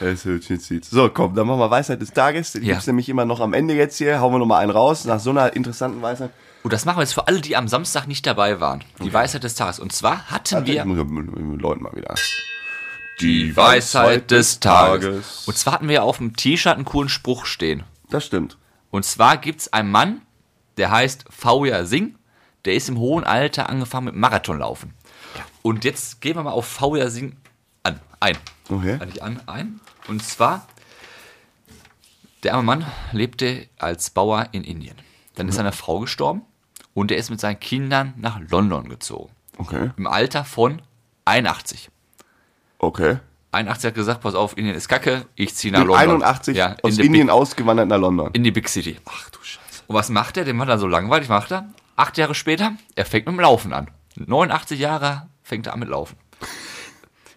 das 0.00 0.24
Hütchen 0.24 0.58
ziehst. 0.58 0.90
So, 0.90 1.08
komm, 1.08 1.36
dann 1.36 1.46
machen 1.46 1.60
wir 1.60 1.70
Weisheit 1.70 2.02
des 2.02 2.12
Tages. 2.12 2.52
Die 2.52 2.58
Ja. 2.58 2.72
gibt's 2.74 2.88
nämlich 2.88 3.08
immer 3.08 3.24
noch 3.24 3.38
am 3.38 3.54
Ende 3.54 3.74
jetzt 3.74 3.96
hier. 3.98 4.20
Hauen 4.20 4.32
wir 4.34 4.38
nochmal 4.40 4.60
einen 4.62 4.72
raus, 4.72 5.04
nach 5.04 5.20
so 5.20 5.30
einer 5.30 5.54
interessanten 5.54 6.02
Weisheit. 6.02 6.30
Und 6.64 6.72
das 6.72 6.84
machen 6.84 6.96
wir 6.98 7.02
jetzt 7.02 7.14
für 7.14 7.28
alle, 7.28 7.40
die 7.40 7.56
am 7.56 7.68
Samstag 7.68 8.08
nicht 8.08 8.26
dabei 8.26 8.58
waren. 8.60 8.82
Die 9.02 9.12
Weisheit 9.12 9.44
des 9.44 9.54
Tages. 9.54 9.78
Und 9.78 9.92
zwar 9.92 10.26
hatten 10.26 10.58
Ich 10.62 10.66
wir 10.66 10.74
ja 10.74 10.84
Leuten 10.84 11.82
mal 11.84 11.92
wieder. 11.94 12.14
Die 13.22 13.56
Weisheit 13.56 14.30
des 14.30 14.60
Tages. 14.60 15.46
Und 15.46 15.56
zwar 15.56 15.74
hatten 15.74 15.88
wir 15.88 16.02
auf 16.02 16.18
dem 16.18 16.36
T-Shirt 16.36 16.74
einen 16.74 16.84
coolen 16.84 17.08
Spruch 17.08 17.46
stehen. 17.46 17.84
Das 18.10 18.26
stimmt. 18.26 18.58
Und 18.90 19.04
zwar 19.04 19.36
gibt 19.36 19.60
es 19.60 19.72
einen 19.72 19.90
Mann, 19.90 20.22
der 20.76 20.90
heißt 20.90 21.24
Fauja 21.30 21.84
Singh, 21.84 22.14
der 22.64 22.74
ist 22.74 22.88
im 22.88 22.98
hohen 22.98 23.24
Alter 23.24 23.68
angefangen 23.68 24.06
mit 24.06 24.16
Marathonlaufen. 24.16 24.94
Und 25.62 25.84
jetzt 25.84 26.20
gehen 26.20 26.36
wir 26.36 26.42
mal 26.42 26.50
auf 26.50 26.66
Fauja 26.66 27.08
Singh 27.08 27.36
an, 27.82 28.00
ein. 28.20 28.36
Okay. 28.68 28.98
Nicht 29.04 29.22
an, 29.22 29.40
ein. 29.46 29.80
Und 30.08 30.22
zwar, 30.22 30.66
der 32.42 32.54
arme 32.54 32.64
Mann 32.64 32.86
lebte 33.12 33.68
als 33.78 34.10
Bauer 34.10 34.48
in 34.52 34.64
Indien. 34.64 34.96
Dann 35.34 35.48
ist 35.48 35.54
seine 35.54 35.72
Frau 35.72 36.00
gestorben 36.00 36.42
und 36.94 37.10
er 37.10 37.16
ist 37.16 37.30
mit 37.30 37.40
seinen 37.40 37.60
Kindern 37.60 38.14
nach 38.16 38.40
London 38.50 38.88
gezogen. 38.88 39.32
Okay. 39.56 39.90
Im 39.96 40.06
Alter 40.06 40.44
von 40.44 40.82
81. 41.24 41.90
Okay. 42.82 43.18
81 43.52 43.88
hat 43.88 43.94
gesagt, 43.94 44.20
pass 44.22 44.34
auf, 44.34 44.56
Indien 44.58 44.74
ist 44.74 44.88
kacke, 44.88 45.26
ich 45.36 45.54
ziehe 45.54 45.72
nach 45.72 45.84
London. 45.84 46.22
81 46.22 46.56
ja, 46.56 46.74
aus 46.82 46.90
in 46.90 46.96
die 46.96 47.06
Indien 47.06 47.26
Big, 47.28 47.34
ausgewandert 47.34 47.88
nach 47.88 47.98
London. 47.98 48.30
in 48.32 48.42
die 48.42 48.50
Big 48.50 48.68
City. 48.68 48.98
Ach 49.04 49.30
du 49.30 49.38
Scheiße. 49.40 49.84
Und 49.86 49.94
was 49.94 50.08
macht 50.08 50.36
er? 50.36 50.44
Den 50.44 50.58
war 50.58 50.66
dann 50.66 50.80
so 50.80 50.88
langweilig, 50.88 51.28
macht 51.28 51.52
er. 51.52 51.66
Acht 51.96 52.18
Jahre 52.18 52.34
später, 52.34 52.72
er 52.96 53.04
fängt 53.04 53.26
mit 53.26 53.36
dem 53.36 53.40
Laufen 53.40 53.72
an. 53.72 53.88
89 54.16 54.80
Jahre 54.80 55.28
fängt 55.42 55.68
er 55.68 55.74
an 55.74 55.78
mit 55.80 55.90
Laufen. 55.90 56.16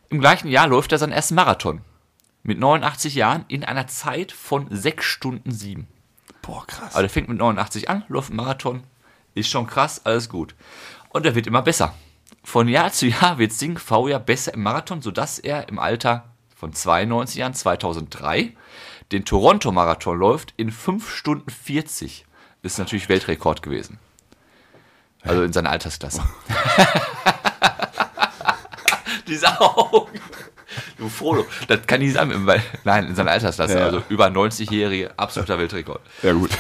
Im 0.10 0.20
gleichen 0.20 0.48
Jahr 0.48 0.68
läuft 0.68 0.92
er 0.94 0.98
seinen 0.98 1.12
ersten 1.12 1.36
Marathon. 1.36 1.82
Mit 2.42 2.60
89 2.60 3.14
Jahren 3.14 3.46
in 3.48 3.64
einer 3.64 3.88
Zeit 3.88 4.32
von 4.32 4.68
6 4.72 5.06
Stunden 5.06 5.52
7. 5.52 5.88
Boah, 6.42 6.66
krass. 6.66 6.94
Aber 6.94 7.02
der 7.02 7.10
fängt 7.10 7.28
mit 7.28 7.38
89 7.38 7.90
an, 7.90 8.04
läuft 8.08 8.30
einen 8.30 8.38
Marathon. 8.38 8.84
Ist 9.36 9.50
schon 9.50 9.68
krass, 9.68 10.02
alles 10.06 10.30
gut. 10.30 10.56
Und 11.10 11.26
er 11.26 11.36
wird 11.36 11.46
immer 11.46 11.62
besser. 11.62 11.94
Von 12.46 12.68
Jahr 12.68 12.92
zu 12.94 13.08
Jahr 13.08 13.40
wird 13.40 13.52
Singh 13.54 13.82
ja 14.08 14.20
besser 14.20 14.54
im 14.54 14.62
Marathon, 14.62 15.02
sodass 15.02 15.40
er 15.40 15.68
im 15.68 15.80
Alter 15.80 16.26
von 16.56 16.72
92 16.72 17.38
Jahren, 17.38 17.56
2003, 17.56 18.54
den 19.12 19.26
Toronto-Marathon 19.26 20.18
läuft 20.18 20.54
in 20.56 20.72
5 20.72 21.10
Stunden 21.10 21.50
40. 21.50 22.24
Ist 22.62 22.78
natürlich 22.78 23.10
Weltrekord 23.10 23.64
gewesen. 23.64 23.98
Also 25.24 25.42
in 25.42 25.54
seiner 25.54 25.72
Altersklasse. 25.72 26.22
Diese 29.28 29.60
Augen. 29.60 30.20
Du 30.98 31.10
Frodo, 31.10 31.46
das 31.68 31.86
kann 31.88 32.00
nicht 32.00 32.14
sein, 32.14 32.46
weil, 32.46 32.62
nein, 32.84 33.08
in 33.08 33.16
seiner 33.16 33.32
Altersklasse, 33.32 33.80
Ja. 33.80 33.86
also 33.86 34.04
über 34.10 34.28
90-jährige, 34.28 35.18
absoluter 35.18 35.58
Weltrekord. 35.58 36.02
Ja, 36.22 36.34
gut. 36.34 36.52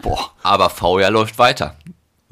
Boah. 0.00 0.30
Aber 0.44 0.70
VR 0.70 1.10
läuft 1.10 1.38
weiter. 1.38 1.76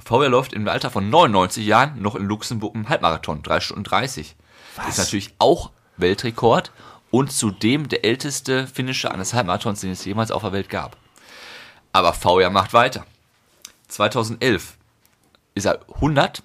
VR 0.05 0.29
läuft 0.29 0.53
im 0.53 0.69
Alter 0.69 0.91
von 0.91 1.09
99 1.09 1.65
Jahren 1.67 2.01
noch 2.01 2.15
in 2.15 2.27
Luxemburg 2.27 2.75
im 2.75 2.89
Halbmarathon, 2.89 3.43
3 3.43 3.61
Stunden 3.61 3.85
30. 3.85 4.37
Das 4.77 4.89
ist 4.89 4.99
natürlich 4.99 5.35
auch 5.39 5.71
Weltrekord 5.97 6.73
und 7.11 7.33
zudem 7.33 7.89
der 7.89 8.05
älteste 8.05 8.67
Finisher 8.67 9.13
eines 9.13 9.33
Halbmarathons, 9.35 9.81
den 9.81 9.93
es 9.93 10.05
jemals 10.05 10.31
auf 10.31 10.43
der 10.43 10.53
Welt 10.53 10.69
gab. 10.69 10.97
Aber 11.93 12.13
VR 12.13 12.51
macht 12.51 12.73
weiter. 12.73 13.07
2011 13.89 14.77
ist 15.55 15.67
er 15.67 15.81
100 15.95 16.43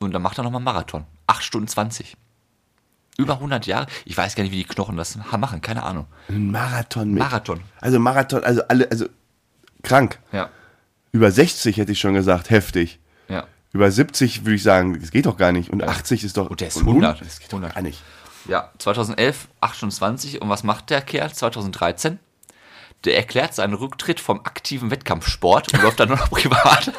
und 0.00 0.12
dann 0.12 0.22
macht 0.22 0.38
er 0.38 0.44
nochmal 0.44 0.60
Marathon. 0.60 1.06
8 1.28 1.42
Stunden 1.42 1.68
20. 1.68 2.16
Über 3.16 3.34
100 3.34 3.66
Jahre. 3.66 3.86
Ich 4.04 4.16
weiß 4.16 4.34
gar 4.34 4.42
nicht, 4.42 4.52
wie 4.52 4.58
die 4.58 4.64
Knochen 4.64 4.96
das 4.96 5.16
machen. 5.16 5.60
Keine 5.60 5.82
Ahnung. 5.82 6.06
Ein 6.28 6.50
Marathon 6.50 7.10
mit. 7.10 7.18
Marathon. 7.18 7.62
Also 7.80 7.98
Marathon, 7.98 8.44
also 8.44 8.62
alle, 8.68 8.90
also 8.90 9.06
krank. 9.82 10.18
Ja. 10.32 10.50
Über 11.12 11.30
60 11.30 11.76
hätte 11.78 11.92
ich 11.92 11.98
schon 12.00 12.14
gesagt, 12.14 12.50
heftig. 12.50 12.98
Ja. 13.28 13.44
Über 13.72 13.90
70 13.90 14.44
würde 14.44 14.54
ich 14.56 14.62
sagen, 14.62 14.98
das 15.00 15.10
geht 15.10 15.26
doch 15.26 15.36
gar 15.36 15.52
nicht. 15.52 15.70
Und 15.70 15.82
80 15.82 16.24
ist 16.24 16.36
doch. 16.36 16.50
Und 16.50 16.60
der 16.60 16.68
ist 16.68 16.76
und 16.78 16.88
100. 16.88 17.20
Das 17.20 17.38
geht 17.40 17.52
doch 17.52 17.60
gar 17.60 17.80
nicht. 17.82 18.02
Ja, 18.46 18.70
2011, 18.78 19.48
28. 19.60 20.40
Und 20.40 20.48
was 20.48 20.62
macht 20.64 20.90
der 20.90 21.00
Kerl 21.02 21.32
2013? 21.32 22.18
Der 23.04 23.16
erklärt 23.16 23.54
seinen 23.54 23.74
Rücktritt 23.74 24.20
vom 24.20 24.40
aktiven 24.40 24.90
Wettkampfsport 24.90 25.72
und 25.72 25.82
läuft 25.82 26.00
dann 26.00 26.08
nur 26.08 26.16
noch 26.18 26.30
privat. 26.30 26.92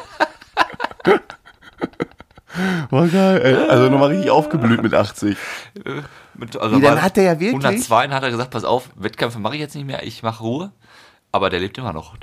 War 2.90 3.06
geil, 3.08 3.40
ey. 3.42 3.54
Also 3.68 3.88
nochmal 3.88 4.08
richtig 4.10 4.30
aufgeblüht 4.30 4.82
mit 4.82 4.92
80. 4.94 5.36
Mit, 6.34 6.56
also 6.56 6.76
Nee, 6.76 6.82
dann 6.86 7.00
hat 7.02 7.16
der 7.16 7.24
ja 7.24 7.40
wirklich- 7.40 7.64
102 7.64 8.08
hat 8.08 8.22
er 8.22 8.30
gesagt, 8.30 8.50
pass 8.50 8.64
auf, 8.64 8.90
Wettkämpfe 8.96 9.38
mache 9.38 9.54
ich 9.54 9.60
jetzt 9.60 9.74
nicht 9.74 9.86
mehr, 9.86 10.02
ich 10.02 10.22
mache 10.22 10.42
Ruhe. 10.42 10.72
Aber 11.32 11.48
der 11.50 11.60
lebt 11.60 11.78
immer 11.78 11.92
noch. 11.92 12.16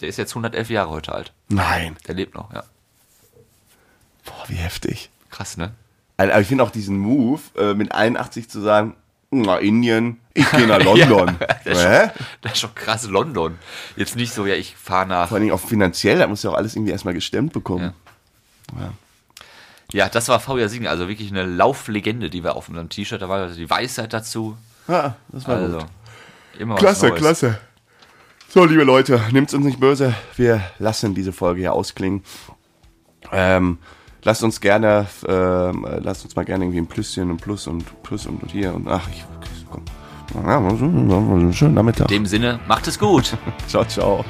Der 0.00 0.08
ist 0.08 0.16
jetzt 0.16 0.30
111 0.32 0.70
Jahre 0.70 0.90
heute 0.90 1.12
alt. 1.14 1.32
Nein. 1.48 1.96
Der 2.06 2.14
lebt 2.14 2.34
noch, 2.34 2.52
ja. 2.52 2.64
Boah, 4.24 4.44
wie 4.48 4.54
heftig. 4.54 5.10
Krass, 5.30 5.56
ne? 5.56 5.72
Also, 6.16 6.32
Aber 6.32 6.40
ich 6.42 6.48
finde 6.48 6.64
auch 6.64 6.70
diesen 6.70 6.98
Move, 6.98 7.40
äh, 7.56 7.74
mit 7.74 7.92
81 7.92 8.48
zu 8.48 8.60
sagen, 8.60 8.94
na, 9.30 9.58
Indien, 9.58 10.20
ich 10.34 10.50
gehe 10.50 10.66
nach 10.66 10.82
London. 10.82 11.36
Das 11.64 11.76
ist, 11.78 11.82
schon, 11.82 12.10
das 12.42 12.52
ist 12.52 12.58
schon 12.58 12.74
krass 12.74 13.06
London. 13.06 13.58
Jetzt 13.96 14.16
nicht 14.16 14.32
so, 14.32 14.44
ja, 14.46 14.54
ich 14.54 14.74
fahre 14.76 15.06
nach. 15.06 15.28
Vor 15.28 15.38
Dingen 15.38 15.52
auch 15.52 15.60
finanziell, 15.60 16.18
da 16.18 16.26
muss 16.26 16.42
ja 16.42 16.50
auch 16.50 16.54
alles 16.54 16.74
irgendwie 16.74 16.92
erstmal 16.92 17.14
gestemmt 17.14 17.52
bekommen. 17.52 17.92
Ja. 18.78 18.92
Ja, 19.92 20.08
das 20.08 20.28
war 20.28 20.38
VJ 20.40 20.66
Siegen, 20.68 20.86
also 20.86 21.08
wirklich 21.08 21.30
eine 21.30 21.44
Lauflegende, 21.44 22.30
die 22.30 22.44
wir 22.44 22.54
auf 22.56 22.68
unserem 22.68 22.88
T-Shirt, 22.88 23.20
da 23.20 23.28
war 23.28 23.38
also 23.40 23.56
die 23.56 23.68
Weisheit 23.68 24.12
dazu. 24.12 24.56
Ja, 24.88 25.16
das 25.28 25.46
war 25.48 25.56
Also, 25.56 25.78
gut. 25.78 25.86
immer 26.58 26.74
was 26.74 26.80
Klasse, 26.80 27.10
klasse. 27.12 27.58
So, 28.52 28.64
liebe 28.64 28.82
Leute, 28.82 29.20
nehmt's 29.30 29.54
uns 29.54 29.64
nicht 29.64 29.78
böse. 29.78 30.12
Wir 30.34 30.60
lassen 30.80 31.14
diese 31.14 31.32
Folge 31.32 31.60
hier 31.60 31.72
ausklingen. 31.72 32.24
Ähm, 33.30 33.78
lasst 34.24 34.42
uns 34.42 34.60
gerne, 34.60 35.06
ähm, 35.28 35.86
äh, 35.88 36.00
lasst 36.00 36.24
uns 36.24 36.34
mal 36.34 36.44
gerne 36.44 36.64
irgendwie 36.64 36.80
ein 36.80 36.88
Plüsschen 36.88 37.30
und 37.30 37.40
Plus 37.40 37.68
und 37.68 37.84
Plus 38.02 38.26
und, 38.26 38.42
und 38.42 38.50
hier 38.50 38.74
und 38.74 38.88
ach, 38.88 39.08
ich, 39.08 39.24
komm. 39.70 39.84
Ja, 40.34 41.52
schönen 41.52 41.74
Nachmittag. 41.74 42.10
In 42.10 42.22
dem 42.22 42.26
Sinne, 42.26 42.58
macht 42.66 42.88
es 42.88 42.98
gut. 42.98 43.36
Ciao, 43.68 43.84
ciao. 43.84 44.24